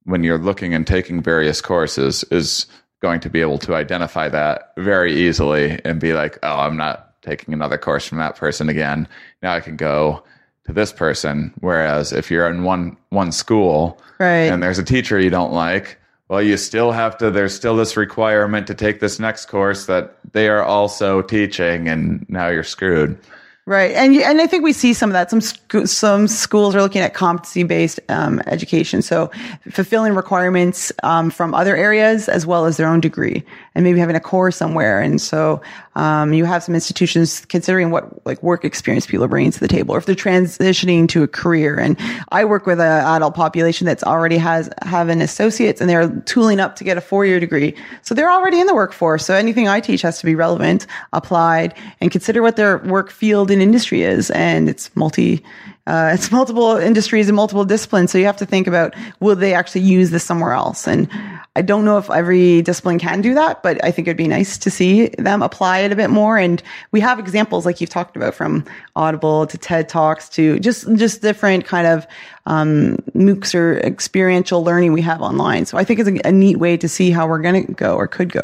when 0.05 0.23
you're 0.23 0.37
looking 0.37 0.73
and 0.73 0.85
taking 0.85 1.21
various 1.21 1.61
courses 1.61 2.23
is 2.25 2.67
going 3.01 3.19
to 3.19 3.29
be 3.29 3.41
able 3.41 3.57
to 3.57 3.75
identify 3.75 4.29
that 4.29 4.73
very 4.77 5.13
easily 5.13 5.81
and 5.83 5.99
be 5.99 6.13
like 6.13 6.37
oh 6.43 6.59
i'm 6.59 6.77
not 6.77 7.09
taking 7.23 7.53
another 7.53 7.77
course 7.77 8.05
from 8.05 8.17
that 8.17 8.35
person 8.35 8.69
again. 8.69 9.07
Now 9.41 9.53
i 9.53 9.61
can 9.61 9.77
go 9.77 10.23
to 10.65 10.73
this 10.73 10.91
person 10.93 11.53
whereas 11.59 12.11
if 12.11 12.31
you're 12.31 12.49
in 12.49 12.63
one 12.63 12.95
one 13.09 13.31
school 13.31 13.99
Right. 14.19 14.51
and 14.51 14.61
there's 14.63 14.79
a 14.79 14.83
teacher 14.83 15.19
you 15.19 15.29
don't 15.29 15.51
like 15.53 15.97
well 16.29 16.41
you 16.41 16.55
still 16.57 16.91
have 16.91 17.17
to 17.17 17.29
there's 17.31 17.53
still 17.53 17.75
this 17.75 17.97
requirement 17.97 18.67
to 18.67 18.73
take 18.73 18.99
this 19.01 19.19
next 19.19 19.47
course 19.47 19.85
that 19.87 20.15
they 20.31 20.47
are 20.47 20.63
also 20.63 21.21
teaching 21.21 21.87
and 21.89 22.25
now 22.29 22.47
you're 22.47 22.63
screwed 22.63 23.17
Right, 23.65 23.91
and 23.95 24.13
and 24.17 24.41
I 24.41 24.45
think 24.47 24.65
we 24.65 24.73
see 24.73 24.91
some 24.91 25.09
of 25.09 25.13
that. 25.13 25.29
Some 25.29 25.39
sc- 25.39 25.85
some 25.87 26.27
schools 26.27 26.75
are 26.75 26.81
looking 26.81 27.01
at 27.01 27.13
competency 27.13 27.63
based 27.63 27.97
um, 28.09 28.41
education, 28.45 29.01
so 29.01 29.31
fulfilling 29.71 30.15
requirements 30.15 30.91
um, 31.01 31.29
from 31.29 31.53
other 31.55 31.73
areas 31.73 32.27
as 32.27 32.45
well 32.45 32.65
as 32.65 32.75
their 32.75 32.89
own 32.89 32.99
degree, 32.99 33.41
and 33.75 33.83
maybe 33.83 33.99
having 33.99 34.15
a 34.15 34.19
core 34.19 34.51
somewhere. 34.51 35.01
And 35.01 35.19
so 35.19 35.61
um, 35.95 36.33
you 36.33 36.45
have 36.45 36.63
some 36.63 36.75
institutions 36.75 37.45
considering 37.45 37.91
what 37.91 38.25
like 38.25 38.41
work 38.43 38.65
experience 38.65 39.05
people 39.05 39.25
are 39.25 39.27
bringing 39.29 39.51
to 39.51 39.59
the 39.59 39.67
table, 39.67 39.95
or 39.95 39.97
if 39.97 40.05
they're 40.05 40.15
transitioning 40.15 41.07
to 41.09 41.23
a 41.23 41.27
career. 41.27 41.79
And 41.79 41.97
I 42.31 42.45
work 42.45 42.65
with 42.65 42.79
an 42.79 43.05
adult 43.05 43.35
population 43.35 43.85
that's 43.85 44.03
already 44.03 44.37
has 44.37 44.69
have 44.83 45.09
an 45.09 45.21
associates, 45.21 45.81
and 45.81 45.89
they're 45.89 46.09
tooling 46.21 46.59
up 46.59 46.75
to 46.77 46.83
get 46.83 46.97
a 46.97 47.01
four 47.01 47.25
year 47.25 47.39
degree, 47.39 47.75
so 48.01 48.15
they're 48.15 48.31
already 48.31 48.59
in 48.59 48.67
the 48.67 48.75
workforce. 48.75 49.25
So 49.25 49.33
anything 49.33 49.67
I 49.67 49.79
teach 49.79 50.01
has 50.01 50.19
to 50.19 50.25
be 50.25 50.35
relevant, 50.35 50.87
applied, 51.11 51.75
and 52.01 52.11
consider 52.11 52.41
what 52.41 52.55
their 52.55 52.79
work 52.79 53.11
field 53.11 53.51
and 53.51 53.61
industry 53.61 54.03
is. 54.03 54.31
And 54.31 54.69
it's 54.69 54.95
multi, 54.95 55.43
uh, 55.85 56.11
it's 56.13 56.31
multiple 56.31 56.77
industries 56.77 57.27
and 57.27 57.35
multiple 57.35 57.65
disciplines. 57.65 58.11
So 58.11 58.17
you 58.17 58.25
have 58.25 58.37
to 58.37 58.45
think 58.45 58.67
about 58.67 58.95
will 59.19 59.35
they 59.35 59.53
actually 59.53 59.81
use 59.81 60.11
this 60.11 60.23
somewhere 60.23 60.53
else? 60.53 60.87
And 60.87 61.09
I 61.55 61.61
don't 61.61 61.83
know 61.83 61.97
if 61.97 62.09
every 62.09 62.61
discipline 62.61 62.99
can 62.99 63.21
do 63.21 63.33
that, 63.33 63.61
but 63.61 63.83
I 63.83 63.91
think 63.91 64.07
it'd 64.07 64.17
be 64.17 64.27
nice 64.27 64.57
to 64.57 64.71
see 64.71 65.09
them 65.19 65.43
apply 65.43 65.79
it 65.79 65.91
a 65.91 65.95
bit 65.95 66.09
more. 66.09 66.37
And 66.37 66.63
we 66.91 67.01
have 67.01 67.19
examples 67.19 67.65
like 67.65 67.81
you've 67.81 67.89
talked 67.89 68.15
about 68.15 68.33
from 68.33 68.63
Audible 68.95 69.45
to 69.45 69.57
TED 69.57 69.89
Talks 69.89 70.29
to 70.29 70.57
just 70.59 70.91
just 70.95 71.21
different 71.21 71.65
kind 71.65 71.85
of 71.85 72.07
um, 72.45 72.97
MOOCs 73.13 73.53
or 73.53 73.77
experiential 73.79 74.63
learning 74.63 74.93
we 74.93 75.01
have 75.01 75.21
online. 75.21 75.65
So 75.65 75.77
I 75.77 75.83
think 75.83 75.99
it's 75.99 76.09
a, 76.09 76.29
a 76.29 76.31
neat 76.31 76.57
way 76.57 76.77
to 76.77 76.87
see 76.87 77.11
how 77.11 77.27
we're 77.27 77.41
going 77.41 77.67
to 77.67 77.73
go 77.73 77.95
or 77.95 78.07
could 78.07 78.31
go. 78.31 78.41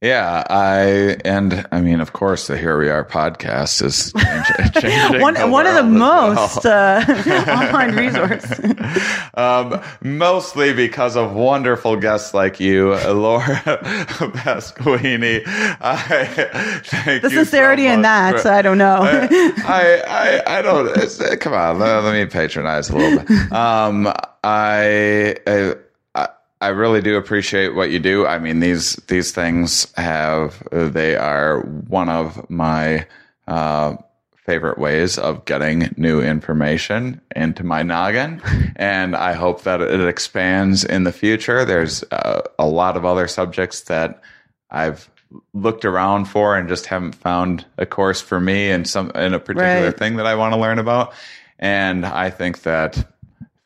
Yeah, 0.00 0.44
I 0.48 1.16
and 1.24 1.66
I 1.72 1.80
mean, 1.80 1.98
of 2.00 2.12
course, 2.12 2.46
the 2.46 2.56
Here 2.56 2.78
We 2.78 2.88
Are 2.88 3.04
podcast 3.04 3.82
is 3.82 4.12
change, 4.16 4.74
changing 4.80 5.20
one 5.20 5.34
one 5.50 5.66
of 5.66 5.74
the 5.74 5.82
most 5.82 6.62
well. 6.64 7.00
uh, 7.00 7.04
online 7.64 7.96
resource. 7.96 8.46
um, 9.34 9.80
mostly 10.00 10.72
because 10.72 11.16
of 11.16 11.32
wonderful 11.32 11.96
guests 11.96 12.32
like 12.32 12.60
you, 12.60 12.90
Laura 12.94 13.56
Pasquini. 14.36 15.42
I 15.80 15.96
thank 16.84 17.22
the 17.22 17.28
you 17.30 17.34
so 17.34 17.42
sincerity 17.42 17.88
in 17.88 18.02
that, 18.02 18.38
for- 18.38 18.50
I 18.50 18.62
don't 18.62 18.78
know. 18.78 18.98
I, 19.02 20.02
I, 20.46 20.58
I 20.58 20.62
don't. 20.62 21.40
Come 21.40 21.54
on, 21.54 21.80
let, 21.80 22.04
let 22.04 22.12
me 22.12 22.24
patronize 22.26 22.88
a 22.90 22.96
little 22.96 23.18
bit. 23.18 23.52
Um, 23.52 24.06
I, 24.44 25.34
I, 25.44 25.74
I- 26.60 26.68
really 26.68 27.00
do 27.00 27.16
appreciate 27.16 27.74
what 27.74 27.90
you 27.90 27.98
do. 27.98 28.26
I 28.26 28.38
mean, 28.38 28.60
these 28.60 28.96
these 29.08 29.32
things 29.32 29.92
have 29.96 30.62
they 30.72 31.16
are 31.16 31.60
one 31.60 32.08
of 32.08 32.48
my 32.50 33.06
uh, 33.46 33.96
favorite 34.44 34.78
ways 34.78 35.18
of 35.18 35.44
getting 35.44 35.92
new 35.96 36.20
information 36.20 37.20
into 37.36 37.64
my 37.64 37.82
noggin, 37.82 38.40
and 38.76 39.14
I 39.14 39.32
hope 39.34 39.62
that 39.62 39.80
it 39.80 40.00
expands 40.06 40.84
in 40.84 41.04
the 41.04 41.12
future. 41.12 41.64
There's 41.64 42.02
uh, 42.10 42.42
a 42.58 42.66
lot 42.66 42.96
of 42.96 43.04
other 43.04 43.28
subjects 43.28 43.82
that 43.82 44.20
I've 44.70 45.08
looked 45.52 45.84
around 45.84 46.24
for 46.24 46.56
and 46.56 46.68
just 46.68 46.86
haven't 46.86 47.14
found 47.14 47.64
a 47.76 47.84
course 47.84 48.20
for 48.20 48.40
me 48.40 48.70
and 48.70 48.88
some 48.88 49.10
in 49.10 49.34
a 49.34 49.38
particular 49.38 49.84
Right. 49.88 49.98
thing 49.98 50.16
that 50.16 50.26
I 50.26 50.34
want 50.34 50.54
to 50.54 50.58
learn 50.60 50.78
about. 50.78 51.12
And 51.58 52.06
I 52.06 52.30
think 52.30 52.62
that 52.62 53.06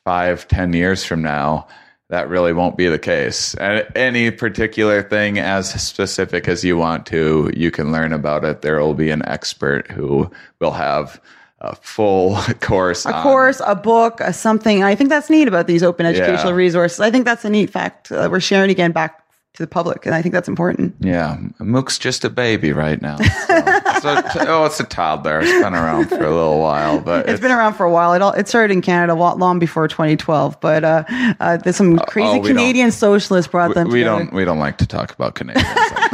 five, 0.03 0.45
ten 0.49 0.73
years 0.73 1.05
from 1.05 1.21
now, 1.21 1.67
that 2.13 2.29
really 2.29 2.53
won't 2.53 2.77
be 2.77 2.87
the 2.87 2.99
case. 2.99 3.55
And 3.55 3.83
any 3.95 4.29
particular 4.29 5.01
thing 5.01 5.39
as 5.39 5.67
specific 5.81 6.47
as 6.47 6.63
you 6.63 6.77
want 6.77 7.07
to, 7.07 7.49
you 7.55 7.71
can 7.71 7.91
learn 7.91 8.13
about 8.13 8.45
it. 8.45 8.61
There 8.61 8.79
will 8.79 8.93
be 8.93 9.09
an 9.09 9.25
expert 9.27 9.89
who 9.89 10.29
will 10.59 10.73
have 10.73 11.19
a 11.59 11.73
full 11.75 12.35
course. 12.61 13.07
a 13.07 13.15
on- 13.15 13.23
course, 13.23 13.61
a 13.65 13.73
book, 13.73 14.19
a 14.21 14.31
something. 14.31 14.83
I 14.83 14.93
think 14.93 15.09
that's 15.09 15.27
neat 15.31 15.47
about 15.47 15.65
these 15.65 15.81
open 15.81 16.05
educational 16.05 16.51
Yeah. 16.51 16.57
resources. 16.57 16.99
I 16.99 17.09
think 17.09 17.25
that's 17.25 17.45
a 17.45 17.49
neat 17.49 17.71
fact 17.71 18.11
uh, 18.11 18.27
we're 18.29 18.39
sharing 18.41 18.69
again 18.69 18.91
back 18.91 19.22
to 19.53 19.61
the 19.61 19.67
public, 19.67 20.07
and 20.07 20.15
I 20.15 20.21
think 20.23 20.33
that's 20.33 20.47
important. 20.47 20.95
Yeah, 20.99 21.37
MOOC's 21.59 21.99
just 21.99 22.25
a 22.25 22.29
baby 22.31 22.73
right 22.73 22.99
now. 22.99 23.17
So, 23.17 24.21
so- 24.33 24.45
oh, 24.47 24.65
it's 24.65 24.79
a 24.79 24.83
toddler. 24.83 25.41
It's 25.41 25.51
been 25.51 25.75
around 25.75 26.07
for 26.07 26.15
a 26.15 26.31
little 26.31 26.59
while, 26.59 26.99
but 26.99 27.29
It's 27.29 27.39
been 27.39 27.51
around 27.51 27.75
for 27.75 27.85
a 27.85 27.91
while. 27.91 28.13
It 28.13 28.23
all 28.23 28.31
it 28.31 28.47
started 28.47 28.73
in 28.73 28.81
Canada 28.81 29.13
long 29.13 29.59
before 29.59 29.87
2012, 29.87 30.59
but 30.59 30.83
uh, 30.83 31.03
uh, 31.39 31.57
there's 31.57 31.75
some 31.75 31.99
crazy 31.99 32.39
oh, 32.39 32.41
Canadian 32.41 32.91
socialists 32.91 33.51
brought 33.51 33.75
them 33.75 33.89
we 33.89 34.03
don't 34.03 34.33
we 34.33 34.43
don't 34.43 34.59
like 34.59 34.79
to 34.79 34.87
talk 34.87 35.11
about 35.13 35.35
Canadians. 35.35 35.67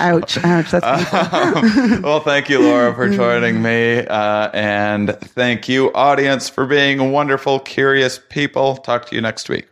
Ouch! 0.00 0.38
Ouch! 0.42 0.70
That's 0.70 1.12
painful. 1.12 2.02
well, 2.02 2.20
thank 2.20 2.48
you, 2.48 2.60
Laura, 2.60 2.94
for 2.94 3.10
joining 3.10 3.60
me, 3.60 4.06
uh, 4.06 4.48
and 4.54 5.18
thank 5.20 5.68
you, 5.68 5.92
audience, 5.92 6.48
for 6.48 6.64
being 6.66 7.12
wonderful, 7.12 7.60
curious 7.60 8.18
people. 8.30 8.76
Talk 8.76 9.06
to 9.06 9.14
you 9.14 9.20
next 9.20 9.48
week. 9.50 9.68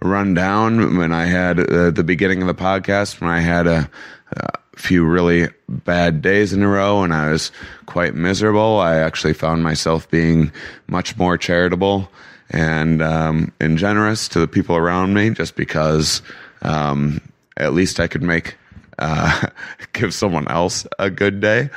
run 0.00 0.34
down. 0.34 0.96
When 0.96 1.12
I 1.12 1.26
had 1.26 1.60
uh, 1.60 1.90
the 1.90 2.02
beginning 2.04 2.40
of 2.42 2.48
the 2.48 2.54
podcast, 2.54 3.20
when 3.20 3.30
I 3.30 3.40
had 3.40 3.66
a, 3.66 3.90
a 4.32 4.50
few 4.76 5.04
really 5.04 5.48
bad 5.68 6.22
days 6.22 6.52
in 6.52 6.62
a 6.62 6.68
row 6.68 7.02
and 7.02 7.12
I 7.12 7.30
was 7.30 7.52
quite 7.86 8.14
miserable, 8.14 8.80
I 8.80 8.96
actually 8.96 9.34
found 9.34 9.62
myself 9.62 10.10
being 10.10 10.52
much 10.88 11.16
more 11.16 11.36
charitable 11.38 12.10
and 12.50 13.02
um, 13.02 13.52
and 13.60 13.78
generous 13.78 14.26
to 14.28 14.40
the 14.40 14.48
people 14.48 14.76
around 14.76 15.12
me, 15.12 15.30
just 15.30 15.54
because 15.54 16.22
um, 16.62 17.20
at 17.58 17.74
least 17.74 18.00
I 18.00 18.06
could 18.06 18.22
make 18.22 18.56
uh, 18.98 19.48
give 19.92 20.14
someone 20.14 20.48
else 20.48 20.86
a 20.98 21.10
good 21.10 21.40
day, 21.40 21.70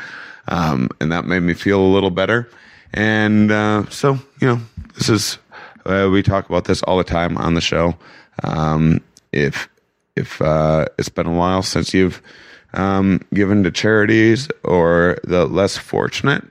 um, 0.47 0.89
and 0.99 1.11
that 1.11 1.25
made 1.25 1.41
me 1.41 1.53
feel 1.53 1.79
a 1.81 1.93
little 1.93 2.11
better. 2.11 2.49
And 2.93 3.51
uh, 3.51 3.89
so, 3.89 4.19
you 4.39 4.47
know, 4.47 4.61
this 4.95 5.09
is 5.09 5.37
uh, 5.85 6.09
we 6.11 6.23
talk 6.23 6.49
about 6.49 6.65
this 6.65 6.83
all 6.83 6.97
the 6.97 7.03
time 7.03 7.37
on 7.37 7.53
the 7.53 7.61
show. 7.61 7.95
Um, 8.43 9.01
if 9.31 9.69
if 10.15 10.41
uh, 10.41 10.85
it's 10.97 11.09
been 11.09 11.27
a 11.27 11.33
while 11.33 11.61
since 11.61 11.93
you've 11.93 12.21
um, 12.73 13.21
given 13.33 13.63
to 13.63 13.71
charities 13.71 14.49
or 14.63 15.17
the 15.23 15.45
less 15.45 15.77
fortunate, 15.77 16.43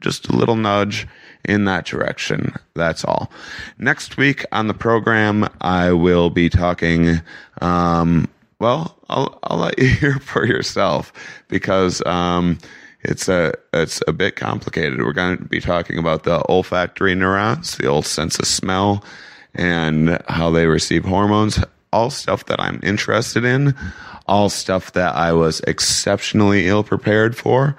just 0.00 0.28
a 0.28 0.36
little 0.36 0.56
nudge 0.56 1.06
in 1.44 1.64
that 1.64 1.86
direction. 1.86 2.54
That's 2.74 3.04
all. 3.04 3.30
Next 3.78 4.16
week 4.16 4.44
on 4.52 4.66
the 4.66 4.74
program, 4.74 5.48
I 5.60 5.92
will 5.92 6.30
be 6.30 6.48
talking. 6.48 7.20
Um, 7.60 8.28
well, 8.64 8.96
I'll 9.10 9.38
I'll 9.42 9.58
let 9.58 9.78
you 9.78 9.88
hear 10.00 10.18
for 10.18 10.46
yourself 10.46 11.12
because 11.48 12.04
um, 12.06 12.58
it's 13.02 13.28
a 13.28 13.52
it's 13.74 14.00
a 14.08 14.12
bit 14.12 14.36
complicated. 14.36 15.00
We're 15.00 15.12
going 15.12 15.36
to 15.36 15.44
be 15.44 15.60
talking 15.60 15.98
about 15.98 16.22
the 16.22 16.42
olfactory 16.48 17.14
neurons, 17.14 17.76
the 17.76 17.86
old 17.86 18.06
sense 18.06 18.38
of 18.38 18.46
smell, 18.46 19.04
and 19.54 20.18
how 20.28 20.50
they 20.50 20.66
receive 20.66 21.04
hormones. 21.04 21.62
All 21.92 22.08
stuff 22.08 22.46
that 22.46 22.58
I'm 22.58 22.80
interested 22.82 23.44
in. 23.44 23.74
All 24.26 24.48
stuff 24.48 24.92
that 24.92 25.14
I 25.14 25.34
was 25.34 25.60
exceptionally 25.60 26.66
ill 26.66 26.82
prepared 26.82 27.36
for. 27.36 27.76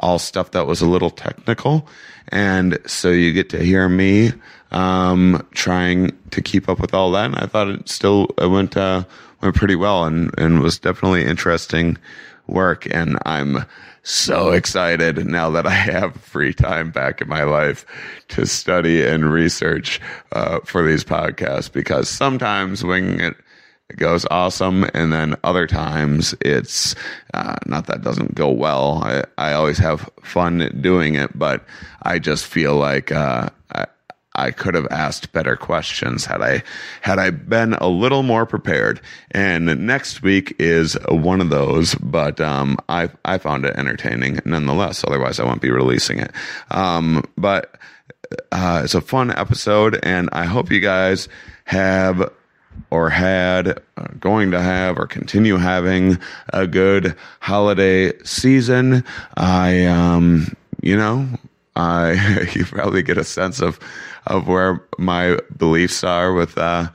All 0.00 0.18
stuff 0.18 0.50
that 0.50 0.66
was 0.66 0.80
a 0.80 0.88
little 0.88 1.10
technical, 1.10 1.86
and 2.28 2.78
so 2.86 3.10
you 3.10 3.32
get 3.32 3.50
to 3.50 3.62
hear 3.62 3.88
me 3.88 4.32
um, 4.70 5.46
trying 5.52 6.16
to 6.30 6.42
keep 6.42 6.68
up 6.68 6.80
with 6.80 6.94
all 6.94 7.10
that. 7.12 7.26
And 7.26 7.36
I 7.36 7.46
thought 7.46 7.68
it 7.68 7.88
still 7.88 8.28
it 8.38 8.48
went 8.48 8.76
uh, 8.76 9.04
went 9.42 9.54
pretty 9.54 9.76
well, 9.76 10.04
and 10.04 10.30
and 10.38 10.60
was 10.60 10.78
definitely 10.78 11.24
interesting 11.24 11.98
work. 12.46 12.86
And 12.92 13.18
I'm 13.24 13.64
so 14.02 14.50
excited 14.50 15.24
now 15.26 15.50
that 15.50 15.66
I 15.66 15.70
have 15.70 16.14
free 16.16 16.52
time 16.52 16.90
back 16.90 17.22
in 17.22 17.28
my 17.28 17.44
life 17.44 17.86
to 18.28 18.46
study 18.46 19.02
and 19.02 19.32
research 19.32 20.00
uh, 20.32 20.60
for 20.64 20.86
these 20.86 21.04
podcasts 21.04 21.72
because 21.72 22.08
sometimes 22.08 22.84
winging 22.84 23.20
it 23.20 23.36
it 23.90 23.96
goes 23.96 24.26
awesome 24.30 24.84
and 24.94 25.12
then 25.12 25.36
other 25.44 25.66
times 25.66 26.34
it's 26.40 26.94
uh, 27.34 27.56
not 27.66 27.86
that 27.86 28.02
doesn't 28.02 28.34
go 28.34 28.50
well 28.50 29.02
I, 29.04 29.24
I 29.38 29.52
always 29.54 29.78
have 29.78 30.08
fun 30.22 30.70
doing 30.80 31.14
it 31.14 31.36
but 31.38 31.64
i 32.02 32.18
just 32.18 32.46
feel 32.46 32.76
like 32.76 33.12
uh, 33.12 33.50
I, 33.72 33.86
I 34.36 34.50
could 34.50 34.74
have 34.74 34.88
asked 34.90 35.32
better 35.32 35.56
questions 35.56 36.24
had 36.24 36.42
I 36.42 36.62
had 37.02 37.18
I 37.18 37.30
been 37.30 37.74
a 37.74 37.86
little 37.86 38.24
more 38.24 38.46
prepared. 38.46 39.00
And 39.30 39.86
next 39.86 40.22
week 40.22 40.56
is 40.58 40.98
one 41.08 41.40
of 41.40 41.50
those, 41.50 41.94
but 41.96 42.40
um, 42.40 42.76
I 42.88 43.10
I 43.24 43.38
found 43.38 43.64
it 43.64 43.76
entertaining 43.76 44.40
nonetheless. 44.44 45.04
Otherwise, 45.04 45.38
I 45.38 45.44
won't 45.44 45.62
be 45.62 45.70
releasing 45.70 46.18
it. 46.18 46.32
Um, 46.72 47.22
but 47.36 47.76
uh, 48.50 48.82
it's 48.84 48.94
a 48.94 49.00
fun 49.00 49.30
episode, 49.30 50.00
and 50.02 50.28
I 50.32 50.46
hope 50.46 50.72
you 50.72 50.80
guys 50.80 51.28
have 51.66 52.32
or 52.90 53.10
had, 53.10 53.80
uh, 53.96 54.08
going 54.20 54.50
to 54.52 54.60
have, 54.60 54.98
or 54.98 55.06
continue 55.06 55.56
having 55.56 56.18
a 56.52 56.66
good 56.66 57.16
holiday 57.40 58.16
season. 58.22 59.04
I, 59.36 59.86
um, 59.86 60.54
you 60.82 60.96
know, 60.96 61.28
I 61.76 62.46
you 62.54 62.64
probably 62.64 63.02
get 63.02 63.18
a 63.18 63.24
sense 63.24 63.60
of 63.60 63.78
of 64.26 64.48
where 64.48 64.82
my 64.96 65.38
beliefs 65.56 66.02
are 66.02 66.32
with 66.32 66.56
uh, 66.56 66.88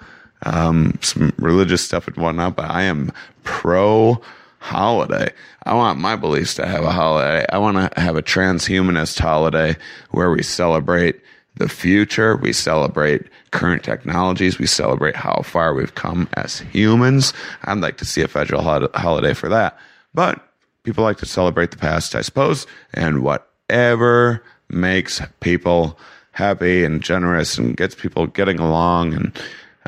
um, 0.43 0.97
some 1.01 1.33
religious 1.37 1.83
stuff 1.83 2.07
and 2.07 2.17
whatnot, 2.17 2.55
but 2.55 2.69
I 2.69 2.83
am 2.83 3.11
pro 3.43 4.21
holiday. 4.59 5.31
I 5.63 5.73
want 5.73 5.99
my 5.99 6.15
beliefs 6.15 6.55
to 6.55 6.65
have 6.65 6.83
a 6.83 6.91
holiday. 6.91 7.45
I 7.51 7.57
want 7.57 7.77
to 7.77 8.01
have 8.01 8.15
a 8.15 8.23
transhumanist 8.23 9.19
holiday 9.19 9.75
where 10.11 10.31
we 10.31 10.43
celebrate 10.43 11.21
the 11.59 11.69
future, 11.69 12.35
we 12.35 12.51
celebrate 12.51 13.27
current 13.51 13.83
technologies, 13.83 14.57
we 14.57 14.65
celebrate 14.65 15.15
how 15.15 15.41
far 15.43 15.73
we've 15.73 15.95
come 15.95 16.27
as 16.33 16.59
humans. 16.59 17.33
I'd 17.63 17.79
like 17.79 17.97
to 17.97 18.05
see 18.05 18.21
a 18.21 18.27
federal 18.27 18.61
hol- 18.61 18.89
holiday 18.95 19.33
for 19.33 19.49
that. 19.49 19.77
But 20.13 20.41
people 20.83 21.03
like 21.03 21.17
to 21.17 21.25
celebrate 21.25 21.71
the 21.71 21.77
past, 21.77 22.15
I 22.15 22.21
suppose, 22.21 22.65
and 22.93 23.21
whatever 23.21 24.43
makes 24.69 25.21
people 25.41 25.99
happy 26.31 26.83
and 26.83 27.03
generous 27.03 27.57
and 27.57 27.75
gets 27.75 27.95
people 27.95 28.25
getting 28.27 28.59
along 28.59 29.13
and 29.13 29.39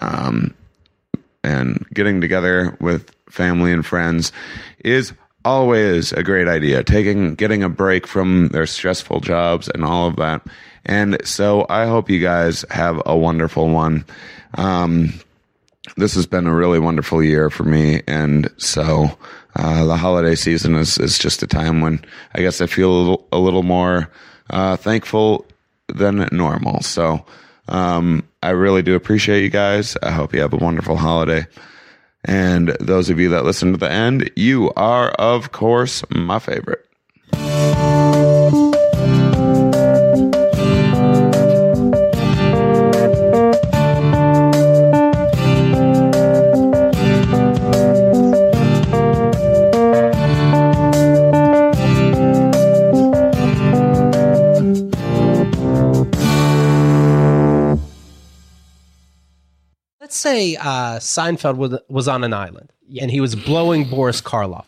um, 0.01 0.53
and 1.43 1.85
getting 1.93 2.21
together 2.21 2.77
with 2.79 3.11
family 3.29 3.71
and 3.71 3.85
friends 3.85 4.31
is 4.83 5.13
always 5.45 6.11
a 6.13 6.23
great 6.23 6.47
idea. 6.47 6.83
Taking 6.83 7.35
getting 7.35 7.63
a 7.63 7.69
break 7.69 8.05
from 8.05 8.49
their 8.49 8.65
stressful 8.65 9.21
jobs 9.21 9.69
and 9.69 9.83
all 9.83 10.07
of 10.07 10.17
that. 10.17 10.45
And 10.85 11.17
so 11.25 11.65
I 11.69 11.85
hope 11.85 12.09
you 12.09 12.19
guys 12.19 12.65
have 12.71 13.01
a 13.05 13.15
wonderful 13.15 13.69
one. 13.69 14.05
Um, 14.55 15.13
this 15.97 16.15
has 16.15 16.25
been 16.25 16.47
a 16.47 16.53
really 16.53 16.79
wonderful 16.79 17.23
year 17.23 17.49
for 17.49 17.63
me, 17.63 18.01
and 18.07 18.49
so 18.57 19.17
uh, 19.55 19.85
the 19.85 19.97
holiday 19.97 20.35
season 20.35 20.75
is 20.75 20.97
is 20.97 21.17
just 21.17 21.43
a 21.43 21.47
time 21.47 21.81
when 21.81 22.03
I 22.33 22.41
guess 22.41 22.61
I 22.61 22.67
feel 22.67 22.91
a 22.91 22.97
little, 22.97 23.27
a 23.31 23.39
little 23.39 23.63
more 23.63 24.09
uh, 24.49 24.75
thankful 24.77 25.45
than 25.87 26.27
normal. 26.31 26.81
So 26.81 27.25
um, 27.67 28.23
I 28.43 28.51
really 28.51 28.81
do 28.81 28.95
appreciate 28.95 29.43
you 29.43 29.49
guys. 29.49 29.97
I 30.01 30.11
hope 30.11 30.33
you 30.33 30.41
have 30.41 30.53
a 30.53 30.57
wonderful 30.57 30.97
holiday. 30.97 31.47
And 32.25 32.69
those 32.79 33.09
of 33.09 33.19
you 33.19 33.29
that 33.29 33.45
listen 33.45 33.71
to 33.71 33.77
the 33.77 33.91
end, 33.91 34.29
you 34.35 34.71
are, 34.75 35.09
of 35.09 35.51
course, 35.51 36.03
my 36.11 36.39
favorite. 36.39 36.85
Let's 60.11 60.19
say 60.19 60.57
uh, 60.57 60.99
Seinfeld 60.99 61.55
was, 61.55 61.79
was 61.87 62.09
on 62.09 62.25
an 62.25 62.33
island 62.33 62.73
and 62.99 63.09
he 63.09 63.21
was 63.21 63.33
blowing 63.33 63.89
Boris 63.89 64.21
Karloff. 64.21 64.65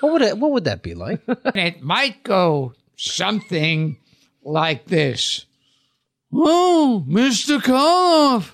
What 0.00 0.12
would 0.14 0.22
it, 0.22 0.38
what 0.38 0.50
would 0.50 0.64
that 0.64 0.82
be 0.82 0.92
like? 0.94 1.20
it 1.54 1.82
might 1.82 2.24
go 2.24 2.74
something 2.96 3.96
like 4.42 4.86
this. 4.86 5.46
Oh, 6.32 7.04
Mr. 7.08 7.60
Karloff, 7.60 8.50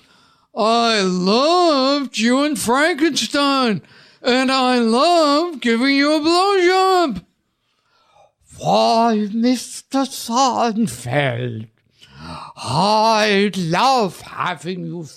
I 0.55 1.01
loved 1.01 2.19
you 2.19 2.43
in 2.43 2.57
Frankenstein, 2.57 3.81
and 4.21 4.51
I 4.51 4.77
love 4.77 5.61
giving 5.61 5.95
you 5.95 6.13
a 6.13 6.19
blowjob. 6.19 7.25
Why, 8.59 9.29
Mr. 9.31 10.05
Seinfeld, 10.05 11.69
I 12.55 13.49
love 13.55 14.21
having 14.21 14.85
you 14.85 15.07